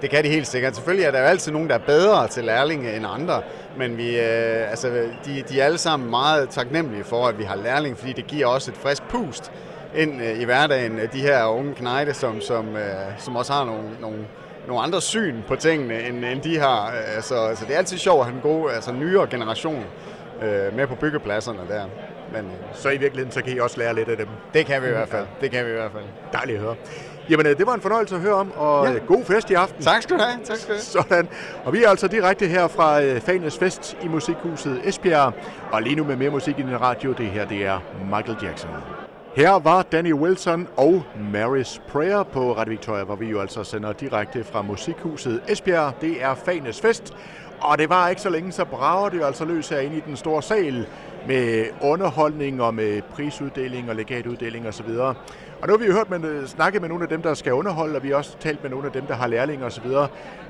Det 0.02 0.10
kan 0.10 0.24
de 0.24 0.28
helt 0.28 0.46
sikkert. 0.46 0.74
Selvfølgelig 0.76 1.06
er 1.06 1.10
der 1.10 1.18
jo 1.18 1.24
altid 1.24 1.52
nogen, 1.52 1.68
der 1.68 1.74
er 1.74 1.86
bedre 1.86 2.28
til 2.28 2.44
lærlinge 2.44 2.96
end 2.96 3.06
andre, 3.08 3.42
men 3.76 3.96
vi, 3.96 4.18
øh, 4.18 4.70
altså, 4.70 4.88
de, 5.24 5.42
de 5.48 5.60
er 5.60 5.64
alle 5.64 5.78
sammen 5.78 6.10
meget 6.10 6.48
taknemmelige 6.48 7.04
for, 7.04 7.26
at 7.26 7.38
vi 7.38 7.44
har 7.44 7.56
lærling, 7.56 7.98
fordi 7.98 8.12
det 8.12 8.26
giver 8.26 8.46
også 8.46 8.70
et 8.70 8.76
frisk 8.76 9.02
pust 9.02 9.52
ind 9.94 10.22
øh, 10.22 10.40
i 10.40 10.44
hverdagen. 10.44 10.98
Øh, 10.98 11.12
de 11.12 11.20
her 11.20 11.44
unge 11.44 11.74
knejde, 11.74 12.14
som, 12.14 12.40
som, 12.40 12.76
øh, 12.76 12.82
som 13.18 13.36
også 13.36 13.52
har 13.52 13.64
nogle, 13.64 13.88
nogle, 14.00 14.18
nogle 14.66 14.82
andre 14.82 15.00
syn 15.00 15.36
på 15.48 15.56
tingene, 15.56 16.08
end, 16.08 16.24
end 16.24 16.40
de 16.40 16.58
har. 16.58 16.92
Altså, 17.14 17.34
altså, 17.34 17.64
det 17.64 17.74
er 17.74 17.78
altid 17.78 17.98
sjovt 17.98 18.20
at 18.20 18.26
have 18.26 18.36
en 18.36 18.42
god, 18.42 18.70
altså 18.70 18.92
nyere 18.92 19.26
generation 19.26 19.84
øh, 20.42 20.76
med 20.76 20.86
på 20.86 20.94
byggepladserne 20.94 21.60
der. 21.68 21.84
Men, 22.32 22.50
så 22.74 22.88
i 22.88 22.96
virkeligheden, 22.96 23.32
så 23.32 23.42
kan 23.42 23.56
I 23.56 23.58
også 23.58 23.78
lære 23.78 23.94
lidt 23.94 24.08
af 24.08 24.16
dem. 24.16 24.26
Det 24.54 24.66
kan 24.66 24.82
vi 24.82 24.86
i 24.86 24.90
hvert 24.90 25.08
fald. 25.08 25.26
Det 25.40 25.50
kan 25.50 25.64
vi 25.64 25.70
i 25.70 25.74
hvert 25.74 25.92
fald. 25.92 26.04
Dejligt 26.32 26.58
at 26.58 26.64
høre. 26.64 26.74
Jamen, 27.30 27.46
øh, 27.46 27.58
det 27.58 27.66
var 27.66 27.74
en 27.74 27.80
fornøjelse 27.80 28.14
at 28.14 28.20
høre 28.20 28.34
om, 28.34 28.52
og 28.56 28.86
ja. 28.86 28.92
Øh, 28.92 29.06
god 29.06 29.24
fest 29.24 29.50
i 29.50 29.54
aften. 29.54 29.82
Tak 29.82 30.02
skal 30.02 30.16
du 30.16 30.22
have. 30.22 30.44
Tak 30.44 30.56
skal 30.56 30.74
du 30.74 30.78
have. 30.78 31.06
Sådan. 31.08 31.28
Og 31.64 31.72
vi 31.72 31.84
er 31.84 31.88
altså 31.88 32.08
direkte 32.08 32.46
her 32.46 32.68
fra 32.68 33.02
øh, 33.02 33.20
Fanes 33.20 33.58
Fest 33.58 33.96
i 34.02 34.08
Musikhuset 34.08 34.80
Esbjerg. 34.84 35.32
Og 35.72 35.82
lige 35.82 35.96
nu 35.96 36.04
med 36.04 36.16
mere 36.16 36.30
musik 36.30 36.58
i 36.58 36.62
den 36.62 36.80
radio, 36.80 37.12
det 37.12 37.26
her 37.26 37.48
det 37.48 37.66
er 37.66 37.78
Michael 38.16 38.38
Jackson. 38.42 38.70
Her 39.36 39.58
var 39.58 39.82
Danny 39.82 40.12
Wilson 40.12 40.68
og 40.76 41.02
Mary's 41.34 41.80
Prayer 41.88 42.22
på 42.22 42.52
Radio 42.56 42.70
Victoria, 42.70 43.04
hvor 43.04 43.16
vi 43.16 43.26
jo 43.26 43.40
altså 43.40 43.64
sender 43.64 43.92
direkte 43.92 44.44
fra 44.44 44.62
Musikhuset 44.62 45.42
Esbjerg. 45.48 45.92
Det 46.00 46.22
er 46.22 46.34
Fanes 46.34 46.80
Fest. 46.80 47.14
Og 47.62 47.78
det 47.78 47.88
var 47.88 48.08
ikke 48.08 48.22
så 48.22 48.30
længe, 48.30 48.52
så 48.52 48.64
brager 48.64 49.08
det 49.08 49.18
jo 49.18 49.24
altså 49.24 49.44
løs 49.44 49.68
herinde 49.68 49.96
i 49.96 50.00
den 50.00 50.16
store 50.16 50.42
sal 50.42 50.86
med 51.26 51.64
underholdning 51.80 52.62
og 52.62 52.74
med 52.74 53.02
prisuddeling 53.02 53.90
og 53.90 53.96
legatuddeling 53.96 54.68
osv. 54.68 54.88
Og 55.60 55.68
nu 55.68 55.72
har 55.72 55.78
vi 55.78 55.86
jo 55.86 55.92
hørt 55.92 56.10
med, 56.10 56.24
øh, 56.24 56.46
snakket 56.46 56.80
med 56.80 56.88
nogle 56.88 57.02
af 57.04 57.08
dem, 57.08 57.22
der 57.22 57.34
skal 57.34 57.52
underholde, 57.52 57.96
og 57.96 58.02
vi 58.02 58.08
har 58.08 58.16
også 58.16 58.36
talt 58.40 58.62
med 58.62 58.70
nogle 58.70 58.86
af 58.86 58.92
dem, 58.92 59.06
der 59.06 59.14
har 59.14 59.26
lærlinge 59.26 59.64
osv. 59.64 59.86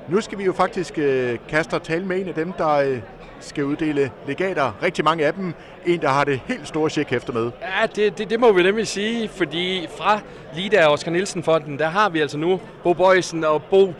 Nu 0.09 0.21
skal 0.21 0.37
vi 0.37 0.43
jo 0.43 0.53
faktisk 0.53 0.97
øh, 0.97 1.37
kaste 1.49 1.73
og 1.73 1.83
tale 1.83 2.05
med 2.05 2.21
en 2.21 2.27
af 2.27 2.33
dem, 2.33 2.51
der 2.51 2.69
øh, 2.69 2.99
skal 3.39 3.63
uddele 3.63 4.11
legater. 4.27 4.71
Rigtig 4.83 5.03
mange 5.03 5.25
af 5.25 5.33
dem. 5.33 5.53
En, 5.85 6.01
der 6.01 6.09
har 6.09 6.23
det 6.23 6.41
helt 6.45 6.67
store 6.67 6.89
check 6.89 7.13
efter 7.13 7.33
med. 7.33 7.51
Ja, 7.61 7.85
det, 7.95 8.17
det, 8.17 8.29
det 8.29 8.39
må 8.39 8.51
vi 8.51 8.63
nemlig 8.63 8.87
sige, 8.87 9.29
fordi 9.29 9.87
fra 9.97 10.19
Lida 10.55 10.85
og 10.85 10.93
Oscar 10.93 11.11
Nielsen-fonden, 11.11 11.79
der 11.79 11.87
har 11.87 12.09
vi 12.09 12.19
altså 12.19 12.37
nu 12.37 12.59
Bo 12.83 12.93
Bøjsen 12.93 13.43
og 13.43 13.63
Bo 13.63 13.93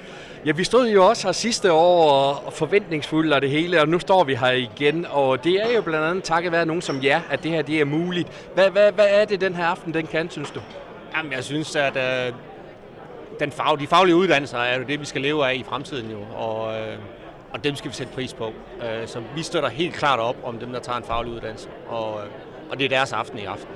Ja, 0.45 0.51
vi 0.51 0.63
stod 0.63 0.89
jo 0.89 1.05
også 1.05 1.27
her 1.27 1.31
sidste 1.31 1.71
år 1.71 2.43
og 2.45 2.53
forventningsfulde 2.53 3.35
og 3.35 3.41
det 3.41 3.49
hele, 3.49 3.81
og 3.81 3.87
nu 3.87 3.99
står 3.99 4.23
vi 4.23 4.35
her 4.35 4.51
igen. 4.51 5.05
Og 5.09 5.43
det 5.43 5.55
er 5.55 5.75
jo 5.75 5.81
blandt 5.81 6.05
andet 6.05 6.23
takket 6.23 6.51
være 6.51 6.65
nogen 6.65 6.81
som 6.81 7.03
jer, 7.03 7.21
at 7.29 7.43
det 7.43 7.51
her 7.51 7.61
det 7.61 7.81
er 7.81 7.85
muligt. 7.85 8.49
Hvad, 8.53 8.69
hvad, 8.69 8.91
hvad 8.91 9.05
er 9.09 9.25
det 9.25 9.41
den 9.41 9.55
her 9.55 9.65
aften, 9.65 9.93
den 9.93 10.07
kan, 10.07 10.29
synes 10.29 10.51
du? 10.51 10.59
Jamen, 11.17 11.31
jeg 11.31 11.43
synes, 11.43 11.75
at 11.75 11.97
øh, 11.97 12.33
den 13.39 13.51
fag, 13.51 13.79
de 13.79 13.87
faglige 13.87 14.15
uddannelser 14.15 14.57
er 14.57 14.77
jo 14.77 14.83
det, 14.83 14.99
vi 14.99 15.05
skal 15.05 15.21
leve 15.21 15.47
af 15.47 15.55
i 15.55 15.63
fremtiden 15.63 16.11
jo. 16.11 16.19
Og, 16.35 16.73
øh, 16.75 16.97
og 17.53 17.63
dem 17.63 17.75
skal 17.75 17.91
vi 17.91 17.95
sætte 17.95 18.13
pris 18.13 18.33
på. 18.33 18.53
Øh, 18.81 19.07
så 19.07 19.21
vi 19.35 19.43
støtter 19.43 19.69
helt 19.69 19.93
klart 19.93 20.19
op 20.19 20.35
om 20.43 20.59
dem, 20.59 20.71
der 20.71 20.79
tager 20.79 20.97
en 20.97 21.03
faglig 21.03 21.33
uddannelse. 21.33 21.69
Og, 21.87 22.19
øh, 22.19 22.29
og 22.71 22.79
det 22.79 22.85
er 22.85 22.89
deres 22.89 23.13
aften 23.13 23.39
i 23.39 23.45
aften. 23.45 23.67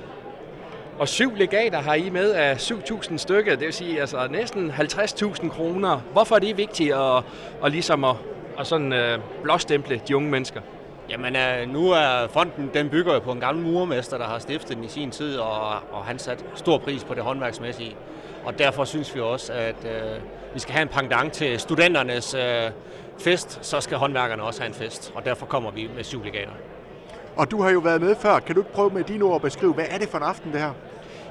Og 0.98 1.08
syv 1.08 1.34
legater 1.34 1.78
har 1.78 1.94
I 1.94 2.10
med 2.10 2.32
af 2.32 2.54
7.000 2.54 3.16
stykker, 3.16 3.56
det 3.56 3.64
vil 3.64 3.72
sige 3.72 4.00
altså 4.00 4.28
næsten 4.30 4.70
50.000 4.70 5.48
kroner. 5.48 6.00
Hvorfor 6.12 6.34
er 6.34 6.38
det 6.38 6.56
vigtigt 6.56 6.94
at, 6.94 7.22
at 7.64 7.72
ligesom 7.72 8.04
at, 8.04 8.16
at 8.58 8.66
sådan, 8.66 8.92
øh, 8.92 9.18
blåstemple 9.42 10.00
de 10.08 10.16
unge 10.16 10.30
mennesker? 10.30 10.60
Jamen, 11.10 11.36
øh, 11.36 11.68
nu 11.68 11.90
er 11.90 12.28
fonden, 12.30 12.70
den 12.74 12.88
bygger 12.88 13.14
jo 13.14 13.18
på 13.18 13.32
en 13.32 13.40
gammel 13.40 13.64
murmester, 13.64 14.18
der 14.18 14.24
har 14.24 14.38
stiftet 14.38 14.76
den 14.76 14.84
i 14.84 14.88
sin 14.88 15.10
tid, 15.10 15.36
og, 15.36 15.70
og 15.70 16.04
han 16.04 16.18
sat 16.18 16.44
stor 16.54 16.78
pris 16.78 17.04
på 17.04 17.14
det 17.14 17.22
håndværksmæssige. 17.22 17.96
Og 18.44 18.58
derfor 18.58 18.84
synes 18.84 19.14
vi 19.14 19.20
også, 19.20 19.52
at 19.52 19.84
øh, 19.84 20.22
vi 20.54 20.60
skal 20.60 20.74
have 20.74 20.82
en 20.82 20.88
pendant 20.88 21.32
til 21.32 21.60
studenternes 21.60 22.34
øh, 22.34 22.70
fest, 23.18 23.58
så 23.62 23.80
skal 23.80 23.96
håndværkerne 23.98 24.42
også 24.42 24.60
have 24.60 24.68
en 24.68 24.74
fest, 24.74 25.12
og 25.14 25.24
derfor 25.24 25.46
kommer 25.46 25.70
vi 25.70 25.90
med 25.96 26.04
syv 26.04 26.24
legater. 26.24 26.52
Og 27.38 27.50
du 27.50 27.62
har 27.62 27.70
jo 27.70 27.78
været 27.78 28.00
med 28.00 28.16
før. 28.16 28.38
Kan 28.38 28.54
du 28.54 28.60
ikke 28.60 28.72
prøve 28.72 28.90
med 28.90 29.04
dine 29.04 29.24
ord 29.24 29.34
at 29.34 29.42
beskrive, 29.42 29.72
hvad 29.72 29.84
er 29.90 29.98
det 29.98 30.08
for 30.08 30.18
en 30.18 30.24
aften, 30.24 30.52
det 30.52 30.60
her? 30.60 30.72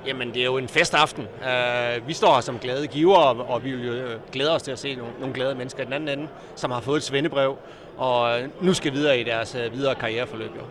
Jamen, 0.05 0.33
det 0.33 0.41
er 0.41 0.45
jo 0.45 0.57
en 0.57 0.67
festaften. 0.67 1.27
Uh, 1.41 2.07
vi 2.07 2.13
står 2.13 2.33
her 2.33 2.41
som 2.41 2.59
glade 2.59 2.87
giver, 2.87 3.15
og, 3.15 3.63
vi 3.63 3.71
vil 3.71 3.87
jo 3.87 4.19
glæde 4.31 4.55
os 4.55 4.63
til 4.63 4.71
at 4.71 4.79
se 4.79 4.95
nogle, 4.95 5.13
nogle 5.19 5.33
glade 5.33 5.55
mennesker 5.55 5.81
i 5.81 5.85
den 5.85 5.93
anden 5.93 6.19
ende, 6.19 6.27
som 6.55 6.71
har 6.71 6.81
fået 6.81 6.97
et 6.97 7.03
svendebrev, 7.03 7.57
og 7.97 8.39
nu 8.61 8.73
skal 8.73 8.93
videre 8.93 9.19
i 9.19 9.23
deres 9.23 9.57
videre 9.73 9.95
karriereforløb. 9.95 10.55
Jo. 10.55 10.61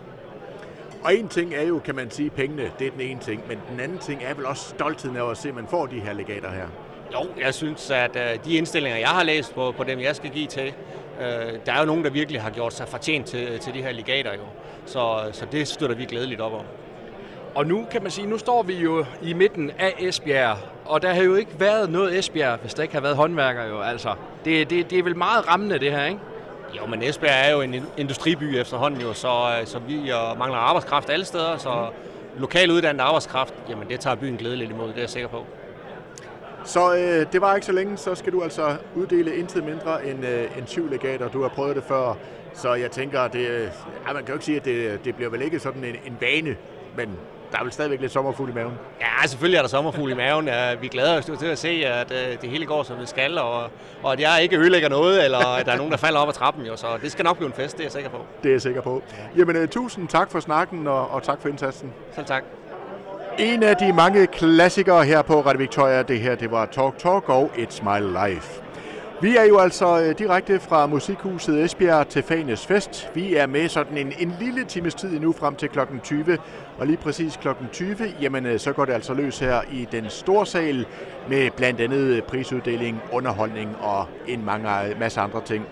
Og 1.05 1.15
en 1.15 1.29
ting 1.29 1.55
er 1.55 1.63
jo, 1.63 1.79
kan 1.79 1.95
man 1.95 2.11
sige, 2.11 2.31
pengene, 2.31 2.71
det 2.79 2.87
er 2.87 2.91
den 2.91 3.01
ene 3.01 3.21
ting, 3.21 3.43
men 3.49 3.59
den 3.71 3.81
anden 3.81 3.99
ting 3.99 4.23
er 4.25 4.35
vel 4.35 4.47
også 4.47 4.69
stoltheden 4.69 5.17
af 5.17 5.31
at 5.31 5.37
se, 5.39 5.49
at 5.49 5.55
man 5.55 5.67
får 5.71 5.87
de 5.87 6.01
her 6.01 6.13
legater 6.13 6.51
her. 6.51 6.67
Jo, 7.13 7.27
jeg 7.41 7.55
synes, 7.55 7.91
at 7.91 8.15
de 8.45 8.55
indstillinger, 8.55 8.99
jeg 8.99 9.09
har 9.09 9.23
læst 9.23 9.55
på, 9.55 9.75
på 9.77 9.85
dem, 9.85 10.01
jeg 10.01 10.17
skal 10.17 10.31
give 10.31 10.47
til, 10.47 10.75
uh, 11.19 11.59
der 11.67 11.73
er 11.73 11.81
jo 11.81 11.87
nogen, 11.87 12.05
der 12.05 12.11
virkelig 12.11 12.43
har 12.43 12.51
gjort 12.51 12.73
sig 12.73 12.89
fortjent 12.89 13.27
til, 13.27 13.59
til 13.59 13.75
de 13.75 13.83
her 13.83 13.93
legater. 13.93 14.33
Jo. 14.33 14.47
Så, 14.87 15.19
så 15.33 15.47
det 15.53 15.69
støtter 15.69 15.97
vi 15.97 16.05
glædeligt 16.05 16.41
op 16.41 16.53
om. 16.53 16.65
Og 17.55 17.67
nu 17.67 17.87
kan 17.91 18.03
man 18.03 18.11
sige, 18.11 18.27
nu 18.27 18.39
står 18.39 18.63
vi 18.63 18.75
jo 18.75 19.05
i 19.23 19.33
midten 19.33 19.71
af 19.79 19.95
Esbjerg, 19.99 20.57
og 20.85 21.03
der 21.03 21.15
har 21.15 21.23
jo 21.23 21.35
ikke 21.35 21.61
været 21.61 21.91
noget 21.91 22.19
Esbjerg, 22.19 22.59
hvis 22.61 22.75
der 22.75 22.83
ikke 22.83 22.95
har 22.95 23.01
været 23.01 23.17
håndværker 23.17 23.65
jo. 23.65 23.81
Altså, 23.81 24.15
det, 24.45 24.71
det, 24.71 24.91
det 24.91 24.99
er 24.99 25.03
vel 25.03 25.17
meget 25.17 25.49
rammende 25.49 25.79
det 25.79 25.93
her, 25.93 26.05
ikke? 26.05 26.21
Jo, 26.77 26.87
men 26.87 27.03
Esbjerg 27.03 27.47
er 27.47 27.53
jo 27.53 27.61
en 27.61 27.87
industriby 27.97 28.43
efterhånden 28.43 29.01
jo, 29.01 29.13
så, 29.13 29.63
så 29.65 29.79
vi 29.79 30.13
mangler 30.39 30.59
arbejdskraft 30.59 31.11
alle 31.11 31.25
steder, 31.25 31.57
så 31.57 31.71
mm. 31.71 32.41
lokal 32.41 32.71
uddannet 32.71 33.01
arbejdskraft, 33.01 33.55
jamen 33.71 33.89
det 33.89 34.01
tager 34.01 34.17
byen 34.17 34.37
glædeligt 34.37 34.71
imod, 34.71 34.89
det 34.89 34.97
er 34.97 35.01
jeg 35.01 35.11
sikker 35.11 35.29
på. 35.29 35.45
Så 36.67 36.95
øh, 36.95 37.33
det 37.33 37.41
var 37.41 37.55
ikke 37.55 37.67
så 37.67 37.73
længe, 37.73 37.97
så 37.97 38.15
skal 38.15 38.33
du 38.33 38.43
altså 38.43 38.77
uddele 38.95 39.37
intet 39.37 39.65
mindre 39.65 40.07
end, 40.07 40.27
øh, 40.27 40.59
end 40.59 40.67
syv 40.67 40.91
legater. 40.91 41.29
Du 41.29 41.43
har 41.43 41.49
prøvet 41.49 41.77
det 41.77 41.85
før, 41.85 42.17
så 42.55 42.75
jeg 42.75 42.91
tænker, 42.91 43.29
det, 43.29 43.49
øh, 43.49 43.69
ja, 44.09 44.13
man 44.13 44.23
kan 44.23 44.29
jo 44.29 44.33
ikke 44.33 44.45
sige, 44.45 44.57
at 44.57 44.65
det, 44.65 45.05
det 45.05 45.15
bliver 45.17 45.31
vel 45.31 45.43
ikke 45.43 45.59
sådan 45.59 45.85
en, 45.85 45.95
en 46.07 46.17
vane, 46.21 46.57
men 46.97 47.11
der 47.53 47.59
er 47.59 47.63
vel 47.63 47.73
stadigvæk 47.73 48.01
lidt 48.01 48.13
sommerfugl 48.13 48.51
i 48.51 48.53
maven. 48.55 48.73
Ja, 49.01 49.27
selvfølgelig 49.27 49.57
er 49.59 49.63
der 49.63 49.69
sommerfugl 49.69 50.11
i 50.11 50.15
maven. 50.15 50.49
Vi 50.81 50.89
glæder 50.89 51.19
os 51.19 51.25
til 51.39 51.47
at 51.47 51.59
se, 51.59 51.69
at 51.69 52.13
øh, 52.13 52.41
det 52.43 52.51
hele 52.51 52.67
går, 52.67 52.83
som 52.83 52.97
det 52.97 53.09
skal, 53.09 53.39
og, 53.39 53.71
og 54.03 54.13
at 54.13 54.21
jeg 54.21 54.39
ikke 54.43 54.59
ødelægger 54.59 54.89
noget, 54.89 55.25
eller 55.25 55.39
at 55.39 55.67
der 55.67 55.73
er 55.73 55.77
nogen, 55.77 55.93
der 55.93 55.99
falder 55.99 56.21
op 56.21 56.29
ad 56.29 56.33
trappen. 56.33 56.67
Jo. 56.67 56.77
Så 56.77 56.87
det 57.03 57.13
skal 57.13 57.25
nok 57.25 57.37
blive 57.37 57.47
en 57.47 57.53
fest, 57.53 57.77
det 57.77 57.81
er 57.81 57.85
jeg 57.85 57.93
sikker 57.93 58.11
på. 58.11 58.19
Det 58.43 58.49
er 58.49 58.53
jeg 58.53 58.63
sikker 58.63 58.81
på. 58.81 59.03
Jamen, 59.37 59.69
tusind 59.69 60.09
tak 60.09 60.31
for 60.31 60.41
snakken, 60.41 60.87
og, 60.87 61.11
og 61.11 61.23
tak 61.23 61.41
for 61.43 61.49
indsatsen. 61.49 61.93
Selv 62.15 62.27
tak. 62.27 62.45
En 63.39 63.63
af 63.63 63.77
de 63.77 63.93
mange 63.93 64.27
klassikere 64.27 65.05
her 65.05 65.23
på 65.23 65.41
Radio 65.41 65.59
Victoria, 65.59 66.03
det 66.03 66.21
her, 66.21 66.35
det 66.35 66.51
var 66.51 66.67
Talk 66.67 66.99
Talk 66.99 67.29
og 67.29 67.51
It's 67.57 67.83
My 67.83 68.01
Life. 68.01 68.63
Vi 69.21 69.37
er 69.37 69.45
jo 69.45 69.59
altså 69.59 70.01
øh, 70.01 70.19
direkte 70.19 70.61
fra 70.61 70.87
Musikhuset 70.87 71.65
Esbjerg 71.65 72.09
til 72.09 72.23
Fanes 72.23 72.67
Fest. 72.67 73.11
Vi 73.15 73.35
er 73.35 73.47
med 73.47 73.69
sådan 73.69 73.99
en, 73.99 74.13
en 74.19 74.35
lille 74.41 74.65
times 74.65 74.95
tid 74.95 75.21
nu 75.21 75.33
frem 75.33 75.55
til 75.55 75.69
klokken 75.69 76.01
20. 76.01 76.39
Og 76.79 76.87
lige 76.87 76.97
præcis 76.97 77.37
klokken 77.37 77.69
20, 77.73 77.97
jamen 78.21 78.47
øh, 78.47 78.59
så 78.59 78.73
går 78.73 78.85
det 78.85 78.93
altså 78.93 79.15
løs 79.15 79.39
her 79.39 79.61
i 79.73 79.89
den 79.93 80.11
store 80.11 80.47
sal 80.47 80.87
med 81.29 81.51
blandt 81.51 81.81
andet 81.81 82.25
prisuddeling, 82.25 83.03
underholdning 83.13 83.77
og 83.81 84.07
en 84.29 84.45
mange, 84.45 84.89
øh, 84.89 85.01
masse 85.01 85.21
andre 85.21 85.41
ting. 85.45 85.67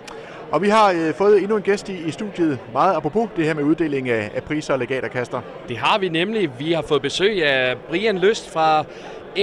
Og 0.51 0.61
vi 0.61 0.69
har 0.69 0.91
øh, 0.91 1.13
fået 1.13 1.37
endnu 1.41 1.55
en 1.55 1.61
gæst 1.61 1.89
i, 1.89 2.07
i 2.07 2.11
studiet, 2.11 2.59
meget 2.73 2.95
apropos 2.95 3.29
det 3.35 3.45
her 3.45 3.53
med 3.53 3.63
uddeling 3.63 4.09
af, 4.09 4.31
af 4.35 4.43
priser 4.43 4.73
og 4.73 4.79
legaterkaster. 4.79 5.41
Det 5.67 5.77
har 5.77 5.97
vi 5.99 6.09
nemlig. 6.09 6.59
Vi 6.59 6.71
har 6.71 6.81
fået 6.81 7.01
besøg 7.01 7.45
af 7.45 7.77
Brian 7.77 8.17
Løst 8.17 8.49
fra 8.49 8.83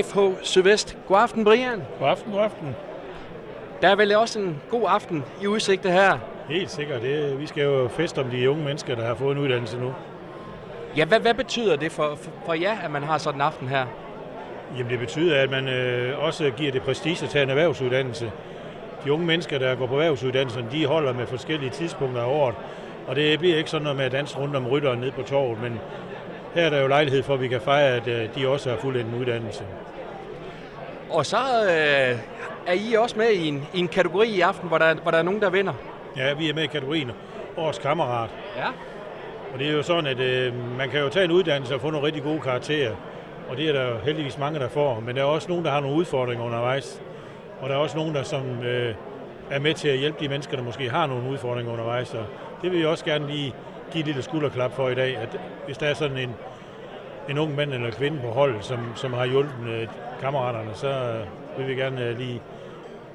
FH 0.04 0.18
Sydvest. 0.42 0.96
God 1.08 1.18
aften, 1.18 1.44
Brian. 1.44 1.82
God 1.98 2.08
aften, 2.08 2.32
god 2.32 2.40
aften. 2.40 2.76
Der 3.82 3.88
er 3.88 3.96
vel 3.96 4.16
også 4.16 4.38
en 4.38 4.60
god 4.70 4.82
aften 4.88 5.24
i 5.42 5.46
udsigt 5.46 5.86
her? 5.86 6.18
Helt 6.48 6.70
sikkert. 6.70 7.02
Det, 7.02 7.40
vi 7.40 7.46
skal 7.46 7.62
jo 7.62 7.88
feste 7.88 8.18
om 8.18 8.30
de 8.30 8.50
unge 8.50 8.64
mennesker, 8.64 8.94
der 8.94 9.06
har 9.06 9.14
fået 9.14 9.36
en 9.36 9.42
uddannelse 9.42 9.78
nu. 9.78 9.92
Ja, 10.96 11.04
hvad, 11.04 11.20
hvad 11.20 11.34
betyder 11.34 11.76
det 11.76 11.92
for, 11.92 12.18
for, 12.22 12.30
for 12.46 12.54
jer, 12.54 12.78
at 12.84 12.90
man 12.90 13.02
har 13.02 13.18
sådan 13.18 13.38
en 13.38 13.40
aften 13.40 13.68
her? 13.68 13.86
Jamen 14.78 14.90
det 14.90 14.98
betyder, 14.98 15.42
at 15.42 15.50
man 15.50 15.68
øh, 15.68 16.24
også 16.24 16.50
giver 16.56 16.72
det 16.72 16.82
prestige 16.82 17.24
at 17.24 17.30
tage 17.30 17.42
en 17.42 17.50
erhvervsuddannelse. 17.50 18.32
De 19.04 19.12
unge 19.12 19.26
mennesker, 19.26 19.58
der 19.58 19.74
går 19.74 19.86
på 19.86 19.94
erhvervsuddannelsen, 19.94 20.66
de 20.72 20.86
holder 20.86 21.12
med 21.12 21.26
forskellige 21.26 21.70
tidspunkter 21.70 22.22
af 22.22 22.26
året. 22.26 22.54
Og 23.06 23.16
det 23.16 23.38
bliver 23.38 23.56
ikke 23.56 23.70
sådan 23.70 23.82
noget 23.82 23.96
med 23.96 24.04
at 24.04 24.12
danse 24.12 24.38
rundt 24.38 24.56
om 24.56 24.66
rytteren 24.66 24.98
ned 24.98 25.12
på 25.12 25.22
torvet, 25.22 25.62
men 25.62 25.80
her 26.54 26.62
er 26.62 26.70
der 26.70 26.80
jo 26.80 26.86
lejlighed 26.86 27.22
for, 27.22 27.34
at 27.34 27.40
vi 27.40 27.48
kan 27.48 27.60
fejre, 27.60 27.96
at 27.96 28.08
øh, 28.08 28.28
de 28.34 28.48
også 28.48 28.70
har 28.70 28.76
fuldt 28.76 29.00
en 29.00 29.14
uddannelse. 29.20 29.64
Og 31.10 31.26
så 31.26 31.36
øh, 31.64 32.18
er 32.66 32.72
I 32.72 32.94
også 32.94 33.18
med 33.18 33.30
i 33.30 33.48
en, 33.48 33.68
i 33.74 33.78
en 33.78 33.88
kategori 33.88 34.28
i 34.28 34.40
aften, 34.40 34.68
hvor 34.68 34.78
der, 34.78 34.94
hvor 34.94 35.10
der 35.10 35.18
er 35.18 35.22
nogen, 35.22 35.40
der 35.40 35.50
vinder? 35.50 35.72
Ja, 36.16 36.34
vi 36.34 36.48
er 36.48 36.54
med 36.54 36.62
i 36.62 36.66
kategorien 36.66 37.10
Årets 37.56 37.78
Kammerat. 37.78 38.30
Ja. 38.56 38.66
Og 39.52 39.58
det 39.58 39.68
er 39.68 39.72
jo 39.72 39.82
sådan, 39.82 40.06
at 40.06 40.20
øh, 40.20 40.76
man 40.78 40.90
kan 40.90 41.00
jo 41.00 41.08
tage 41.08 41.24
en 41.24 41.30
uddannelse 41.30 41.74
og 41.74 41.80
få 41.80 41.90
nogle 41.90 42.06
rigtig 42.06 42.22
gode 42.22 42.40
karakterer. 42.40 42.94
Og 43.48 43.56
det 43.56 43.68
er 43.68 43.72
der 43.72 43.98
heldigvis 44.04 44.38
mange, 44.38 44.58
der 44.58 44.68
får. 44.68 45.00
Men 45.00 45.16
der 45.16 45.22
er 45.22 45.26
også 45.26 45.48
nogen, 45.48 45.64
der 45.64 45.70
har 45.70 45.80
nogle 45.80 45.96
udfordringer 45.96 46.44
undervejs. 46.44 47.02
Og 47.62 47.68
der 47.68 47.74
er 47.74 47.78
også 47.78 47.96
nogen, 47.96 48.14
der 48.14 48.22
som, 48.22 48.62
øh, 48.62 48.94
er 49.50 49.58
med 49.58 49.74
til 49.74 49.88
at 49.88 49.98
hjælpe 49.98 50.24
de 50.24 50.28
mennesker, 50.28 50.56
der 50.56 50.64
måske 50.64 50.90
har 50.90 51.06
nogle 51.06 51.30
udfordringer 51.30 51.72
undervejs. 51.72 52.14
Og 52.14 52.24
det 52.62 52.70
vil 52.70 52.78
vi 52.78 52.84
også 52.84 53.04
gerne 53.04 53.26
lige 53.26 53.54
give 53.90 54.00
et 54.00 54.06
lille 54.06 54.22
skulderklap 54.22 54.72
for 54.72 54.88
i 54.88 54.94
dag. 54.94 55.16
At 55.16 55.40
hvis 55.66 55.78
der 55.78 55.86
er 55.86 55.94
sådan 55.94 56.18
en, 56.18 56.34
en 57.28 57.38
ung 57.38 57.54
mand 57.54 57.72
eller 57.72 57.90
kvinde 57.90 58.20
på 58.20 58.28
holdet, 58.28 58.64
som, 58.64 58.78
som 58.96 59.12
har 59.12 59.26
hjulpet 59.26 59.68
øh, 59.68 59.88
kammeraterne, 60.20 60.70
så 60.74 60.88
øh, 60.88 61.58
vil 61.58 61.68
vi 61.68 61.80
gerne 61.80 62.04
øh, 62.04 62.18
lige 62.18 62.42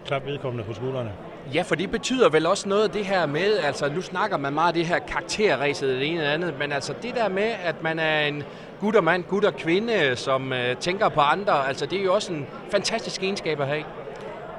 klappe 0.05 0.31
vedkommende 0.31 0.63
på 0.63 0.73
skuldrene. 0.73 1.12
Ja, 1.53 1.62
for 1.62 1.75
det 1.75 1.91
betyder 1.91 2.29
vel 2.29 2.45
også 2.45 2.69
noget 2.69 2.93
det 2.93 3.05
her 3.05 3.25
med, 3.25 3.57
altså 3.57 3.89
nu 3.89 4.01
snakker 4.01 4.38
man 4.38 4.53
meget 4.53 4.67
af 4.67 4.73
det 4.73 4.86
her 4.86 4.99
karakterræset, 4.99 5.89
det 5.99 6.07
ene 6.07 6.17
eller 6.17 6.33
andet, 6.33 6.60
men 6.60 6.71
altså 6.71 6.93
det 7.01 7.15
der 7.15 7.29
med, 7.29 7.51
at 7.63 7.83
man 7.83 7.99
er 7.99 8.19
en 8.21 8.43
gut 8.79 8.95
og 8.95 9.03
mand, 9.03 9.23
gut 9.23 9.45
og 9.45 9.55
kvinde, 9.55 10.15
som 10.15 10.53
øh, 10.53 10.75
tænker 10.75 11.10
på 11.10 11.19
andre, 11.19 11.67
altså 11.67 11.86
det 11.86 11.99
er 11.99 12.03
jo 12.03 12.13
også 12.13 12.33
en 12.33 12.47
fantastisk 12.71 13.23
egenskab 13.23 13.60
at 13.60 13.67
have. 13.67 13.83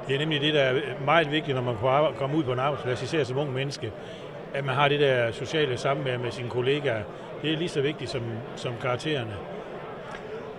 Det 0.09 0.15
er 0.15 0.19
nemlig 0.19 0.41
det, 0.41 0.53
der 0.53 0.61
er 0.61 0.73
meget 1.05 1.31
vigtigt, 1.31 1.55
når 1.55 1.63
man 1.63 1.75
kommer 2.19 2.37
ud 2.37 2.43
på 2.43 2.53
en 2.53 2.59
arbejdsplads, 2.59 3.03
især 3.03 3.23
som 3.23 3.37
ung 3.37 3.53
menneske, 3.53 3.91
at 4.53 4.65
man 4.65 4.75
har 4.75 4.87
det 4.87 4.99
der 4.99 5.31
sociale 5.31 5.77
samvær 5.77 6.17
med 6.17 6.31
sine 6.31 6.49
kollegaer. 6.49 7.03
Det 7.41 7.53
er 7.53 7.57
lige 7.57 7.69
så 7.69 7.81
vigtigt 7.81 8.09
som, 8.09 8.21
som 8.55 8.73
karaktererne. 8.81 9.31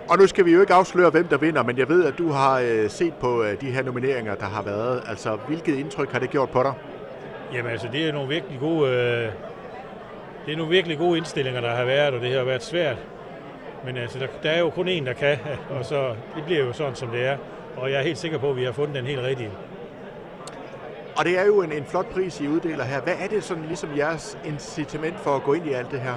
Og 0.09 0.17
nu 0.17 0.27
skal 0.27 0.45
vi 0.45 0.53
jo 0.53 0.61
ikke 0.61 0.73
afsløre, 0.73 1.09
hvem 1.09 1.27
der 1.27 1.37
vinder, 1.37 1.63
men 1.63 1.77
jeg 1.77 1.89
ved, 1.89 2.05
at 2.05 2.17
du 2.17 2.29
har 2.29 2.59
øh, 2.59 2.89
set 2.89 3.13
på 3.13 3.43
øh, 3.43 3.61
de 3.61 3.71
her 3.71 3.83
nomineringer, 3.83 4.35
der 4.35 4.45
har 4.45 4.61
været. 4.61 5.03
Altså, 5.07 5.37
hvilket 5.47 5.77
indtryk 5.77 6.11
har 6.11 6.19
det 6.19 6.29
gjort 6.29 6.49
på 6.49 6.63
dig? 6.63 6.73
Jamen 7.53 7.71
altså, 7.71 7.87
det 7.91 8.07
er 8.07 8.13
nogle 8.13 8.29
virkelig 8.29 8.59
gode, 8.59 8.89
øh, 8.89 9.31
det 10.45 10.53
er 10.53 10.57
nogle 10.57 10.71
virkelig 10.71 10.97
gode 10.97 11.17
indstillinger, 11.17 11.61
der 11.61 11.75
har 11.75 11.85
været, 11.85 12.13
og 12.13 12.21
det 12.21 12.33
har 12.33 12.43
været 12.43 12.63
svært. 12.63 12.97
Men 13.85 13.97
altså, 13.97 14.19
der, 14.19 14.27
der 14.43 14.49
er 14.49 14.59
jo 14.59 14.69
kun 14.69 14.87
én, 14.87 15.05
der 15.05 15.13
kan, 15.13 15.37
og 15.69 15.85
så 15.85 16.09
det 16.35 16.43
bliver 16.45 16.65
jo 16.65 16.73
sådan, 16.73 16.95
som 16.95 17.09
det 17.09 17.25
er. 17.25 17.37
Og 17.77 17.91
jeg 17.91 17.99
er 17.99 18.03
helt 18.03 18.17
sikker 18.17 18.37
på, 18.37 18.49
at 18.49 18.55
vi 18.55 18.63
har 18.63 18.71
fundet 18.71 18.95
den 18.95 19.05
helt 19.05 19.21
rigtige. 19.21 19.49
Og 21.17 21.25
det 21.25 21.39
er 21.39 21.45
jo 21.45 21.61
en, 21.61 21.71
en 21.71 21.85
flot 21.85 22.09
pris, 22.09 22.41
I 22.41 22.47
uddeler 22.47 22.83
her. 22.83 23.01
Hvad 23.01 23.13
er 23.19 23.27
det 23.27 23.43
sådan 23.43 23.63
ligesom 23.63 23.97
jeres 23.97 24.37
incitament 24.45 25.19
for 25.19 25.35
at 25.35 25.43
gå 25.43 25.53
ind 25.53 25.67
i 25.67 25.73
alt 25.73 25.91
det 25.91 26.01
her? 26.01 26.13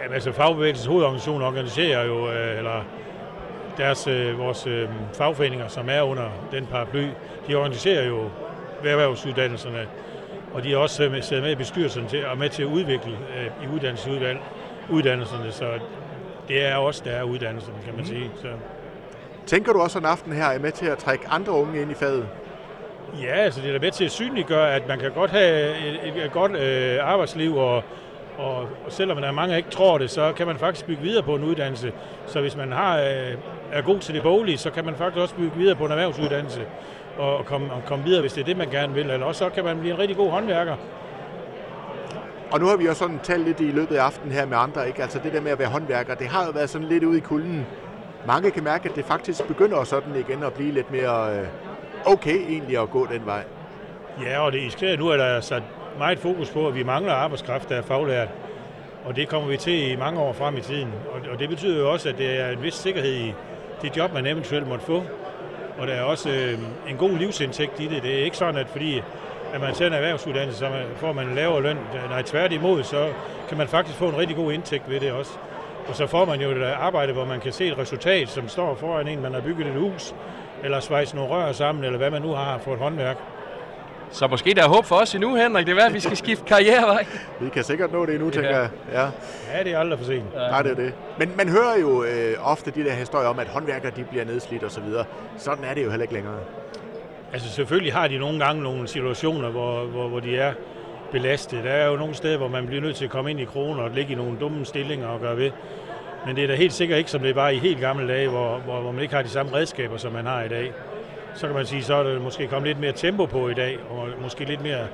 Jamen, 0.00 0.14
altså 0.14 0.32
fagbevægelsens 0.32 0.86
hovedorganisation 0.86 1.42
organiserer 1.42 2.04
jo, 2.04 2.30
øh, 2.30 2.58
eller 2.58 2.84
deres, 3.76 4.06
øh, 4.06 4.38
vores 4.38 4.66
øh, 4.66 4.88
fagforeninger, 5.14 5.68
som 5.68 5.88
er 5.88 6.02
under 6.02 6.30
den 6.52 6.66
paraply, 6.66 7.08
de 7.48 7.54
organiserer 7.54 8.06
jo 8.06 8.30
erhvervsuddannelserne, 8.84 9.86
og 10.52 10.64
de 10.64 10.72
er 10.72 10.76
også 10.76 11.08
med, 11.08 11.22
sidder 11.22 11.42
med 11.42 11.52
i 11.52 11.54
bestyrelsen 11.54 12.06
til, 12.06 12.26
og 12.26 12.38
med 12.38 12.48
til 12.48 12.62
at 12.62 12.68
udvikle 12.68 13.12
øh, 13.12 13.64
i 13.64 13.74
uddannelsesudvalg, 13.74 14.38
uddannelserne, 14.90 15.52
så 15.52 15.66
det 16.48 16.66
er 16.66 16.76
også 16.76 17.02
der 17.04 17.10
er 17.10 17.22
uddannelserne, 17.22 17.78
kan 17.84 17.96
man 17.96 18.06
sige. 18.06 18.30
Så. 18.34 18.48
Tænker 19.46 19.72
du 19.72 19.80
også, 19.80 19.98
at 19.98 20.02
en 20.02 20.10
aften 20.10 20.32
her 20.32 20.44
er 20.44 20.58
med 20.58 20.72
til 20.72 20.86
at 20.86 20.98
trække 20.98 21.28
andre 21.28 21.52
unge 21.52 21.82
ind 21.82 21.90
i 21.90 21.94
faget? 21.94 22.26
Ja, 23.22 23.34
altså 23.34 23.60
det 23.60 23.68
er 23.68 23.72
da 23.72 23.78
med 23.78 23.90
til 23.90 24.04
at 24.04 24.10
synliggøre, 24.10 24.74
at 24.74 24.88
man 24.88 24.98
kan 24.98 25.10
godt 25.12 25.30
have 25.30 25.78
et, 25.78 26.24
et, 26.24 26.32
godt 26.32 26.56
øh, 26.56 26.98
arbejdsliv, 27.02 27.56
og, 27.56 27.82
og, 28.38 28.56
og 28.56 28.68
selvom 28.88 29.16
der 29.16 29.28
er 29.28 29.32
mange, 29.32 29.50
der 29.50 29.56
ikke 29.56 29.70
tror 29.70 29.98
det, 29.98 30.10
så 30.10 30.32
kan 30.36 30.46
man 30.46 30.56
faktisk 30.56 30.86
bygge 30.86 31.02
videre 31.02 31.22
på 31.22 31.34
en 31.34 31.44
uddannelse. 31.44 31.92
Så 32.26 32.40
hvis 32.40 32.56
man 32.56 32.72
har, 32.72 32.98
øh, 32.98 33.34
er 33.72 33.82
god 33.82 33.98
til 33.98 34.14
det 34.14 34.22
boglige, 34.22 34.58
så 34.58 34.70
kan 34.70 34.84
man 34.84 34.94
faktisk 34.94 35.22
også 35.22 35.34
bygge 35.34 35.56
videre 35.56 35.76
på 35.76 35.84
en 35.84 35.90
erhvervsuddannelse 35.90 36.66
og, 37.18 37.36
og, 37.36 37.46
komme, 37.46 37.72
og 37.72 37.82
komme 37.86 38.04
videre, 38.04 38.20
hvis 38.20 38.32
det 38.32 38.40
er 38.40 38.44
det, 38.44 38.56
man 38.56 38.70
gerne 38.70 38.94
vil. 38.94 39.10
Eller 39.10 39.26
også 39.26 39.38
så 39.38 39.50
kan 39.50 39.64
man 39.64 39.80
blive 39.80 39.94
en 39.94 39.98
rigtig 39.98 40.16
god 40.16 40.30
håndværker. 40.30 40.76
Og 42.52 42.60
nu 42.60 42.66
har 42.66 42.76
vi 42.76 42.84
jo 42.84 42.94
sådan 42.94 43.20
talt 43.22 43.44
lidt 43.44 43.60
i 43.60 43.70
løbet 43.70 43.96
af 43.96 44.02
aftenen 44.02 44.32
her 44.32 44.46
med 44.46 44.56
andre, 44.56 44.86
ikke? 44.88 45.02
Altså 45.02 45.18
det 45.24 45.32
der 45.32 45.40
med 45.40 45.50
at 45.50 45.58
være 45.58 45.68
håndværker, 45.68 46.14
det 46.14 46.26
har 46.26 46.44
jo 46.44 46.50
været 46.50 46.70
sådan 46.70 46.88
lidt 46.88 47.04
ude 47.04 47.18
i 47.18 47.20
kulden. 47.20 47.66
Mange 48.26 48.50
kan 48.50 48.64
mærke, 48.64 48.88
at 48.88 48.96
det 48.96 49.04
faktisk 49.04 49.44
begynder 49.44 49.84
sådan 49.84 50.16
igen 50.16 50.42
at 50.42 50.52
blive 50.52 50.72
lidt 50.72 50.90
mere 50.90 51.38
øh, 51.38 51.46
okay 52.04 52.36
egentlig 52.48 52.78
at 52.78 52.90
gå 52.90 53.06
den 53.06 53.26
vej. 53.26 53.44
Ja, 54.22 54.38
og 54.38 54.52
det 54.52 54.60
især 54.60 54.96
nu 54.96 55.08
er 55.08 55.16
der 55.16 55.40
sat 55.40 55.62
meget 55.98 56.18
fokus 56.18 56.50
på, 56.50 56.68
at 56.68 56.74
vi 56.74 56.82
mangler 56.82 57.12
arbejdskraft, 57.12 57.68
der 57.68 57.76
er 57.76 57.82
faglært. 57.82 58.28
Og 59.04 59.16
det 59.16 59.28
kommer 59.28 59.48
vi 59.48 59.56
til 59.56 59.90
i 59.92 59.96
mange 59.96 60.20
år 60.20 60.32
frem 60.32 60.56
i 60.56 60.60
tiden. 60.60 60.92
Og, 61.12 61.20
og 61.32 61.38
det 61.38 61.48
betyder 61.48 61.78
jo 61.78 61.92
også, 61.92 62.08
at 62.08 62.18
det 62.18 62.40
er 62.40 62.48
en 62.48 62.62
vis 62.62 62.74
sikkerhed 62.74 63.12
i 63.12 63.34
det 63.82 63.96
job, 63.96 64.12
man 64.14 64.26
eventuelt 64.26 64.68
måtte 64.68 64.84
få. 64.84 65.02
Og 65.78 65.86
der 65.86 65.92
er 65.92 66.02
også 66.02 66.30
øh, 66.30 66.58
en 66.88 66.96
god 66.96 67.10
livsindtægt 67.10 67.80
i 67.80 67.86
det. 67.86 68.02
Det 68.02 68.20
er 68.20 68.24
ikke 68.24 68.36
sådan, 68.36 68.56
at 68.56 68.66
fordi 68.68 69.02
at 69.54 69.60
man 69.60 69.74
tager 69.74 69.88
en 69.88 69.94
erhvervsuddannelse, 69.94 70.58
så 70.58 70.70
får 70.96 71.12
man 71.12 71.28
en 71.28 71.34
lavere 71.34 71.62
løn. 71.62 71.78
Nej, 72.10 72.22
tværtimod, 72.22 72.82
så 72.82 73.12
kan 73.48 73.58
man 73.58 73.68
faktisk 73.68 73.98
få 73.98 74.08
en 74.08 74.16
rigtig 74.16 74.36
god 74.36 74.52
indtægt 74.52 74.90
ved 74.90 75.00
det 75.00 75.12
også. 75.12 75.32
Og 75.88 75.94
så 75.96 76.06
får 76.06 76.24
man 76.24 76.40
jo 76.40 76.50
et 76.50 76.62
arbejde, 76.62 77.12
hvor 77.12 77.24
man 77.24 77.40
kan 77.40 77.52
se 77.52 77.66
et 77.66 77.78
resultat, 77.78 78.28
som 78.28 78.48
står 78.48 78.74
foran 78.74 79.08
en, 79.08 79.22
man 79.22 79.34
har 79.34 79.40
bygget 79.40 79.66
et 79.66 79.72
hus, 79.74 80.14
eller 80.62 80.80
svejse 80.80 81.16
nogle 81.16 81.30
rør 81.30 81.52
sammen, 81.52 81.84
eller 81.84 81.98
hvad 81.98 82.10
man 82.10 82.22
nu 82.22 82.32
har 82.32 82.58
for 82.58 82.72
et 82.72 82.78
håndværk. 82.78 83.16
Så 84.10 84.26
måske 84.26 84.54
der 84.54 84.64
er 84.64 84.68
håb 84.68 84.84
for 84.84 84.96
os 84.96 85.14
endnu, 85.14 85.34
Henrik. 85.36 85.66
Det 85.66 85.72
er 85.72 85.76
værd, 85.76 85.86
at 85.86 85.94
vi 85.94 86.00
skal 86.00 86.16
skifte 86.16 86.44
karrierevej. 86.44 87.06
Vi 87.40 87.48
kan 87.48 87.64
sikkert 87.64 87.92
nå 87.92 88.06
det 88.06 88.14
endnu, 88.14 88.30
tænker 88.30 88.50
Ja. 88.50 88.58
jeg. 88.58 88.68
Ja. 88.92 89.06
Ja, 89.58 89.64
det 89.64 89.72
er 89.72 89.78
aldrig 89.78 89.98
for 89.98 90.06
sent. 90.06 90.34
Nej, 90.34 90.62
det 90.62 90.70
er 90.70 90.74
det. 90.76 90.92
Men 91.18 91.32
man 91.36 91.48
hører 91.48 91.78
jo 91.80 92.04
øh, 92.04 92.36
ofte 92.50 92.70
de 92.70 92.84
der 92.84 92.92
historier 92.92 93.28
om, 93.28 93.38
at 93.38 93.46
håndværkere 93.48 93.92
de 93.96 94.04
bliver 94.04 94.24
nedslidt 94.24 94.64
osv. 94.64 94.82
Sådan 95.38 95.64
er 95.64 95.74
det 95.74 95.84
jo 95.84 95.90
heller 95.90 96.02
ikke 96.02 96.14
længere. 96.14 96.34
Altså 97.32 97.48
selvfølgelig 97.48 97.92
har 97.92 98.08
de 98.08 98.18
nogle 98.18 98.44
gange 98.44 98.62
nogle 98.62 98.88
situationer, 98.88 99.48
hvor, 99.50 99.84
hvor, 99.84 100.08
hvor 100.08 100.20
de 100.20 100.38
er 100.38 100.52
belastet. 101.14 101.64
Der 101.64 101.70
er 101.70 101.86
jo 101.86 101.96
nogle 101.96 102.14
steder, 102.14 102.36
hvor 102.36 102.48
man 102.48 102.66
bliver 102.66 102.82
nødt 102.82 102.96
til 102.96 103.04
at 103.04 103.10
komme 103.10 103.30
ind 103.30 103.40
i 103.40 103.44
kroner 103.44 103.82
og 103.82 103.90
ligge 103.90 104.12
i 104.12 104.16
nogle 104.16 104.38
dumme 104.40 104.64
stillinger 104.64 105.06
og 105.06 105.20
gøre 105.20 105.36
ved. 105.36 105.50
Men 106.26 106.36
det 106.36 106.44
er 106.44 106.48
da 106.48 106.54
helt 106.54 106.72
sikkert 106.72 106.98
ikke, 106.98 107.10
som 107.10 107.22
det 107.22 107.36
var 107.36 107.48
i 107.48 107.58
helt 107.58 107.80
gamle 107.80 108.08
dage, 108.08 108.28
hvor, 108.28 108.58
hvor, 108.58 108.80
hvor 108.80 108.92
man 108.92 109.02
ikke 109.02 109.14
har 109.14 109.22
de 109.22 109.28
samme 109.28 109.52
redskaber, 109.52 109.96
som 109.96 110.12
man 110.12 110.26
har 110.26 110.42
i 110.42 110.48
dag. 110.48 110.72
Så 111.34 111.46
kan 111.46 111.56
man 111.56 111.66
sige, 111.66 111.82
så 111.82 111.94
er 111.94 112.02
der 112.02 112.20
måske 112.20 112.46
kommet 112.46 112.68
lidt 112.68 112.80
mere 112.80 112.92
tempo 112.92 113.26
på 113.26 113.48
i 113.48 113.54
dag, 113.54 113.78
og 113.90 114.08
måske 114.22 114.44
lidt 114.44 114.62
mere 114.62 114.86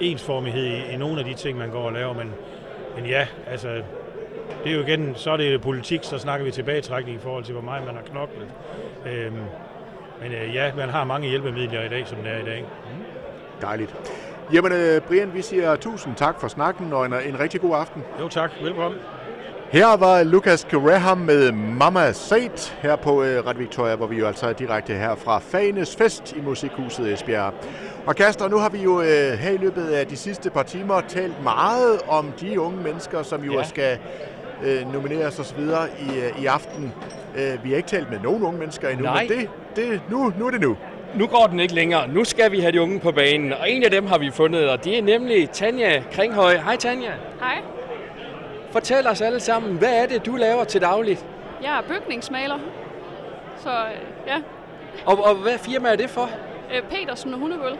ensformighed 0.00 0.64
i, 0.64 0.92
i 0.92 0.96
nogle 0.96 1.18
af 1.18 1.24
de 1.24 1.34
ting, 1.34 1.58
man 1.58 1.70
går 1.70 1.82
og 1.82 1.92
laver. 1.92 2.14
Men, 2.14 2.32
men 2.96 3.06
ja, 3.06 3.26
altså, 3.46 3.68
det 4.64 4.72
er 4.72 4.76
jo 4.76 4.82
igen, 4.82 5.12
så 5.14 5.30
er 5.30 5.36
det 5.36 5.60
politik, 5.60 6.00
så 6.02 6.18
snakker 6.18 6.44
vi 6.44 6.50
tilbagetrækning 6.50 7.16
i 7.16 7.20
forhold 7.20 7.44
til, 7.44 7.52
hvor 7.52 7.62
meget 7.62 7.86
man 7.86 7.94
har 7.94 8.02
knoklet. 8.02 8.48
Øhm, 9.06 9.36
men 10.22 10.32
øh, 10.32 10.54
ja, 10.54 10.72
man 10.76 10.88
har 10.88 11.04
mange 11.04 11.28
hjælpemidler 11.28 11.84
i 11.84 11.88
dag, 11.88 12.06
som 12.06 12.18
det 12.18 12.32
er 12.32 12.38
i 12.38 12.44
dag. 12.44 12.60
Mm-hmm. 12.60 13.04
Dejligt. 13.60 13.94
Jamen, 14.52 14.72
øh, 14.72 15.00
Brian, 15.00 15.34
vi 15.34 15.42
siger 15.42 15.76
tusind 15.76 16.14
tak 16.16 16.40
for 16.40 16.48
snakken, 16.48 16.92
og 16.92 17.06
en, 17.06 17.14
en 17.28 17.40
rigtig 17.40 17.60
god 17.60 17.74
aften. 17.76 18.02
Jo 18.20 18.28
tak, 18.28 18.50
velkommen. 18.62 19.00
Her 19.70 19.96
var 19.96 20.22
Lucas 20.22 20.66
Graham 20.70 21.18
med 21.18 21.52
Mama 21.52 22.12
Said 22.12 22.72
her 22.82 22.96
på 22.96 23.22
øh, 23.22 23.46
Radio 23.46 23.58
Victoria, 23.60 23.94
hvor 23.96 24.06
vi 24.06 24.18
jo 24.18 24.26
altså 24.26 24.46
er 24.48 24.52
direkte 24.52 24.92
her 24.94 25.14
fra 25.14 25.38
Fanes 25.38 25.96
Fest 25.96 26.32
i 26.36 26.40
Musikhuset 26.40 27.12
Esbjerg. 27.12 27.52
Og 28.06 28.16
Kaster, 28.16 28.48
nu 28.48 28.56
har 28.58 28.68
vi 28.68 28.78
jo 28.82 29.00
øh, 29.00 29.06
her 29.38 29.50
i 29.50 29.56
løbet 29.56 29.86
af 29.86 30.06
de 30.06 30.16
sidste 30.16 30.50
par 30.50 30.62
timer 30.62 31.00
talt 31.08 31.42
meget 31.42 32.00
om 32.08 32.32
de 32.40 32.60
unge 32.60 32.82
mennesker, 32.82 33.22
som 33.22 33.44
jo 33.44 33.52
Ja. 33.52 33.62
skal 33.64 33.98
øh, 34.64 34.92
nomineres 34.92 35.38
osv. 35.38 35.60
i, 36.00 36.42
i 36.42 36.46
aften. 36.46 36.92
Øh, 37.36 37.64
vi 37.64 37.70
har 37.70 37.76
ikke 37.76 37.88
talt 37.88 38.10
med 38.10 38.18
nogen 38.20 38.42
unge 38.42 38.58
mennesker 38.58 38.88
endnu, 38.88 39.04
Nej. 39.04 39.26
men 39.30 39.38
det, 39.38 39.48
det, 39.76 40.00
nu, 40.10 40.32
nu 40.38 40.46
er 40.46 40.50
det 40.50 40.60
nu. 40.60 40.76
Nu 41.18 41.26
går 41.26 41.46
den 41.46 41.60
ikke 41.60 41.74
længere. 41.74 42.08
Nu 42.08 42.24
skal 42.24 42.52
vi 42.52 42.60
have 42.60 42.72
de 42.72 42.82
unge 42.82 43.00
på 43.00 43.12
banen. 43.12 43.52
Og 43.52 43.70
en 43.70 43.82
af 43.82 43.90
dem 43.90 44.06
har 44.06 44.18
vi 44.18 44.30
fundet, 44.30 44.70
og 44.70 44.84
det 44.84 44.98
er 44.98 45.02
nemlig 45.02 45.50
Tanja 45.50 46.02
Kringhøj. 46.12 46.56
Hej 46.56 46.76
Tanja. 46.76 47.12
Hej, 47.40 47.58
Fortæl 48.70 49.06
os 49.06 49.20
alle 49.20 49.40
sammen, 49.40 49.76
hvad 49.78 50.02
er 50.02 50.06
det, 50.06 50.26
du 50.26 50.36
laver 50.36 50.64
til 50.64 50.80
dagligt? 50.80 51.26
jeg 51.62 51.78
er 51.78 51.82
bygningsmaler. 51.82 52.58
Så 53.58 53.68
øh, 53.70 54.26
ja, 54.26 54.36
Og, 55.06 55.24
og 55.24 55.34
hvad 55.34 55.58
firma 55.58 55.88
er 55.88 55.96
det 55.96 56.10
for? 56.10 56.30
øh, 56.74 56.82
Petersen 56.82 57.34
og 57.34 57.40
Hundebøl. 57.40 57.72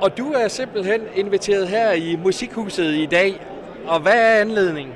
Og 0.00 0.18
du 0.18 0.32
er 0.32 0.48
simpelthen 0.48 1.00
inviteret 1.14 1.68
her 1.68 1.92
i 1.92 2.16
Musikhuset 2.16 2.94
i 2.94 3.06
dag. 3.06 3.40
Og 3.86 4.00
hvad 4.00 4.12
er 4.36 4.40
anledningen? 4.40 4.94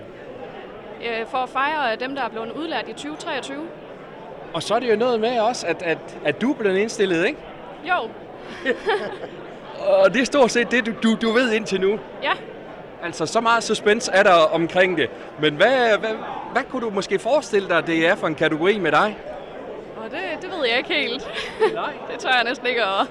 Øh, 1.03 1.27
for 1.27 1.39
at 1.39 1.49
fejre 1.49 1.97
dem, 1.97 2.15
der 2.15 2.23
er 2.23 2.29
blevet 2.29 2.51
udlært 2.53 2.85
i 2.89 2.93
2023. 2.93 3.57
Og 4.55 4.63
så 4.63 4.75
er 4.75 4.79
det 4.79 4.91
jo 4.91 4.97
noget 4.97 5.21
med 5.21 5.41
også, 5.41 5.67
at, 5.67 5.83
at, 5.83 5.99
at 6.25 6.41
du 6.41 6.53
blevet 6.53 6.77
indstillet, 6.79 7.27
ikke? 7.27 7.39
Jo, 7.85 7.95
Og 10.05 10.15
det 10.15 10.21
er 10.21 10.25
stort 10.25 10.51
set 10.51 10.71
det, 10.71 10.87
du, 10.87 10.93
du, 11.03 11.17
du 11.23 11.33
ved 11.33 11.53
indtil 11.53 11.81
nu. 11.81 11.99
ja. 12.23 12.33
Altså, 13.03 13.27
så 13.27 13.41
meget 13.41 13.63
suspense 13.65 14.13
er 14.13 14.23
der 14.23 14.33
omkring 14.33 14.97
det. 14.99 15.11
Men 15.41 15.55
hvad, 15.55 15.99
hvad, 15.99 16.11
hvad 16.53 16.63
kunne 16.71 16.83
du 16.87 16.91
måske 16.91 17.19
forestille 17.19 17.69
dig, 17.69 17.87
det 17.87 18.07
er 18.07 18.15
for 18.15 18.27
en 18.27 18.35
kategori 18.35 18.79
med 18.79 18.93
dig? 18.93 19.17
Og 19.97 20.11
det, 20.11 20.43
det 20.43 20.51
ved 20.51 20.67
jeg 20.69 20.79
ikke 20.79 20.95
helt. 20.95 21.29
Nej. 21.75 21.93
Det 22.13 22.19
tør 22.19 22.29
jeg 22.29 22.45
næsten 22.45 22.67
ikke 22.67 22.83
at, 22.83 23.07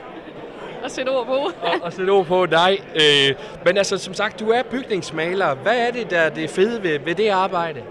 at 0.84 0.92
sætte 0.92 1.10
ord 1.10 1.26
på. 1.26 1.32
og, 1.62 1.74
og 1.82 1.94
sætte 1.94 2.10
ord 2.10 2.26
på 2.26 2.46
dig. 2.46 2.80
Øh, 2.96 3.36
men 3.66 3.78
altså, 3.78 3.98
som 3.98 4.14
sagt, 4.14 4.40
du 4.40 4.50
er 4.50 4.64
bygningsmaler. 4.64 5.54
Hvad 5.56 5.78
er 5.88 5.92
det, 5.92 6.10
der 6.10 6.20
er 6.20 6.30
det 6.30 6.50
fede 6.50 6.84
ved, 6.84 7.00
ved 7.00 7.16
det 7.16 7.30
arbejde? 7.30 7.84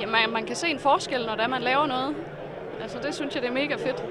Jamen, 0.00 0.12
man, 0.12 0.30
man 0.30 0.46
kan 0.46 0.56
se 0.56 0.68
en 0.68 0.78
forskel, 0.78 1.26
når 1.26 1.48
man 1.48 1.62
laver 1.62 1.86
noget. 1.86 2.14
Altså, 2.82 2.98
det 3.02 3.14
synes 3.14 3.34
jeg, 3.34 3.42
det 3.42 3.48
er 3.48 3.54
mega 3.54 3.74
fedt. 3.74 4.04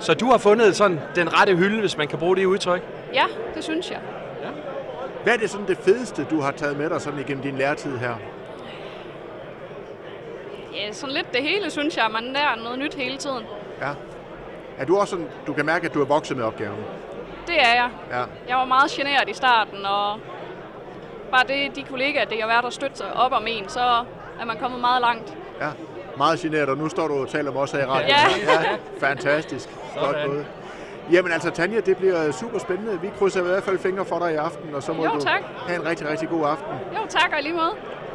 Så 0.00 0.14
du 0.14 0.26
har 0.26 0.38
fundet 0.38 0.76
sådan 0.76 1.00
den 1.14 1.40
rette 1.40 1.56
hylde, 1.56 1.80
hvis 1.80 1.96
man 1.96 2.08
kan 2.08 2.18
bruge 2.18 2.36
det 2.36 2.44
udtryk? 2.44 2.82
Ja, 3.14 3.24
det 3.54 3.64
synes 3.64 3.90
jeg. 3.90 4.00
Hvad 5.22 5.34
er 5.34 5.38
det 5.38 5.50
sådan 5.50 5.66
det 5.66 5.78
fedeste, 5.78 6.24
du 6.30 6.40
har 6.40 6.50
taget 6.50 6.76
med 6.76 6.90
dig 6.90 7.00
sådan 7.00 7.20
igennem 7.20 7.42
din 7.42 7.56
læretid 7.56 7.98
her? 7.98 8.14
Ja, 10.74 10.92
sådan 10.92 11.14
lidt 11.14 11.32
det 11.32 11.42
hele, 11.42 11.70
synes 11.70 11.96
jeg. 11.96 12.06
Man 12.12 12.24
lærer 12.24 12.56
noget 12.64 12.78
nyt 12.78 12.94
hele 12.94 13.16
tiden. 13.16 13.44
Ja. 13.80 13.90
Er 14.78 14.84
du 14.84 14.96
også 14.98 15.10
sådan, 15.10 15.28
du 15.46 15.52
kan 15.52 15.66
mærke, 15.66 15.86
at 15.86 15.94
du 15.94 16.00
er 16.00 16.06
vokset 16.06 16.36
med 16.36 16.44
opgaven? 16.44 16.78
Det 17.46 17.60
er 17.60 17.74
jeg. 17.74 17.90
Ja. 18.10 18.24
Jeg 18.48 18.56
var 18.56 18.64
meget 18.64 18.90
generet 18.90 19.28
i 19.28 19.32
starten, 19.34 19.86
og 19.86 20.20
bare 21.30 21.44
det, 21.48 21.76
de 21.76 21.82
kollegaer, 21.82 22.24
det 22.24 22.40
har 22.40 22.48
været 22.48 22.64
der 22.64 22.70
støtte 22.70 22.96
sig 22.96 23.12
op 23.16 23.32
om 23.32 23.44
en, 23.48 23.68
så 23.68 23.80
er 24.40 24.44
man 24.44 24.56
kommet 24.56 24.80
meget 24.80 25.00
langt. 25.00 25.36
Ja, 25.60 25.68
meget 26.18 26.38
generet, 26.38 26.68
og 26.68 26.76
nu 26.76 26.88
står 26.88 27.08
du 27.08 27.14
og 27.14 27.28
taler 27.28 27.50
om 27.50 27.56
os 27.56 27.70
her 27.72 27.78
i 27.78 27.84
radioen. 27.84 28.10
Ja. 28.10 28.52
ja 28.52 28.76
fantastisk. 29.00 29.68
Godt 30.00 30.16
gået. 30.26 30.46
Jamen 31.12 31.32
altså, 31.32 31.50
Tanja, 31.50 31.80
det 31.80 31.96
bliver 31.96 32.32
super 32.32 32.58
spændende. 32.58 33.00
Vi 33.00 33.10
krydser 33.18 33.40
i 33.40 33.44
hvert 33.44 33.62
fald 33.62 33.78
fingre 33.78 34.04
for 34.04 34.18
dig 34.18 34.32
i 34.32 34.36
aften, 34.36 34.74
og 34.74 34.82
så 34.82 34.92
må 34.92 35.04
Jo, 35.04 35.10
du 35.10 35.20
tak. 35.20 35.40
have 35.66 35.80
en 35.80 35.86
rigtig, 35.86 36.08
rigtig 36.08 36.28
god 36.28 36.46
aften. 36.46 36.72
Jo, 36.94 37.00
tak 37.08 37.30
og 37.36 37.42
lige 37.42 37.54
måde. 37.54 37.70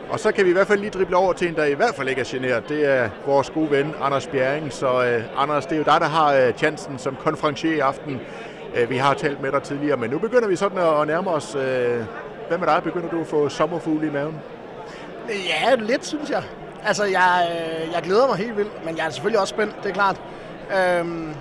Og 0.09 0.19
så 0.19 0.31
kan 0.31 0.45
vi 0.45 0.49
i 0.49 0.53
hvert 0.53 0.67
fald 0.67 0.79
lige 0.79 0.89
drible 0.89 1.15
over 1.17 1.33
til 1.33 1.47
en, 1.47 1.55
der 1.55 1.65
i 1.65 1.73
hvert 1.73 1.95
fald 1.95 2.09
ikke 2.09 2.21
er 2.21 2.25
generet. 2.27 2.69
Det 2.69 2.85
er 2.85 3.09
vores 3.25 3.49
gode 3.49 3.71
ven, 3.71 3.95
Anders 4.01 4.27
Bjerring. 4.27 4.73
Så 4.73 4.91
uh, 4.91 5.41
Anders, 5.43 5.65
det 5.65 5.73
er 5.73 5.77
jo 5.77 5.83
dig, 5.83 6.01
der 6.01 6.07
har 6.07 6.47
uh, 6.47 6.53
chancen 6.57 6.97
som 6.99 7.15
konferencier 7.15 7.75
i 7.75 7.79
aften. 7.79 8.21
Uh, 8.83 8.89
vi 8.89 8.97
har 8.97 9.13
talt 9.13 9.41
med 9.41 9.51
dig 9.51 9.63
tidligere, 9.63 9.97
men 9.97 10.09
nu 10.09 10.17
begynder 10.19 10.47
vi 10.47 10.55
sådan 10.55 10.77
at, 10.77 11.01
at 11.01 11.07
nærme 11.07 11.29
os. 11.29 11.55
Uh, 11.55 11.61
hvad 12.47 12.57
med 12.57 12.67
dig? 12.67 12.81
Begynder 12.83 13.09
du 13.09 13.21
at 13.21 13.27
få 13.27 13.49
sommerfugle 13.49 14.07
i 14.07 14.09
maven? 14.11 14.35
Ja, 15.29 15.75
lidt, 15.75 16.05
synes 16.05 16.29
jeg. 16.29 16.43
Altså, 16.85 17.03
jeg, 17.03 17.49
øh, 17.51 17.93
jeg 17.93 18.01
glæder 18.01 18.27
mig 18.27 18.37
helt 18.37 18.57
vildt, 18.57 18.85
men 18.85 18.97
jeg 18.97 19.05
er 19.05 19.09
selvfølgelig 19.09 19.39
også 19.39 19.51
spændt, 19.51 19.83
det 19.83 19.89
er 19.89 19.93
klart. 19.93 20.21
Øhm, 20.77 21.35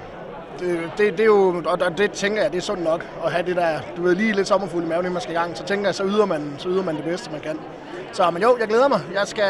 det, 0.58 0.90
det, 0.98 1.12
det 1.12 1.20
er 1.20 1.24
jo, 1.24 1.62
og 1.66 1.98
det 1.98 2.12
tænker 2.12 2.42
jeg, 2.42 2.52
det 2.52 2.58
er 2.58 2.62
sundt 2.62 2.84
nok 2.84 3.06
at 3.24 3.32
have 3.32 3.46
det 3.46 3.56
der, 3.56 3.80
du 3.96 4.02
ved, 4.02 4.14
lige 4.14 4.32
lidt 4.32 4.48
sommerfuld 4.48 4.84
i 4.84 4.86
maven, 4.86 5.00
inden 5.00 5.12
man 5.12 5.22
skal 5.22 5.34
i 5.34 5.38
gang. 5.38 5.56
Så 5.56 5.64
tænker 5.64 5.86
jeg, 5.86 5.94
så 5.94 6.04
yder 6.04 6.24
man, 6.24 6.54
så 6.58 6.68
yder 6.68 6.82
man 6.82 6.96
det 6.96 7.04
bedste, 7.04 7.30
man 7.30 7.40
kan. 7.40 7.58
Så, 8.12 8.30
men 8.30 8.42
jo, 8.42 8.56
jeg 8.60 8.68
glæder 8.68 8.88
mig. 8.88 9.00
Jeg 9.14 9.28
skal 9.28 9.44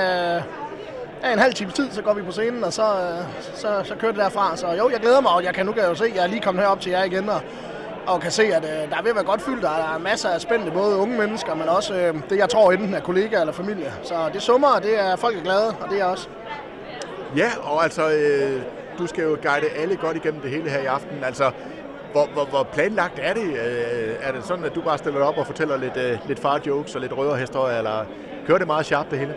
ja, 1.22 1.32
en 1.32 1.38
halv 1.38 1.54
times 1.54 1.74
tid, 1.74 1.90
så 1.90 2.02
går 2.02 2.14
vi 2.14 2.22
på 2.22 2.32
scenen, 2.32 2.64
og 2.64 2.72
så, 2.72 2.82
øh, 2.82 3.24
så, 3.54 3.82
så 3.84 3.94
kører 3.94 4.12
det 4.12 4.20
derfra. 4.20 4.56
Så 4.56 4.72
jo, 4.72 4.90
jeg 4.90 5.00
glæder 5.00 5.20
mig, 5.20 5.32
og 5.32 5.44
jeg 5.44 5.54
kan 5.54 5.66
nu 5.66 5.72
kan 5.72 5.82
jeg 5.82 5.90
jo 5.90 5.94
se, 5.94 6.12
jeg 6.14 6.22
er 6.22 6.26
lige 6.26 6.40
kommet 6.40 6.64
herop 6.64 6.80
til 6.80 6.92
jer 6.92 7.04
igen, 7.04 7.28
og 7.28 7.40
og 8.06 8.20
kan 8.20 8.30
se, 8.30 8.42
at 8.42 8.64
øh, 8.64 8.90
der 8.90 8.96
er 8.96 9.02
ved 9.02 9.10
at 9.10 9.16
være 9.16 9.24
godt 9.24 9.42
fyldt. 9.42 9.62
Der 9.62 9.94
er 9.94 9.98
masser 9.98 10.28
af 10.28 10.40
spændte, 10.40 10.70
både 10.70 10.96
unge 10.96 11.18
mennesker, 11.18 11.54
men 11.54 11.68
også 11.68 11.94
øh, 11.94 12.14
det, 12.30 12.38
jeg 12.38 12.48
tror, 12.48 12.72
enten 12.72 12.94
er 12.94 13.00
kollegaer 13.00 13.40
eller 13.40 13.52
familie. 13.52 13.92
Så 14.02 14.14
det 14.32 14.42
summer, 14.42 14.68
og 14.68 14.82
det 14.82 15.00
er 15.00 15.16
folk 15.16 15.36
er 15.38 15.42
glade, 15.42 15.68
og 15.80 15.90
det 15.90 16.00
er 16.00 16.04
også. 16.04 16.28
Ja, 17.36 17.50
og 17.62 17.84
altså, 17.84 18.10
øh, 18.10 18.62
du 18.98 19.06
skal 19.06 19.24
jo 19.24 19.36
guide 19.42 19.68
alle 19.68 19.96
godt 19.96 20.16
igennem 20.16 20.40
det 20.40 20.50
hele 20.50 20.70
her 20.70 20.78
i 20.78 20.86
aften. 20.86 21.24
Altså, 21.24 21.50
hvor, 22.12 22.26
hvor, 22.32 22.44
hvor 22.44 22.62
planlagt 22.62 23.18
er 23.22 23.34
det? 23.34 23.42
Øh, 23.44 24.14
er 24.22 24.32
det 24.32 24.44
sådan, 24.44 24.64
at 24.64 24.74
du 24.74 24.80
bare 24.80 24.98
stiller 24.98 25.24
op 25.24 25.38
og 25.38 25.46
fortæller 25.46 25.76
lidt, 25.76 25.96
øh, 25.96 26.18
lidt 26.28 26.40
far-jokes 26.40 26.94
og 26.94 27.00
lidt 27.00 27.16
røverhistorier, 27.16 27.78
eller 27.78 28.04
kører 28.46 28.58
det 28.58 28.66
meget 28.66 28.86
sharp 28.86 29.10
det 29.10 29.18
hele? 29.18 29.34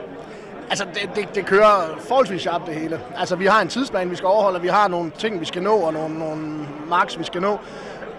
Altså, 0.69 0.85
det, 0.93 1.09
det, 1.15 1.35
det 1.35 1.45
kører 1.45 1.97
forholdsvis 1.99 2.41
sharp 2.41 2.65
det 2.65 2.75
hele. 2.75 3.01
Altså, 3.17 3.35
vi 3.35 3.45
har 3.45 3.61
en 3.61 3.67
tidsplan, 3.67 4.11
vi 4.11 4.15
skal 4.15 4.27
overholde, 4.27 4.57
og 4.57 4.63
vi 4.63 4.67
har 4.67 4.87
nogle 4.87 5.11
ting, 5.17 5.39
vi 5.39 5.45
skal 5.45 5.63
nå, 5.63 5.75
og 5.75 5.93
nogle, 5.93 6.19
nogle 6.19 6.67
marks, 6.87 7.19
vi 7.19 7.23
skal 7.23 7.41
nå. 7.41 7.59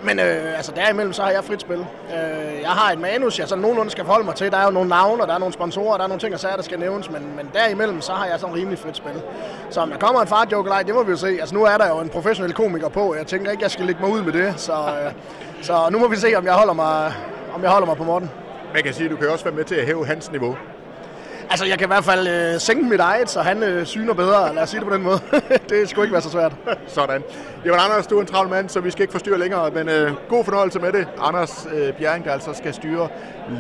Men 0.02 0.18
øh, 0.18 0.56
altså 0.56 0.72
derimellem, 0.76 1.12
så 1.12 1.22
har 1.22 1.30
jeg 1.30 1.44
frit 1.44 1.60
spil. 1.60 1.78
Øh, 1.78 2.62
jeg 2.62 2.70
har 2.70 2.92
et 2.92 2.98
manus, 2.98 3.38
jeg 3.38 3.48
sådan 3.48 3.62
nogenlunde 3.62 3.90
skal 3.90 4.04
forholde 4.04 4.26
mig 4.26 4.34
til. 4.34 4.50
Der 4.50 4.56
er 4.56 4.64
jo 4.64 4.70
nogle 4.70 4.88
navne, 4.88 5.22
og 5.22 5.28
der 5.28 5.34
er 5.34 5.38
nogle 5.38 5.52
sponsorer, 5.52 5.96
der 5.96 6.04
er 6.04 6.08
nogle 6.08 6.20
ting 6.20 6.34
og 6.34 6.40
sager, 6.40 6.56
der 6.56 6.62
skal 6.62 6.78
nævnes. 6.78 7.10
Men, 7.10 7.36
men 7.36 7.50
derimellem, 7.54 8.00
så 8.00 8.12
har 8.12 8.26
jeg 8.26 8.40
sådan 8.40 8.54
rimelig 8.54 8.78
frit 8.78 8.96
spil. 8.96 9.22
Så 9.70 9.80
om 9.80 9.90
der 9.90 9.98
kommer 9.98 10.20
en 10.20 10.28
far 10.28 10.46
joke 10.52 10.70
det 10.86 10.94
må 10.94 11.02
vi 11.02 11.10
jo 11.10 11.16
se. 11.16 11.28
Altså 11.40 11.54
nu 11.54 11.64
er 11.64 11.76
der 11.76 11.88
jo 11.88 12.00
en 12.00 12.08
professionel 12.08 12.54
komiker 12.54 12.88
på. 12.88 13.14
Jeg 13.14 13.26
tænker 13.26 13.50
ikke, 13.50 13.62
jeg 13.62 13.70
skal 13.70 13.84
lægge 13.84 14.00
mig 14.00 14.10
ud 14.10 14.22
med 14.22 14.32
det. 14.32 14.54
Så, 14.60 14.72
øh, 14.72 15.12
så 15.62 15.88
nu 15.90 15.98
må 15.98 16.08
vi 16.08 16.16
se, 16.16 16.34
om 16.34 16.44
jeg 16.44 16.54
holder 16.54 16.74
mig, 16.74 17.12
om 17.54 17.62
jeg 17.62 17.70
holder 17.70 17.86
mig 17.86 17.96
på 17.96 18.04
Morten. 18.04 18.30
Man 18.74 18.82
kan 18.82 18.94
sige, 18.94 19.04
at 19.04 19.10
du 19.10 19.16
kan 19.16 19.28
også 19.28 19.44
være 19.44 19.54
med 19.54 19.64
til 19.64 19.74
at 19.74 19.86
hæve 19.86 20.06
hans 20.06 20.30
niveau. 20.32 20.56
Altså, 21.50 21.66
jeg 21.66 21.78
kan 21.78 21.86
i 21.86 21.92
hvert 21.92 22.04
fald 22.04 22.28
øh, 22.28 22.60
sænke 22.60 22.84
mit 22.84 23.00
eget, 23.00 23.30
så 23.30 23.40
han 23.40 23.62
øh, 23.62 23.86
syner 23.86 24.14
bedre. 24.14 24.54
Lad 24.54 24.62
os 24.62 24.70
sige 24.70 24.80
det 24.80 24.88
på 24.88 24.94
den 24.94 25.02
måde. 25.02 25.20
det 25.70 25.88
skulle 25.88 26.04
ikke 26.04 26.12
være 26.12 26.22
så 26.22 26.30
svært. 26.30 26.52
Sådan. 26.86 27.22
Jamen, 27.64 27.80
Anders, 27.80 28.06
du 28.06 28.16
er 28.16 28.20
en 28.20 28.26
travl 28.26 28.48
mand, 28.48 28.68
så 28.68 28.80
vi 28.80 28.90
skal 28.90 29.02
ikke 29.02 29.12
forstyrre 29.12 29.38
længere. 29.38 29.70
Men 29.70 29.88
øh, 29.88 30.12
god 30.28 30.44
fornøjelse 30.44 30.78
med 30.78 30.92
det. 30.92 31.08
Anders 31.20 31.66
øh, 31.74 31.92
Bjerring, 31.92 32.24
der 32.24 32.32
altså 32.32 32.54
skal 32.54 32.74
styre 32.74 33.08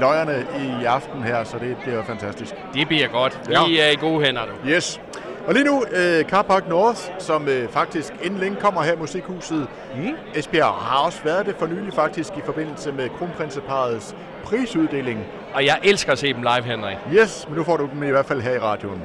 løjerne 0.00 0.46
i 0.60 0.84
aften 0.84 1.22
her, 1.22 1.44
så 1.44 1.56
det 1.58 1.76
bliver 1.82 2.04
fantastisk. 2.04 2.54
Det 2.74 2.88
bliver 2.88 3.08
godt. 3.08 3.40
Vi 3.48 3.74
ja. 3.74 3.88
er 3.88 3.90
i 3.90 3.96
gode 3.96 4.24
hænder 4.24 4.42
nu. 4.46 4.70
Yes. 4.70 5.00
Og 5.46 5.54
lige 5.54 5.64
nu, 5.64 5.84
øh, 5.92 6.24
Carpark 6.24 6.68
North, 6.68 7.00
som 7.18 7.48
øh, 7.48 7.68
faktisk 7.68 8.12
inden 8.22 8.40
længe 8.40 8.56
kommer 8.60 8.82
her 8.82 8.92
i 8.92 8.96
Musikhuset 8.96 9.66
mm. 9.96 10.14
Esbjerg, 10.34 10.74
har 10.74 10.98
også 11.06 11.18
været 11.24 11.46
det 11.46 11.54
for 11.58 11.66
nylig 11.66 11.92
faktisk 11.94 12.32
i 12.36 12.40
forbindelse 12.44 12.92
med 12.92 13.08
kronprinseparets 13.18 14.16
prisuddeling. 14.44 15.24
Og 15.56 15.64
jeg 15.64 15.78
elsker 15.82 16.12
at 16.12 16.18
se 16.18 16.32
dem 16.32 16.42
live, 16.42 16.62
Henrik. 16.64 16.96
Yes, 17.12 17.46
men 17.48 17.56
nu 17.56 17.64
får 17.64 17.76
du 17.76 17.88
dem 17.92 18.02
i 18.02 18.10
hvert 18.10 18.26
fald 18.26 18.40
her 18.40 18.52
i 18.52 18.58
radioen. 18.58 19.02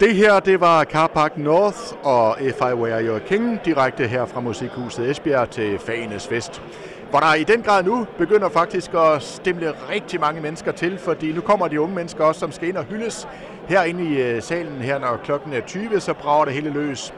Det 0.00 0.14
her, 0.14 0.40
det 0.40 0.60
var 0.60 0.84
Carpark 0.84 1.38
North 1.38 1.78
og 2.02 2.36
If 2.40 2.60
I 2.60 2.74
Were 2.74 3.04
Your 3.04 3.18
King, 3.18 3.64
direkte 3.64 4.06
her 4.06 4.26
fra 4.26 4.40
Musikhuset 4.40 5.10
Esbjerg 5.10 5.50
til 5.50 5.78
Fagenes 5.78 6.28
Fest. 6.28 6.62
Hvor 7.10 7.20
der 7.20 7.34
i 7.34 7.44
den 7.44 7.62
grad 7.62 7.84
nu 7.84 8.06
begynder 8.18 8.48
faktisk 8.48 8.90
at 8.94 9.22
stemle 9.22 9.74
rigtig 9.90 10.20
mange 10.20 10.40
mennesker 10.40 10.72
til, 10.72 10.98
fordi 10.98 11.32
nu 11.32 11.40
kommer 11.40 11.68
de 11.68 11.80
unge 11.80 11.94
mennesker 11.94 12.24
også, 12.24 12.40
som 12.40 12.52
skal 12.52 12.68
ind 12.68 12.76
og 12.76 12.84
hyldes 12.84 13.28
herinde 13.68 14.04
i 14.04 14.22
øh, 14.22 14.42
salen 14.42 14.82
her, 14.82 14.98
når 14.98 15.20
klokken 15.24 15.52
er 15.52 15.60
20, 15.60 16.00
så 16.00 16.14
brager 16.14 16.44
det 16.44 16.54
hele 16.54 16.70
løs. 16.70 17.14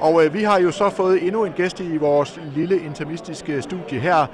Og 0.00 0.24
øh, 0.24 0.34
vi 0.34 0.42
har 0.42 0.60
jo 0.60 0.70
så 0.70 0.90
fået 0.90 1.22
endnu 1.22 1.44
en 1.44 1.52
gæst 1.52 1.80
i 1.80 1.96
vores 1.96 2.40
lille 2.54 2.80
intermistiske 2.80 3.62
studie 3.62 4.00
her. 4.00 4.26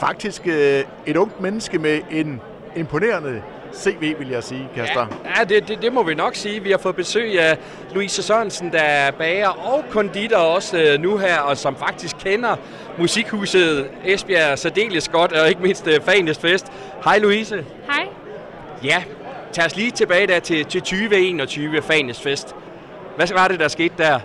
Faktisk 0.00 0.46
øh, 0.46 0.84
et 1.06 1.16
ungt 1.16 1.40
menneske 1.40 1.78
med 1.78 2.00
en 2.10 2.40
imponerende 2.76 3.42
CV, 3.74 4.18
vil 4.18 4.28
jeg 4.28 4.44
sige, 4.44 4.68
Kaster. 4.74 5.06
Ja, 5.24 5.38
ja 5.38 5.44
det, 5.44 5.68
det, 5.68 5.82
det 5.82 5.92
må 5.92 6.02
vi 6.02 6.14
nok 6.14 6.34
sige. 6.34 6.62
Vi 6.62 6.70
har 6.70 6.78
fået 6.78 6.96
besøg 6.96 7.40
af 7.40 7.58
Louise 7.94 8.22
Sørensen, 8.22 8.72
der 8.72 8.78
er 8.78 9.10
bager 9.10 9.48
og 9.48 9.84
konditor 9.90 10.36
også 10.36 10.82
øh, 10.82 11.00
nu 11.00 11.16
her, 11.16 11.38
og 11.38 11.56
som 11.56 11.76
faktisk 11.76 12.16
kender 12.16 12.56
musikhuset 12.98 13.90
Esbjerg 14.04 14.58
særdeles 14.58 15.08
godt, 15.08 15.32
og 15.32 15.48
ikke 15.48 15.62
mindst 15.62 15.86
øh, 15.86 16.00
Fanest 16.00 16.40
Fest. 16.40 16.66
Hej 17.04 17.18
Louise. 17.18 17.64
Hej. 17.86 18.06
Ja, 18.84 19.02
tag 19.52 19.64
os 19.64 19.76
lige 19.76 19.90
tilbage 19.90 20.26
der 20.26 20.40
til, 20.40 20.64
til 20.64 20.80
2021 20.80 21.82
Fanest 21.82 22.22
Fest. 22.22 22.54
Hvad 23.16 23.26
var 23.34 23.48
det, 23.48 23.60
der 23.60 23.68
skete 23.68 23.94
der? 23.98 24.20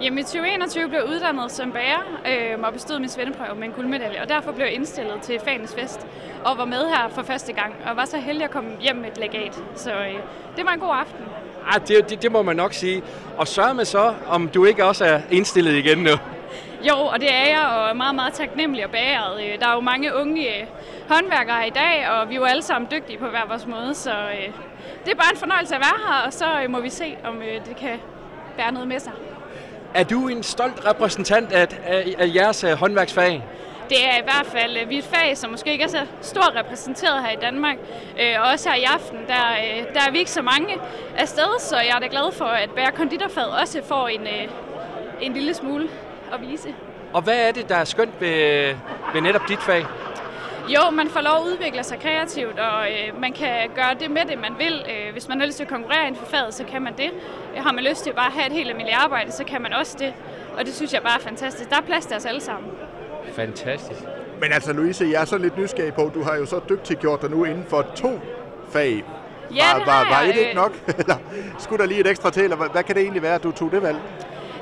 Jamen 0.00 0.18
i 0.18 0.22
2021 0.22 0.88
blev 0.88 1.00
jeg 1.00 1.08
uddannet 1.08 1.52
som 1.52 1.72
bager 1.72 2.20
øh, 2.28 2.60
og 2.62 2.72
bestod 2.72 2.98
min 2.98 3.08
svendeprøve 3.08 3.54
med 3.54 3.64
en 3.68 3.72
guldmedalje, 3.72 4.22
og 4.22 4.28
derfor 4.28 4.52
blev 4.52 4.66
jeg 4.66 4.74
indstillet 4.74 5.22
til 5.22 5.40
Fanes 5.44 5.74
Fest 5.74 6.06
og 6.44 6.58
var 6.58 6.64
med 6.64 6.88
her 6.88 7.08
for 7.08 7.22
første 7.22 7.52
gang, 7.52 7.74
og 7.86 7.96
var 7.96 8.04
så 8.04 8.16
heldig 8.16 8.44
at 8.44 8.50
komme 8.50 8.70
hjem 8.80 8.96
med 8.96 9.10
et 9.10 9.18
legat. 9.18 9.62
Så 9.74 9.92
øh, 9.92 10.14
det 10.56 10.64
var 10.64 10.72
en 10.72 10.80
god 10.80 10.94
aften. 11.00 11.24
Ah, 11.66 11.80
det, 11.88 12.10
det, 12.10 12.22
det 12.22 12.32
må 12.32 12.42
man 12.42 12.56
nok 12.56 12.72
sige. 12.72 13.02
Og 13.38 13.48
sørg 13.48 13.76
med 13.76 13.84
så, 13.84 14.14
om 14.28 14.48
du 14.48 14.64
ikke 14.64 14.84
også 14.84 15.04
er 15.04 15.20
indstillet 15.30 15.72
igen 15.72 15.98
nu. 15.98 16.10
Jo, 16.88 16.96
og 16.96 17.20
det 17.20 17.34
er 17.34 17.46
jeg, 17.46 17.66
og 17.76 17.88
er 17.88 17.94
meget, 17.94 18.14
meget 18.14 18.32
taknemmelig 18.32 18.84
og 18.84 18.90
bageret. 18.90 19.44
Øh, 19.44 19.58
der 19.60 19.68
er 19.68 19.74
jo 19.74 19.80
mange 19.80 20.14
unge 20.14 20.60
øh, 20.60 20.66
håndværkere 21.08 21.66
i 21.66 21.70
dag, 21.70 22.08
og 22.10 22.28
vi 22.28 22.34
er 22.34 22.38
jo 22.38 22.44
alle 22.44 22.62
sammen 22.62 22.90
dygtige 22.90 23.18
på 23.18 23.26
hver 23.26 23.46
vores 23.48 23.66
måde, 23.66 23.94
så 23.94 24.10
øh, 24.10 24.52
det 25.04 25.12
er 25.12 25.16
bare 25.16 25.32
en 25.32 25.38
fornøjelse 25.38 25.74
at 25.74 25.80
være 25.80 26.00
her, 26.08 26.26
og 26.26 26.32
så 26.32 26.46
må 26.68 26.80
vi 26.80 26.90
se, 26.90 27.16
om 27.24 27.42
det 27.68 27.76
kan 27.76 27.98
bære 28.56 28.72
noget 28.72 28.88
med 28.88 29.00
sig. 29.00 29.12
Er 29.96 30.04
du 30.04 30.28
en 30.28 30.42
stolt 30.42 30.86
repræsentant 30.86 31.52
af, 31.52 31.68
af, 31.84 32.14
af 32.18 32.30
jeres 32.34 32.64
uh, 32.64 32.70
håndværksfag? 32.70 33.44
Det 33.88 34.04
er 34.04 34.18
i 34.18 34.22
hvert 34.24 34.46
fald, 34.46 34.76
øh, 34.82 34.88
vi 34.88 34.94
er 34.94 34.98
et 34.98 35.04
fag, 35.04 35.36
som 35.36 35.50
måske 35.50 35.72
ikke 35.72 35.84
er 35.84 35.88
så 35.88 36.06
stort 36.22 36.52
repræsenteret 36.56 37.22
her 37.22 37.30
i 37.30 37.36
Danmark. 37.40 37.76
Og 38.38 38.50
også 38.52 38.68
her 38.68 38.76
i 38.76 38.82
aften, 38.82 39.18
der, 39.28 39.44
der 39.94 40.00
er 40.06 40.10
vi 40.12 40.18
ikke 40.18 40.30
så 40.30 40.42
mange 40.42 40.76
afsted, 41.18 41.60
så 41.60 41.76
jeg 41.76 41.96
er 41.96 41.98
da 41.98 42.06
glad 42.10 42.32
for, 42.32 42.44
at 42.44 42.70
Bære 42.70 42.92
Konditorfag 42.92 43.46
også 43.46 43.82
får 43.88 44.08
en, 44.08 44.20
en 45.20 45.32
lille 45.32 45.54
smule 45.54 45.88
at 46.32 46.40
vise. 46.40 46.74
Og 47.12 47.22
hvad 47.22 47.48
er 47.48 47.52
det, 47.52 47.68
der 47.68 47.76
er 47.76 47.84
skønt 47.84 48.20
ved, 48.20 48.74
ved 49.12 49.20
netop 49.20 49.48
dit 49.48 49.62
fag? 49.62 49.86
Jo, 50.68 50.90
man 50.90 51.08
får 51.08 51.20
lov 51.20 51.36
at 51.36 51.52
udvikle 51.52 51.82
sig 51.84 51.98
kreativt, 52.00 52.58
og 52.58 52.86
øh, 52.90 53.20
man 53.20 53.32
kan 53.32 53.70
gøre 53.74 53.94
det 54.00 54.10
med 54.10 54.22
det, 54.30 54.38
man 54.38 54.52
vil. 54.58 54.84
Øh, 54.92 55.12
hvis 55.12 55.28
man 55.28 55.40
har 55.40 55.46
lyst 55.46 55.56
til 55.56 55.64
at 55.64 55.70
konkurrere 55.70 56.06
inden 56.06 56.20
for 56.20 56.26
faget, 56.26 56.54
så 56.54 56.64
kan 56.64 56.82
man 56.82 56.94
det. 56.96 57.10
Har 57.56 57.72
man 57.72 57.84
lyst 57.84 58.02
til 58.02 58.10
at 58.10 58.16
bare 58.16 58.30
have 58.30 58.46
et 58.46 58.52
helt 58.52 58.68
almindeligt 58.70 58.98
arbejde, 58.98 59.32
så 59.32 59.44
kan 59.44 59.62
man 59.62 59.72
også 59.72 59.96
det. 59.98 60.14
Og 60.58 60.66
det 60.66 60.74
synes 60.74 60.92
jeg 60.92 61.02
bare 61.02 61.18
er 61.18 61.22
fantastisk. 61.22 61.70
Der 61.70 61.76
er 61.76 61.80
plads 61.80 62.06
til 62.06 62.16
os 62.16 62.26
alle 62.26 62.40
sammen. 62.40 62.70
Fantastisk. 63.32 64.00
Men 64.40 64.52
altså, 64.52 64.72
Louise, 64.72 65.04
jeg 65.04 65.20
er 65.20 65.24
så 65.24 65.38
lidt 65.38 65.58
nysgerrig 65.58 65.94
på, 65.94 66.10
du 66.14 66.22
har 66.22 66.36
jo 66.36 66.46
så 66.46 66.60
dygtigt 66.68 67.00
gjort 67.00 67.22
dig 67.22 67.30
nu 67.30 67.44
inden 67.44 67.64
for 67.68 67.82
to 67.94 68.20
fag. 68.70 69.04
Ja, 69.54 69.72
var, 69.72 69.78
det 69.78 69.86
var, 69.86 70.08
var 70.08 70.20
jeg. 70.20 70.30
et 70.30 70.36
ikke 70.36 70.54
nok? 70.54 70.72
Eller 70.98 71.16
skulle 71.58 71.82
der 71.82 71.88
lige 71.88 72.00
et 72.00 72.06
ekstra 72.06 72.30
til? 72.30 72.42
Eller 72.42 72.56
hvad, 72.56 72.68
hvad 72.68 72.82
kan 72.82 72.94
det 72.94 73.02
egentlig 73.02 73.22
være, 73.22 73.34
at 73.34 73.42
du 73.42 73.52
tog 73.52 73.70
det 73.72 73.82
valg? 73.82 73.98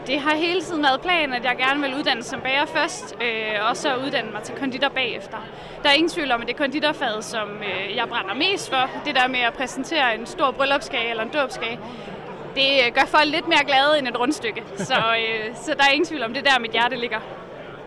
Det 0.06 0.20
har 0.20 0.34
hele 0.34 0.62
tiden 0.62 0.82
været 0.82 1.00
planen, 1.00 1.32
at 1.32 1.44
jeg 1.44 1.56
gerne 1.58 1.80
vil 1.80 1.94
uddanne 1.94 2.22
som 2.22 2.40
bager 2.40 2.66
først, 2.66 3.16
øh, 3.20 3.68
og 3.70 3.76
så 3.76 3.96
uddanne 3.96 4.30
mig 4.32 4.42
til 4.42 4.54
konditor 4.54 4.88
bagefter. 4.88 5.38
Der 5.82 5.88
er 5.88 5.92
ingen 5.92 6.08
tvivl 6.08 6.32
om, 6.32 6.40
at 6.40 6.46
det 6.46 6.54
er 6.54 6.58
konditorfaget, 6.58 7.24
som 7.24 7.48
øh, 7.48 7.96
jeg 7.96 8.08
brænder 8.08 8.34
mest 8.34 8.70
for. 8.70 8.90
Det 9.04 9.14
der 9.14 9.28
med 9.28 9.40
at 9.40 9.52
præsentere 9.52 10.14
en 10.14 10.26
stor 10.26 10.50
bryllupskage 10.50 11.10
eller 11.10 11.22
en 11.22 11.28
dåbskage, 11.28 11.78
det 12.54 12.68
øh, 12.86 12.94
gør 12.94 13.04
folk 13.06 13.26
lidt 13.26 13.48
mere 13.48 13.64
glade 13.66 13.98
end 13.98 14.08
et 14.08 14.20
rundstykke. 14.20 14.62
Så, 14.88 14.94
øh, 14.94 15.56
så 15.56 15.74
der 15.78 15.84
er 15.88 15.90
ingen 15.92 16.06
tvivl 16.06 16.22
om, 16.22 16.34
det 16.34 16.44
der 16.44 16.58
mit 16.58 16.70
hjerte 16.70 16.96
ligger. 16.96 17.18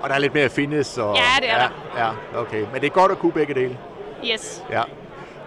Og 0.02 0.10
der 0.10 0.16
er 0.16 0.20
lidt 0.20 0.34
mere 0.34 0.50
findes? 0.50 0.98
Og, 0.98 1.16
ja, 1.16 1.42
det 1.42 1.50
er 1.50 1.62
ja, 1.62 1.70
der. 1.96 2.06
Ja, 2.34 2.40
okay. 2.42 2.66
Men 2.74 2.82
det 2.82 2.88
er 2.88 2.92
godt 2.92 3.12
at 3.12 3.18
kunne 3.20 3.32
begge 3.32 3.54
dele? 3.54 3.78
Yes. 4.26 4.64
Ja. 4.72 4.82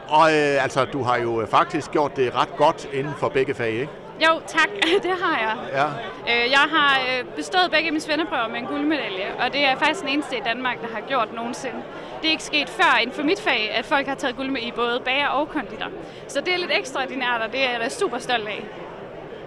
Og 0.08 0.32
øh, 0.32 0.62
altså, 0.64 0.84
du 0.84 1.02
har 1.02 1.16
jo 1.16 1.46
faktisk 1.50 1.90
gjort 1.90 2.16
det 2.16 2.34
ret 2.34 2.56
godt 2.56 2.88
inden 2.92 3.14
for 3.18 3.28
begge 3.28 3.54
fag, 3.54 3.72
ikke? 3.72 3.88
Jo, 4.24 4.40
tak. 4.46 4.68
Det 5.06 5.14
har 5.22 5.38
jeg. 5.46 5.56
Ja. 5.72 5.86
Øh, 6.30 6.50
jeg 6.50 6.66
har 6.76 6.92
øh, 7.00 7.24
bestået 7.36 7.70
begge 7.70 7.90
mine 7.90 8.00
svendeprøver 8.00 8.48
med 8.48 8.58
en 8.58 8.66
guldmedalje, 8.66 9.26
og 9.38 9.52
det 9.52 9.64
er 9.64 9.76
faktisk 9.76 10.00
den 10.00 10.08
eneste 10.08 10.36
i 10.36 10.40
Danmark, 10.44 10.80
der 10.80 10.88
har 10.94 11.00
gjort 11.00 11.34
nogensinde. 11.34 11.82
Det 12.20 12.26
er 12.26 12.30
ikke 12.30 12.42
sket 12.42 12.68
før 12.68 12.98
inden 13.02 13.16
for 13.16 13.22
mit 13.22 13.40
fag, 13.40 13.70
at 13.74 13.84
folk 13.84 14.06
har 14.06 14.14
taget 14.14 14.36
guld 14.36 14.50
med 14.50 14.62
i 14.62 14.72
både 14.76 15.00
bager 15.04 15.28
og 15.28 15.48
konditor. 15.48 15.86
Så 16.28 16.40
det 16.40 16.54
er 16.54 16.58
lidt 16.58 16.70
ekstraordinært, 16.74 17.40
og 17.46 17.52
det 17.52 17.64
er 17.64 17.70
jeg 17.82 17.92
super 17.92 18.18
stolt 18.18 18.48
af. 18.48 18.64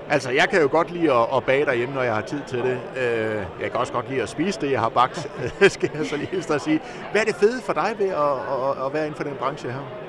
Altså, 0.09 0.31
jeg 0.31 0.49
kan 0.49 0.61
jo 0.61 0.67
godt 0.71 0.91
lide 0.91 1.13
at, 1.13 1.25
at 1.35 1.43
bage 1.43 1.65
derhjemme, 1.65 1.95
når 1.95 2.01
jeg 2.03 2.13
har 2.13 2.21
tid 2.21 2.41
til 2.47 2.59
det. 2.59 2.79
Øh, 2.97 3.45
jeg 3.61 3.71
kan 3.71 3.79
også 3.79 3.93
godt 3.93 4.09
lide 4.09 4.21
at 4.21 4.29
spise 4.29 4.61
det, 4.61 4.71
jeg 4.71 4.79
har 4.79 4.89
bagt, 4.89 5.27
skal 5.75 5.89
jeg 5.93 6.05
så 6.05 6.17
lige 6.17 6.53
at 6.53 6.61
sige. 6.61 6.81
Hvad 7.11 7.21
er 7.21 7.25
det 7.25 7.35
fede 7.35 7.61
for 7.61 7.73
dig 7.73 7.95
ved 7.97 8.09
at, 8.09 8.15
at, 8.15 8.85
at 8.85 8.93
være 8.93 9.05
inden 9.05 9.15
for 9.15 9.23
den 9.23 9.35
branche 9.35 9.71
her? 9.71 10.02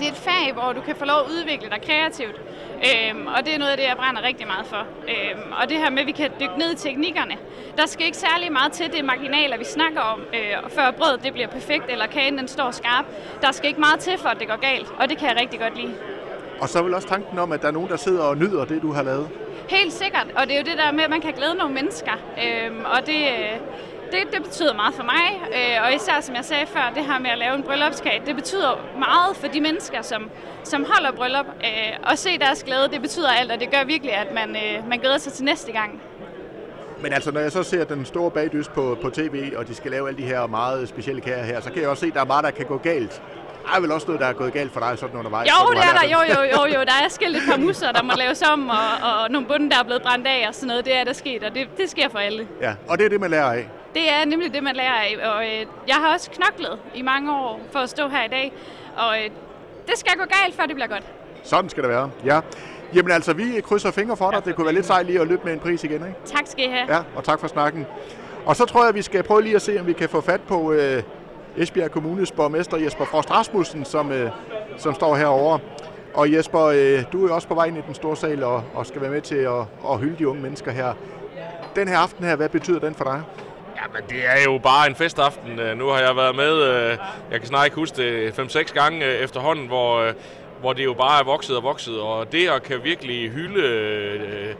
Det 0.00 0.08
er 0.08 0.12
et 0.12 0.24
fag, 0.30 0.52
hvor 0.52 0.72
du 0.72 0.80
kan 0.80 0.96
få 0.96 1.04
lov 1.04 1.18
at 1.24 1.26
udvikle 1.34 1.68
dig 1.70 1.80
kreativt. 1.82 2.36
Øhm, 2.88 3.26
og 3.26 3.38
det 3.44 3.54
er 3.54 3.58
noget 3.58 3.72
af 3.72 3.76
det, 3.76 3.84
jeg 3.84 3.96
brænder 3.96 4.22
rigtig 4.22 4.46
meget 4.46 4.66
for. 4.66 4.82
Øhm, 5.14 5.52
og 5.60 5.68
det 5.68 5.76
her 5.76 5.90
med, 5.90 6.00
at 6.00 6.06
vi 6.06 6.12
kan 6.12 6.30
dykke 6.40 6.58
ned 6.58 6.72
i 6.72 6.76
teknikkerne. 6.76 7.36
Der 7.78 7.86
skal 7.86 8.06
ikke 8.06 8.18
særlig 8.18 8.52
meget 8.52 8.72
til 8.72 8.92
det 8.92 9.04
marginaler, 9.04 9.58
vi 9.58 9.64
snakker 9.64 10.00
om, 10.00 10.20
øh, 10.34 10.70
før 10.70 10.90
brødet 10.90 11.22
det 11.24 11.32
bliver 11.32 11.48
perfekt, 11.48 11.84
eller 11.88 12.06
kagen 12.06 12.38
den 12.38 12.48
står 12.48 12.70
skarp. 12.70 13.04
Der 13.42 13.52
skal 13.52 13.68
ikke 13.68 13.80
meget 13.80 14.00
til, 14.00 14.18
for 14.18 14.28
at 14.28 14.38
det 14.40 14.48
går 14.48 14.56
galt, 14.56 14.88
og 14.98 15.08
det 15.08 15.18
kan 15.18 15.28
jeg 15.28 15.36
rigtig 15.40 15.60
godt 15.60 15.76
lide. 15.76 15.94
Og 16.60 16.68
så 16.68 16.82
vel 16.82 16.94
også 16.94 17.08
tanken 17.08 17.38
om, 17.38 17.52
at 17.52 17.62
der 17.62 17.68
er 17.68 17.72
nogen, 17.72 17.88
der 17.88 17.96
sidder 17.96 18.22
og 18.22 18.36
nyder 18.36 18.64
det, 18.64 18.82
du 18.82 18.92
har 18.92 19.02
lavet? 19.02 19.28
Helt 19.68 19.92
sikkert, 19.92 20.26
og 20.36 20.46
det 20.46 20.52
er 20.54 20.58
jo 20.58 20.64
det 20.64 20.78
der 20.78 20.92
med, 20.92 21.04
at 21.04 21.10
man 21.10 21.20
kan 21.20 21.32
glæde 21.32 21.54
nogle 21.54 21.74
mennesker. 21.74 22.12
Øhm, 22.44 22.84
og 22.84 23.06
det, 23.06 23.16
det, 24.12 24.22
det 24.34 24.42
betyder 24.42 24.74
meget 24.74 24.94
for 24.94 25.02
mig, 25.02 25.26
øh, 25.56 25.84
og 25.84 25.94
især 25.94 26.20
som 26.20 26.34
jeg 26.34 26.44
sagde 26.44 26.66
før, 26.66 26.92
det 26.94 27.04
her 27.04 27.18
med 27.18 27.30
at 27.30 27.38
lave 27.38 27.54
en 27.54 27.62
bryllupskage, 27.62 28.22
det 28.26 28.36
betyder 28.36 28.70
meget 28.98 29.36
for 29.36 29.46
de 29.46 29.60
mennesker, 29.60 30.02
som, 30.02 30.30
som 30.64 30.86
holder 30.92 31.12
bryllup. 31.12 31.46
Øh, 31.46 32.10
og 32.10 32.18
se 32.18 32.38
deres 32.38 32.64
glæde, 32.64 32.88
det 32.92 33.00
betyder 33.00 33.28
alt, 33.28 33.52
og 33.52 33.60
det 33.60 33.70
gør 33.70 33.84
virkelig, 33.84 34.14
at 34.14 34.34
man, 34.34 34.56
øh, 34.56 34.88
man 34.88 34.98
glæder 34.98 35.18
sig 35.18 35.32
til 35.32 35.44
næste 35.44 35.72
gang. 35.72 36.02
Men 37.02 37.12
altså, 37.12 37.30
når 37.32 37.40
jeg 37.40 37.52
så 37.52 37.62
ser 37.62 37.84
den 37.84 38.04
store 38.04 38.30
bagdys 38.30 38.68
på, 38.68 38.98
på 39.02 39.10
tv, 39.10 39.52
og 39.56 39.68
de 39.68 39.74
skal 39.74 39.90
lave 39.90 40.08
alle 40.08 40.18
de 40.18 40.26
her 40.26 40.46
meget 40.46 40.88
specielle 40.88 41.20
kager 41.20 41.42
her, 41.42 41.60
så 41.60 41.70
kan 41.70 41.82
jeg 41.82 41.88
også 41.88 42.00
se, 42.00 42.06
at 42.06 42.14
der 42.14 42.20
er 42.20 42.24
meget, 42.24 42.44
der 42.44 42.50
kan 42.50 42.66
gå 42.66 42.78
galt. 42.78 43.22
Der 43.66 43.76
er 43.76 43.80
vel 43.80 43.92
også 43.92 44.06
noget, 44.06 44.20
der 44.20 44.26
er 44.26 44.32
gået 44.32 44.52
galt 44.52 44.72
for 44.72 44.80
dig 44.80 44.98
sådan 44.98 45.16
undervejs? 45.16 45.48
Jo, 45.48 45.70
det 45.70 45.78
er 45.78 45.98
der. 46.00 46.08
Jo, 46.08 46.18
jo, 46.34 46.42
jo, 46.42 46.74
jo. 46.74 46.80
Der 46.90 47.04
er 47.04 47.08
skilt 47.08 47.36
et 47.36 47.42
par 47.50 47.56
musser, 47.56 47.92
der 47.92 48.02
må 48.02 48.12
laves 48.16 48.42
om, 48.42 48.68
og, 48.68 48.76
og 49.02 49.30
nogle 49.30 49.46
bunde, 49.48 49.70
der 49.70 49.78
er 49.78 49.82
blevet 49.84 50.02
brændt 50.02 50.26
af 50.26 50.44
og 50.48 50.54
sådan 50.54 50.68
noget. 50.68 50.84
Det 50.84 50.94
er 50.94 51.04
der 51.04 51.12
sket, 51.12 51.42
og 51.42 51.54
det, 51.54 51.68
det 51.76 51.90
sker 51.90 52.08
for 52.08 52.18
alle. 52.18 52.48
Ja, 52.60 52.74
og 52.88 52.98
det 52.98 53.04
er 53.04 53.08
det, 53.08 53.20
man 53.20 53.30
lærer 53.30 53.52
af. 53.52 53.68
Det 53.94 54.10
er 54.10 54.24
nemlig 54.24 54.54
det, 54.54 54.62
man 54.62 54.76
lærer 54.76 54.92
af. 54.92 55.16
Og 55.34 55.44
øh, 55.44 55.66
jeg 55.88 55.96
har 55.96 56.12
også 56.12 56.30
knoklet 56.30 56.78
i 56.94 57.02
mange 57.02 57.32
år 57.32 57.60
for 57.72 57.78
at 57.78 57.90
stå 57.90 58.08
her 58.08 58.24
i 58.24 58.28
dag. 58.28 58.52
Og 58.96 59.18
øh, 59.18 59.30
det 59.86 59.98
skal 59.98 60.12
gå 60.18 60.24
galt, 60.24 60.54
før 60.54 60.66
det 60.66 60.74
bliver 60.74 60.88
godt. 60.88 61.04
Sådan 61.42 61.70
skal 61.70 61.82
det 61.82 61.90
være, 61.90 62.10
ja. 62.24 62.40
Jamen 62.94 63.12
altså, 63.12 63.32
vi 63.32 63.60
krydser 63.60 63.90
fingre 63.90 64.16
for 64.16 64.30
dig. 64.30 64.44
Det 64.44 64.56
kunne 64.56 64.64
være 64.64 64.74
lidt 64.74 64.86
sejt 64.86 65.06
lige 65.06 65.20
at 65.20 65.26
løbe 65.26 65.44
med 65.44 65.52
en 65.52 65.58
pris 65.60 65.84
igen, 65.84 65.94
ikke? 66.06 66.14
Tak 66.24 66.46
skal 66.46 66.64
I 66.64 66.68
have. 66.68 66.94
Ja, 66.94 67.02
og 67.16 67.24
tak 67.24 67.40
for 67.40 67.48
snakken. 67.48 67.86
Og 68.46 68.56
så 68.56 68.64
tror 68.64 68.84
jeg, 68.84 68.94
vi 68.94 69.02
skal 69.02 69.22
prøve 69.22 69.42
lige 69.42 69.56
at 69.56 69.62
se, 69.62 69.80
om 69.80 69.86
vi 69.86 69.92
kan 69.92 70.08
få 70.08 70.20
fat 70.20 70.40
på 70.40 70.72
øh, 70.72 71.02
Esbjerg 71.56 71.90
Kommunes 71.90 72.32
borgmester 72.32 72.76
Jesper 72.76 73.04
Frost 73.04 73.30
Rasmussen, 73.30 73.84
som, 73.84 74.12
øh, 74.12 74.30
som 74.78 74.94
står 74.94 75.16
herovre. 75.16 75.58
Og 76.14 76.32
Jesper, 76.32 76.60
øh, 76.60 77.04
du 77.12 77.24
er 77.24 77.28
jo 77.28 77.34
også 77.34 77.48
på 77.48 77.54
vej 77.54 77.64
ind 77.64 77.78
i 77.78 77.82
den 77.86 77.94
store 77.94 78.16
sal 78.16 78.42
og, 78.42 78.62
og 78.74 78.86
skal 78.86 79.00
være 79.00 79.10
med 79.10 79.20
til 79.20 79.34
at, 79.34 79.60
at 79.90 79.98
hylde 79.98 80.16
de 80.18 80.28
unge 80.28 80.42
mennesker 80.42 80.70
her. 80.70 80.92
Den 81.76 81.88
her 81.88 81.98
aften 81.98 82.24
her, 82.24 82.36
hvad 82.36 82.48
betyder 82.48 82.78
den 82.78 82.94
for 82.94 83.04
dig? 83.04 83.22
Men 83.94 84.02
det 84.08 84.26
er 84.26 84.42
jo 84.44 84.58
bare 84.58 84.86
en 84.86 84.94
festaften. 84.94 85.58
Øh, 85.58 85.78
nu 85.78 85.86
har 85.86 85.98
jeg 85.98 86.16
været 86.16 86.36
med, 86.36 86.62
øh, 86.62 86.98
jeg 87.30 87.40
kan 87.40 87.46
snart 87.46 87.66
ikke 87.66 87.76
huske 87.76 87.96
det, 87.96 88.38
5-6 88.38 88.74
gange 88.74 89.06
øh, 89.06 89.12
efterhånden, 89.12 89.66
hvor, 89.66 90.12
hvor 90.60 90.72
det 90.72 90.84
jo 90.84 90.94
bare 90.94 91.20
er 91.20 91.24
vokset 91.24 91.56
og 91.56 91.62
vokset. 91.62 92.00
Og 92.00 92.32
det 92.32 92.48
at 92.48 92.62
kan 92.62 92.84
virkelig 92.84 93.30
hylde 93.30 94.54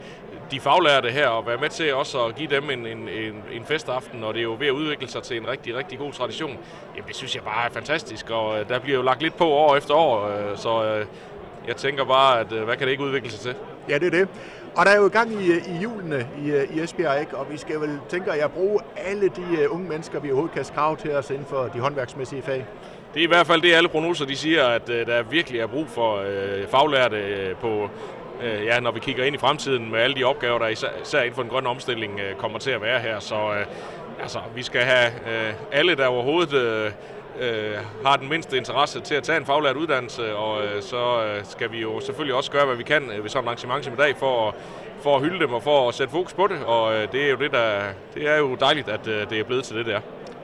de 0.51 0.59
faglærte 0.59 1.09
her 1.09 1.27
og 1.27 1.47
være 1.47 1.57
med 1.57 1.69
til 1.69 1.93
også 1.93 2.25
at 2.25 2.35
give 2.35 2.49
dem 2.49 2.69
en, 2.69 2.85
en, 2.85 3.09
en, 3.09 3.43
en 3.51 3.65
festaften, 3.65 4.23
og 4.23 4.33
det 4.33 4.39
er 4.39 4.43
jo 4.43 4.55
ved 4.59 4.67
at 4.67 4.71
udvikle 4.71 5.07
sig 5.07 5.23
til 5.23 5.37
en 5.37 5.47
rigtig, 5.47 5.75
rigtig 5.75 5.99
god 5.99 6.13
tradition. 6.13 6.57
Jamen, 6.95 7.07
det 7.07 7.15
synes 7.15 7.35
jeg 7.35 7.43
bare 7.43 7.65
er 7.65 7.69
fantastisk, 7.69 8.29
og 8.29 8.69
der 8.69 8.79
bliver 8.79 8.97
jo 8.97 9.03
lagt 9.03 9.21
lidt 9.21 9.37
på 9.37 9.45
år 9.45 9.75
efter 9.75 9.93
år, 9.93 10.31
så 10.55 11.03
jeg 11.67 11.75
tænker 11.75 12.05
bare, 12.05 12.39
at 12.39 12.47
hvad 12.47 12.77
kan 12.77 12.87
det 12.87 12.91
ikke 12.91 13.03
udvikle 13.03 13.31
sig 13.31 13.39
til? 13.39 13.55
Ja, 13.89 13.97
det 13.97 14.07
er 14.07 14.11
det. 14.11 14.27
Og 14.75 14.85
der 14.85 14.91
er 14.91 14.97
jo 14.97 15.07
gang 15.07 15.31
i, 15.31 15.51
øh, 15.51 15.69
i 15.69 15.77
julene 15.83 16.27
i, 16.45 16.51
øh, 16.51 16.77
i 16.77 16.81
Esbjerg, 16.81 17.19
ikke? 17.19 17.37
og 17.37 17.51
vi 17.51 17.57
skal 17.57 17.81
vel, 17.81 17.99
tænker 18.09 18.33
jeg, 18.33 18.51
bruge 18.51 18.79
alle 18.97 19.27
de 19.27 19.61
øh, 19.61 19.73
unge 19.73 19.89
mennesker, 19.89 20.19
vi 20.19 20.27
overhovedet 20.27 20.55
kan 20.55 20.65
skrave 20.65 20.95
til 20.95 21.11
os 21.15 21.29
inden 21.29 21.45
for 21.45 21.69
de 21.73 21.79
håndværksmæssige 21.79 22.41
fag. 22.41 22.65
Det 23.13 23.19
er 23.19 23.23
i 23.23 23.27
hvert 23.27 23.47
fald 23.47 23.61
det, 23.61 23.73
alle 23.73 23.89
prognoser 23.89 24.25
de 24.25 24.35
siger, 24.35 24.67
at 24.67 24.89
øh, 24.89 25.05
der 25.05 25.23
virkelig 25.23 25.59
er 25.59 25.67
brug 25.67 25.87
for 25.87 26.15
øh, 26.17 26.67
faglærte 26.67 27.17
øh, 27.17 27.55
på, 27.55 27.89
øh, 28.43 28.65
ja, 28.65 28.79
når 28.79 28.91
vi 28.91 28.99
kigger 28.99 29.23
ind 29.23 29.35
i 29.35 29.39
fremtiden 29.39 29.91
med 29.91 29.99
alle 29.99 30.15
de 30.15 30.23
opgaver, 30.23 30.59
der 30.59 30.67
især, 30.67 30.87
især 31.03 31.19
inden 31.19 31.35
for 31.35 31.41
den 31.41 31.51
grønne 31.51 31.69
omstilling 31.69 32.19
øh, 32.19 32.35
kommer 32.35 32.59
til 32.59 32.71
at 32.71 32.81
være 32.81 32.99
her. 32.99 33.19
Så 33.19 33.35
øh, 33.35 33.65
altså, 34.21 34.39
vi 34.55 34.63
skal 34.63 34.81
have 34.81 35.07
øh, 35.07 35.53
alle, 35.71 35.95
der 35.95 36.07
overhovedet 36.07 36.53
øh, 36.53 36.91
øh, 37.41 37.77
har 38.05 38.15
den 38.15 38.29
mindste 38.29 38.57
interesse 38.57 38.99
til 39.01 39.15
at 39.15 39.23
tage 39.23 39.37
en 39.37 39.45
faglært 39.45 39.75
uddannelse, 39.75 40.35
og 40.35 40.63
øh, 40.63 40.81
så 40.81 41.23
øh, 41.23 41.45
skal 41.45 41.71
vi 41.71 41.81
jo 41.81 41.99
selvfølgelig 41.99 42.35
også 42.35 42.51
gøre, 42.51 42.65
hvad 42.65 42.75
vi 42.75 42.83
kan 42.83 43.03
øh, 43.11 43.23
ved 43.23 43.29
sådan 43.29 43.43
et 43.43 43.47
arrangement 43.47 43.85
som 43.85 43.93
i 43.93 43.97
dag, 43.97 44.15
for 44.17 44.47
at, 44.47 44.53
for 45.03 45.15
at 45.15 45.21
hylde 45.21 45.39
dem 45.39 45.53
og 45.53 45.63
for 45.63 45.87
at 45.89 45.95
sætte 45.95 46.11
fokus 46.11 46.33
på 46.33 46.47
det, 46.47 46.57
og 46.65 46.93
øh, 46.95 47.11
det 47.11 47.25
er 47.25 47.29
jo 47.29 47.35
det, 47.35 47.51
der, 47.51 47.81
det 48.13 48.29
er 48.29 48.37
jo 48.37 48.55
dejligt, 48.55 48.89
at 48.89 49.07
øh, 49.07 49.29
det 49.29 49.39
er 49.39 49.43
blevet 49.43 49.63
til 49.63 49.75
det, 49.75 49.85
der. 49.85 49.99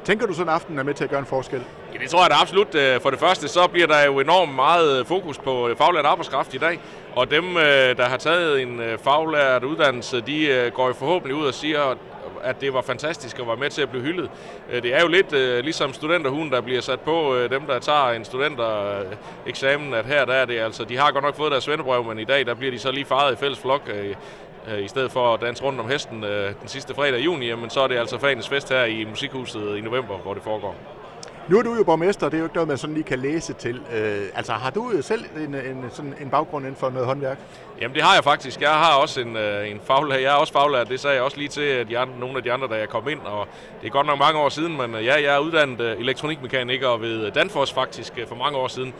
Tænker 0.05 0.27
du 0.27 0.33
sådan 0.33 0.47
en 0.47 0.53
aften 0.53 0.79
er 0.79 0.83
med 0.83 0.93
til 0.93 1.03
at 1.03 1.09
gøre 1.09 1.19
en 1.19 1.25
forskel? 1.25 1.61
Ja, 1.93 1.99
det 1.99 2.09
tror 2.09 2.21
jeg 2.21 2.29
da 2.29 2.35
absolut. 2.41 2.75
Øh, 2.75 3.01
For 3.01 3.09
det 3.09 3.19
første, 3.19 3.47
så 3.47 3.67
bliver 3.67 3.87
der 3.87 4.05
jo 4.05 4.19
enormt 4.19 4.55
meget 4.55 4.99
øh, 4.99 5.05
fokus 5.05 5.37
på 5.37 5.69
faglært 5.77 6.05
arbejdskraft 6.05 6.53
i 6.53 6.57
dag. 6.57 6.79
Og 7.15 7.31
dem, 7.31 7.53
der 7.97 8.03
har 8.03 8.17
taget 8.17 8.61
en 8.61 8.81
faglært 9.03 9.63
uddannelse, 9.63 10.21
de 10.21 10.71
går 10.73 10.87
jo 10.87 10.93
forhåbentlig 10.93 11.35
ud 11.35 11.45
og 11.45 11.53
siger, 11.53 11.95
at 12.43 12.61
det 12.61 12.73
var 12.73 12.81
fantastisk 12.81 13.39
at 13.39 13.47
være 13.47 13.57
med 13.57 13.69
til 13.69 13.81
at 13.81 13.89
blive 13.89 14.03
hyldet. 14.03 14.29
Øh, 14.71 14.83
det 14.83 14.95
er 14.95 15.01
jo 15.01 15.07
lidt 15.07 15.33
øh, 15.33 15.63
ligesom 15.63 15.93
studenterhunden, 15.93 16.51
der 16.51 16.61
bliver 16.61 16.81
sat 16.81 16.99
på 16.99 17.35
øh, 17.35 17.49
dem, 17.49 17.61
der 17.61 17.79
tager 17.79 18.09
en 18.09 18.25
studentereksamen, 18.25 19.93
at 19.93 20.05
her 20.05 20.25
der 20.25 20.33
er 20.33 20.45
det 20.45 20.59
altså, 20.59 20.83
de 20.83 20.97
har 20.97 21.11
godt 21.11 21.23
nok 21.23 21.35
fået 21.35 21.51
deres 21.51 21.63
svendebrev, 21.63 22.03
men 22.03 22.19
i 22.19 22.25
dag 22.25 22.45
der 22.45 22.53
bliver 22.53 22.71
de 22.71 22.79
så 22.79 22.91
lige 22.91 23.05
faret 23.05 23.33
i 23.33 23.35
fælles 23.35 23.59
flok, 23.59 23.89
øh, 23.93 24.15
øh, 24.71 24.83
i 24.83 24.87
stedet 24.87 25.11
for 25.11 25.33
at 25.33 25.41
danse 25.41 25.63
rundt 25.63 25.79
om 25.79 25.89
hesten 25.89 26.23
øh, 26.23 26.53
den 26.61 26.67
sidste 26.67 26.93
fredag 26.93 27.19
i 27.19 27.23
juni, 27.23 27.47
jamen, 27.47 27.69
så 27.69 27.81
er 27.81 27.87
det 27.87 27.97
altså 27.97 28.17
fagens 28.17 28.49
fest 28.49 28.69
her 28.69 28.83
i 28.83 29.05
Musikhuset 29.05 29.77
i 29.77 29.81
november, 29.81 30.17
hvor 30.17 30.33
det 30.33 30.43
foregår. 30.43 30.75
Nu 31.49 31.57
er 31.59 31.63
du 31.63 31.75
jo 31.75 31.83
borgmester, 31.83 32.29
det 32.29 32.33
er 32.33 32.39
jo 32.39 32.45
ikke 32.45 32.55
noget, 32.55 32.67
man 32.67 32.77
sådan 32.77 32.93
lige 32.93 33.03
kan 33.03 33.19
læse 33.19 33.53
til. 33.53 33.81
Øh, 33.93 34.21
altså, 34.35 34.53
har 34.53 34.69
du 34.69 34.91
selv 35.01 35.25
en, 35.37 35.55
en, 35.55 35.85
sådan 35.91 36.13
en 36.21 36.29
baggrund 36.29 36.65
inden 36.65 36.79
for 36.79 36.89
noget 36.89 37.07
håndværk? 37.07 37.37
Jamen 37.81 37.95
det 37.95 38.03
har 38.03 38.13
jeg 38.13 38.23
faktisk. 38.23 38.61
Jeg 38.61 38.69
har 38.69 38.95
også 38.95 39.21
en, 39.21 39.35
øh, 39.35 39.71
en 39.71 39.79
faglærer. 39.83 40.19
Jeg 40.19 40.31
er 40.31 40.35
også 40.35 40.53
faglærer. 40.53 40.83
Det 40.83 40.99
sagde 40.99 41.15
jeg 41.15 41.23
også 41.23 41.37
lige 41.37 41.49
til 41.49 41.89
de 41.89 41.97
andre, 41.97 42.19
nogle 42.19 42.37
af 42.37 42.43
de 42.43 42.51
andre, 42.51 42.67
da 42.67 42.75
jeg 42.75 42.89
kom 42.89 43.09
ind. 43.09 43.19
Og 43.19 43.47
det 43.81 43.87
er 43.87 43.91
godt 43.91 44.07
nok 44.07 44.19
mange 44.19 44.39
år 44.39 44.49
siden, 44.49 44.77
men 44.77 44.95
øh, 44.95 45.05
ja, 45.05 45.13
jeg 45.13 45.35
er 45.35 45.39
uddannet 45.39 45.81
øh, 45.81 45.99
elektronikmekaniker 45.99 46.97
ved 46.97 47.31
Danfoss 47.31 47.73
faktisk 47.73 48.13
for 48.27 48.35
mange 48.35 48.57
år 48.57 48.67
siden, 48.67 48.93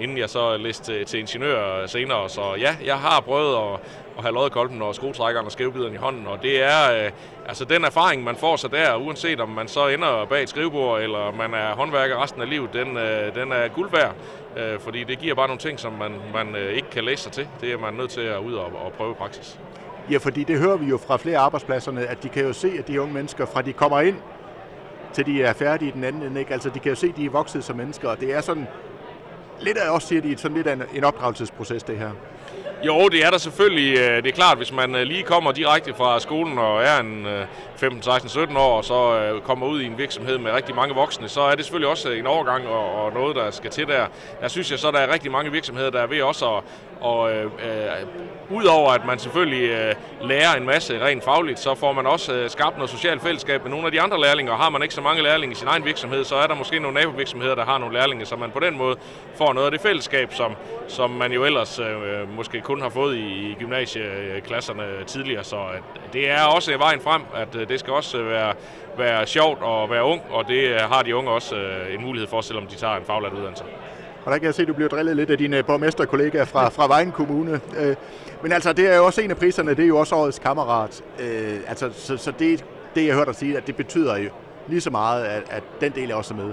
inden 0.00 0.18
jeg 0.18 0.30
så 0.30 0.56
læste 0.56 0.84
til, 0.84 1.06
til 1.06 1.20
ingeniør 1.20 1.86
senere. 1.86 2.28
Så 2.28 2.54
ja, 2.54 2.76
jeg 2.84 2.98
har 2.98 3.20
prøvet 3.20 3.56
at, 3.56 3.80
at 4.18 4.22
have 4.22 4.34
loddekolben 4.34 4.82
og 4.82 4.94
skruetrækkeren 4.94 5.46
og 5.46 5.52
skævebideren 5.52 5.94
i 5.94 5.96
hånden, 5.96 6.26
og 6.26 6.42
det 6.42 6.62
er 6.62 7.04
øh, 7.04 7.10
altså 7.46 7.64
den 7.64 7.84
erfaring, 7.84 8.24
man 8.24 8.36
får 8.36 8.56
sig 8.56 8.70
der, 8.70 8.96
uanset 8.96 9.40
om 9.40 9.48
man 9.48 9.68
så 9.68 9.88
ender 9.88 10.24
bag 10.24 10.42
et 10.42 10.48
skrivebord, 10.48 11.00
eller 11.00 11.32
man 11.32 11.54
er 11.54 11.74
håndværker 11.74 12.22
resten 12.22 12.42
af 12.42 12.50
livet, 12.50 12.72
den, 12.72 12.96
øh, 12.96 13.34
den 13.34 13.52
er 13.52 13.68
guld 13.68 13.90
værd, 13.90 14.14
øh, 14.56 14.80
fordi 14.80 15.04
det 15.04 15.18
giver 15.18 15.34
bare 15.34 15.46
nogle 15.46 15.60
ting, 15.60 15.80
som 15.80 15.92
man, 15.92 16.12
man 16.34 16.56
øh, 16.56 16.72
ikke 16.72 16.90
kan 16.90 17.04
læse 17.04 17.22
sig 17.22 17.32
til. 17.32 17.48
Det 17.60 17.72
er 17.72 17.78
man 17.78 17.94
nødt 17.94 18.10
til 18.10 18.20
at 18.20 18.38
ud 18.38 18.54
og, 18.54 18.64
og 18.64 18.92
prøve 18.96 19.10
i 19.10 19.14
praksis. 19.14 19.58
Ja, 20.10 20.16
fordi 20.16 20.44
det 20.44 20.58
hører 20.58 20.76
vi 20.76 20.86
jo 20.86 20.98
fra 20.98 21.16
flere 21.16 21.38
arbejdspladserne, 21.38 22.06
at 22.06 22.22
de 22.22 22.28
kan 22.28 22.42
jo 22.46 22.52
se, 22.52 22.72
at 22.78 22.88
de 22.88 23.00
unge 23.00 23.14
mennesker, 23.14 23.46
fra 23.46 23.62
de 23.62 23.72
kommer 23.72 24.00
ind, 24.00 24.16
til 25.12 25.26
de 25.26 25.42
er 25.42 25.52
færdige 25.52 25.88
i 25.88 25.92
den 25.92 26.04
anden 26.04 26.22
ende, 26.22 26.40
ikke? 26.40 26.52
Altså, 26.52 26.70
de 26.70 26.78
kan 26.78 26.88
jo 26.88 26.94
se, 26.94 27.06
at 27.06 27.16
de 27.16 27.24
er 27.24 27.30
vokset 27.30 27.64
som 27.64 27.76
mennesker, 27.76 28.08
og 28.08 28.20
det 28.20 28.34
er 28.34 28.40
sådan, 28.40 28.66
lidt 29.60 29.78
af 29.78 29.90
også 29.90 30.08
siger 30.08 30.22
de, 30.22 30.38
sådan 30.38 30.56
lidt 30.56 30.66
af 30.66 30.76
en 30.94 31.04
opdragelsesproces, 31.04 31.82
det 31.82 31.98
her. 31.98 32.10
Jo, 32.86 33.08
det 33.08 33.24
er 33.26 33.30
der 33.30 33.38
selvfølgelig. 33.38 33.98
Øh, 33.98 34.16
det 34.22 34.26
er 34.26 34.32
klart, 34.32 34.56
hvis 34.56 34.72
man 34.72 34.94
øh, 34.94 35.02
lige 35.02 35.22
kommer 35.22 35.52
direkte 35.52 35.94
fra 35.94 36.20
skolen 36.20 36.58
og 36.58 36.82
er 36.82 37.00
en 37.00 37.26
15, 37.76 38.02
16, 38.02 38.30
17 38.30 38.56
år, 38.56 38.76
og 38.76 38.84
så 38.84 39.18
øh, 39.18 39.42
kommer 39.42 39.66
ud 39.66 39.80
i 39.80 39.86
en 39.86 39.98
virksomhed 39.98 40.38
med 40.38 40.52
rigtig 40.52 40.74
mange 40.74 40.94
voksne, 40.94 41.28
så 41.28 41.40
er 41.40 41.54
det 41.54 41.64
selvfølgelig 41.64 41.88
også 41.90 42.10
en 42.10 42.26
overgang 42.26 42.66
og, 42.66 43.04
og 43.04 43.12
noget, 43.12 43.36
der 43.36 43.50
skal 43.50 43.70
til 43.70 43.86
der. 43.86 44.06
Der 44.40 44.48
synes 44.48 44.70
jeg 44.70 44.78
så, 44.78 44.90
der 44.90 44.98
er 44.98 45.12
rigtig 45.12 45.30
mange 45.30 45.52
virksomheder, 45.52 45.90
der 45.90 46.00
er 46.00 46.06
ved 46.06 46.22
også 46.22 46.56
at, 46.56 46.62
og, 47.02 47.32
øh, 47.32 47.44
øh, 47.44 48.06
udover 48.50 48.90
at 48.92 49.06
man 49.06 49.18
selvfølgelig 49.18 49.68
øh, 49.68 49.94
lærer 50.20 50.56
en 50.56 50.66
masse 50.66 51.04
rent 51.04 51.24
fagligt, 51.24 51.58
så 51.58 51.74
får 51.74 51.92
man 51.92 52.06
også 52.06 52.32
øh, 52.32 52.50
skabt 52.50 52.76
noget 52.76 52.90
socialt 52.90 53.22
fællesskab 53.22 53.62
med 53.62 53.70
nogle 53.70 53.86
af 53.86 53.92
de 53.92 54.00
andre 54.00 54.20
lærlinge, 54.20 54.52
og 54.52 54.58
har 54.58 54.70
man 54.70 54.82
ikke 54.82 54.94
så 54.94 55.00
mange 55.00 55.22
lærlinge 55.22 55.52
i 55.52 55.54
sin 55.54 55.68
egen 55.68 55.84
virksomhed, 55.84 56.24
så 56.24 56.36
er 56.36 56.46
der 56.46 56.54
måske 56.54 56.78
nogle 56.78 56.94
nabovirksomheder, 56.94 57.54
der 57.54 57.64
har 57.64 57.78
nogle 57.78 57.94
lærlinge, 57.98 58.26
så 58.26 58.36
man 58.36 58.50
på 58.50 58.60
den 58.60 58.78
måde 58.78 58.96
får 59.34 59.52
noget 59.52 59.66
af 59.66 59.72
det 59.72 59.80
fællesskab, 59.80 60.34
som, 60.34 60.52
som 60.88 61.10
man 61.10 61.32
jo 61.32 61.44
ellers 61.44 61.78
øh, 61.78 61.86
øh 61.86 62.36
måske 62.36 62.60
kun 62.60 62.80
har 62.80 62.88
fået 62.88 63.16
i, 63.16 63.50
i 63.50 63.56
gymnasieklasserne 63.58 64.82
øh, 64.82 65.06
tidligere. 65.06 65.44
Så 65.44 65.56
at 65.56 66.12
det 66.12 66.30
er 66.30 66.42
også 66.42 66.78
vejen 66.78 67.00
frem, 67.00 67.22
at 67.34 67.54
øh, 67.54 67.68
det 67.68 67.80
skal 67.80 67.92
også 67.92 68.22
være, 68.22 68.54
være 68.98 69.26
sjovt 69.26 69.58
at 69.58 69.90
være 69.90 70.04
ung, 70.04 70.22
og 70.30 70.48
det 70.48 70.68
øh, 70.68 70.80
har 70.80 71.02
de 71.02 71.16
unge 71.16 71.30
også 71.30 71.56
øh, 71.56 71.94
en 71.94 72.02
mulighed 72.02 72.28
for, 72.28 72.40
selvom 72.40 72.66
de 72.66 72.76
tager 72.76 72.96
en 72.96 73.04
faglært 73.04 73.32
uddannelse. 73.32 73.64
Og 74.24 74.32
der 74.32 74.38
kan 74.38 74.46
jeg 74.46 74.54
se, 74.54 74.62
at 74.62 74.68
du 74.68 74.74
bliver 74.74 74.88
drillet 74.88 75.16
lidt 75.16 75.30
af 75.30 75.38
dine 75.38 75.62
borgmesterkollegaer 75.62 76.44
fra, 76.44 76.68
fra 76.68 76.86
Vejen 76.86 77.12
Kommune. 77.12 77.60
Øh, 77.76 77.96
men 78.42 78.52
altså, 78.52 78.72
det 78.72 78.86
er 78.86 78.96
jo 78.96 79.06
også 79.06 79.20
en 79.20 79.30
af 79.30 79.36
priserne, 79.36 79.70
det 79.70 79.82
er 79.82 79.88
jo 79.88 79.98
også 79.98 80.14
årets 80.14 80.38
kammerat. 80.38 81.02
Øh, 81.20 81.58
altså, 81.66 81.90
så, 81.92 82.16
så 82.16 82.32
det, 82.38 82.64
det, 82.94 83.06
jeg 83.06 83.14
hørte 83.14 83.26
dig 83.26 83.36
sige, 83.36 83.56
at 83.56 83.66
det 83.66 83.76
betyder 83.76 84.16
jo 84.16 84.30
lige 84.68 84.80
så 84.80 84.90
meget, 84.90 85.24
at, 85.24 85.42
at 85.50 85.62
den 85.80 85.92
del 85.92 86.10
er 86.10 86.14
også 86.14 86.34
med. 86.34 86.52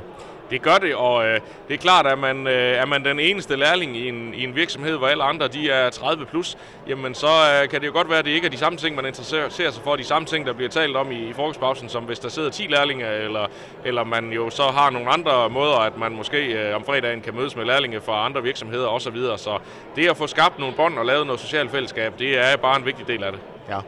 Det 0.50 0.62
gør 0.62 0.78
det, 0.78 0.96
og 0.96 1.26
øh, 1.26 1.40
det 1.68 1.74
er 1.74 1.78
klart, 1.78 2.08
at 2.08 2.20
man, 2.20 2.48
øh, 2.48 2.54
er 2.54 2.86
man 2.86 3.06
den 3.06 3.20
eneste 3.20 3.56
lærling 3.56 3.98
i 3.98 4.10
en, 4.10 4.34
i 4.34 4.44
en 4.44 4.56
virksomhed, 4.56 4.98
hvor 4.98 5.08
alle 5.08 5.24
andre 5.24 5.48
de 5.48 5.70
er 5.70 5.90
30 5.90 6.26
plus, 6.26 6.58
jamen 6.88 7.14
så 7.14 7.28
øh, 7.28 7.70
kan 7.70 7.82
det 7.82 7.88
jo 7.88 7.94
godt 7.94 8.10
være, 8.10 8.20
at 8.20 8.26
det 8.26 8.32
ikke 8.32 8.46
er 8.46 8.52
de 8.52 8.58
samme 8.58 8.78
ting, 8.78 8.96
man 8.96 9.06
interesserer 9.06 9.50
sig 9.50 9.84
for, 9.84 9.96
de 9.96 10.04
samme 10.04 10.26
ting, 10.26 10.46
der 10.46 10.54
bliver 10.54 10.70
talt 10.70 10.96
om 10.96 11.12
i, 11.12 11.30
i 11.30 11.34
frokostpausen, 11.34 11.90
som 11.90 12.04
hvis 12.04 12.20
der 12.20 12.30
sidder 12.30 12.50
10 12.50 12.64
lærlinge, 12.64 13.06
eller, 13.06 13.48
eller 13.86 14.04
man 14.04 14.32
jo 14.32 14.50
så 14.50 14.64
har 14.64 14.90
nogle 14.90 15.10
andre 15.10 15.50
måder, 15.50 15.78
at 15.78 15.98
man 15.98 16.12
måske 16.12 16.54
øh, 16.54 16.76
om 16.76 16.84
fredagen 16.84 17.22
kan 17.22 17.36
mødes 17.36 17.56
med 17.56 17.66
lærlinge 17.66 18.02
fra 18.02 18.26
andre 18.26 18.44
virksomheder 18.44 18.88
osv. 18.88 19.18
Så, 19.18 19.38
så 19.38 19.58
det 19.96 20.10
at 20.10 20.18
få 20.18 20.28
skabt 20.28 20.60
nogle 20.60 20.76
bånd 20.76 20.98
og 20.98 21.06
lavet 21.06 21.26
noget 21.26 21.42
socialt 21.42 21.72
fællesskab, 21.72 22.20
det 22.20 22.40
er 22.40 22.58
bare 22.58 22.78
en 22.78 22.86
vigtig 22.86 23.08
del 23.08 23.24
af 23.24 23.32
det. 23.32 23.42
Ja. 23.70 23.80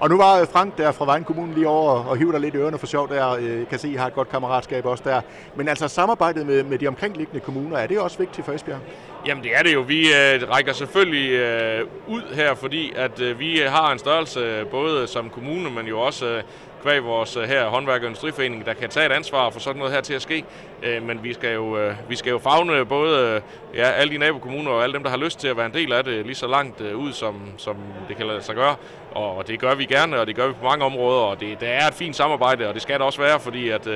Og 0.00 0.08
nu 0.08 0.16
var 0.16 0.44
Frank 0.52 0.78
der 0.78 0.92
fra 0.92 1.04
Vejen 1.04 1.24
Kommune 1.24 1.54
lige 1.54 1.68
over 1.68 1.90
og 1.90 2.16
hiver 2.16 2.32
dig 2.32 2.40
lidt 2.40 2.54
i 2.54 2.58
ørerne 2.58 2.78
for 2.78 2.86
sjov 2.86 3.08
der. 3.08 3.30
Øh, 3.30 3.58
jeg 3.58 3.68
kan 3.68 3.78
se, 3.78 3.88
I 3.88 3.94
har 3.94 4.06
et 4.06 4.14
godt 4.14 4.28
kammeratskab 4.28 4.86
også 4.86 5.04
der. 5.06 5.20
Men 5.54 5.68
altså 5.68 5.88
samarbejdet 5.88 6.46
med, 6.46 6.62
med 6.62 6.78
de 6.78 6.86
omkringliggende 6.86 7.40
kommuner, 7.40 7.76
er 7.76 7.86
det 7.86 7.98
også 7.98 8.18
vigtigt 8.18 8.44
for 8.44 8.52
Esbjerg? 8.52 8.78
Jamen 9.26 9.44
det 9.44 9.56
er 9.56 9.62
det 9.62 9.74
jo. 9.74 9.80
Vi 9.80 10.00
øh, 10.06 10.50
rækker 10.50 10.72
selvfølgelig 10.72 11.30
øh, 11.30 11.86
ud 12.08 12.22
her, 12.34 12.54
fordi 12.54 12.92
at 12.96 13.20
øh, 13.20 13.38
vi 13.38 13.60
har 13.66 13.92
en 13.92 13.98
størrelse 13.98 14.40
øh, 14.40 14.66
både 14.66 15.06
som 15.06 15.30
kommune, 15.30 15.70
men 15.70 15.86
jo 15.86 16.00
også 16.00 16.26
øh, 16.26 16.42
kvæg 16.86 17.04
vores 17.04 17.36
øh, 17.36 17.42
her 17.42 17.68
håndværk- 17.68 18.00
og 18.00 18.06
industriforening, 18.06 18.66
der 18.66 18.74
kan 18.74 18.88
tage 18.88 19.06
et 19.06 19.12
ansvar 19.12 19.50
for 19.50 19.60
sådan 19.60 19.78
noget 19.78 19.94
her 19.94 20.00
til 20.00 20.14
at 20.14 20.22
ske. 20.22 20.44
Øh, 20.82 21.02
men 21.02 21.24
vi 21.24 21.32
skal 21.32 21.54
jo, 21.54 21.78
øh, 21.78 21.94
vi 22.08 22.16
skal 22.16 22.30
jo 22.30 22.38
fagne 22.38 22.84
både 22.84 23.42
ja, 23.74 23.90
alle 23.90 24.12
de 24.12 24.18
nabokommuner 24.18 24.70
og 24.70 24.82
alle 24.82 24.92
dem, 24.92 25.02
der 25.02 25.10
har 25.10 25.16
lyst 25.16 25.38
til 25.38 25.48
at 25.48 25.56
være 25.56 25.66
en 25.66 25.74
del 25.74 25.92
af 25.92 26.04
det, 26.04 26.26
lige 26.26 26.34
så 26.34 26.46
langt 26.46 26.80
ud, 26.80 27.12
som, 27.12 27.40
som 27.56 27.76
det 28.08 28.16
kan 28.16 28.26
lade 28.26 28.42
sig 28.42 28.54
gøre. 28.54 28.74
Og 29.14 29.48
det 29.48 29.60
gør 29.60 29.74
vi 29.74 29.84
gerne, 29.84 30.20
og 30.20 30.26
det 30.26 30.36
gør 30.36 30.46
vi 30.46 30.52
på 30.52 30.64
mange 30.64 30.84
områder, 30.84 31.20
og 31.20 31.40
det, 31.40 31.60
det 31.60 31.68
er 31.68 31.86
et 31.86 31.94
fint 31.94 32.16
samarbejde, 32.16 32.68
og 32.68 32.74
det 32.74 32.82
skal 32.82 32.94
det 32.94 33.02
også 33.02 33.20
være, 33.20 33.40
fordi 33.40 33.68
at, 33.68 33.88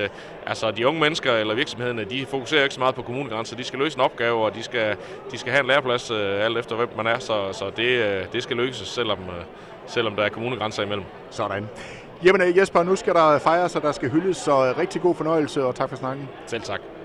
altså, 0.47 0.71
de 0.71 0.87
unge 0.87 1.01
mennesker 1.01 1.33
eller 1.33 1.55
virksomhederne, 1.55 2.05
de 2.05 2.27
fokuserer 2.27 2.63
ikke 2.63 2.75
så 2.75 2.81
meget 2.81 2.95
på 2.95 3.03
kommunegrænser. 3.03 3.57
De 3.57 3.65
skal 3.65 3.79
løse 3.79 3.99
en 3.99 4.05
opgave, 4.05 4.45
og 4.45 4.55
de 4.55 4.63
skal, 4.63 4.97
de 5.33 5.39
skal 5.39 5.53
have 5.53 5.61
en 5.61 5.67
læreplads 5.67 6.11
alt 6.11 6.59
efter, 6.59 6.77
hvem 6.77 6.89
man 6.97 7.07
er, 7.07 7.19
så, 7.19 7.53
så 7.53 7.71
det, 7.77 8.33
det 8.33 8.43
skal 8.43 8.57
løses, 8.57 8.89
selvom, 8.89 9.19
selvom 9.87 10.17
der 10.17 10.23
er 10.23 10.29
kommunegrænser 10.29 10.83
imellem. 10.83 11.05
Sådan. 11.31 11.69
Jamen 12.25 12.41
øh, 12.41 12.59
Jesper, 12.59 12.83
nu 12.83 12.97
skal 12.97 13.15
der 13.15 13.39
fejres, 13.39 13.77
og 13.77 13.83
der 13.83 13.93
skal 13.93 14.11
hyldes, 14.11 14.37
så 14.37 14.67
øh, 14.67 14.79
rigtig 14.79 15.03
god 15.03 15.15
fornøjelse, 15.15 15.65
og 15.65 15.75
tak 15.75 15.89
for 15.89 15.97
snakken. 15.97 16.29
Selv 16.47 16.63
tak. 16.63 17.00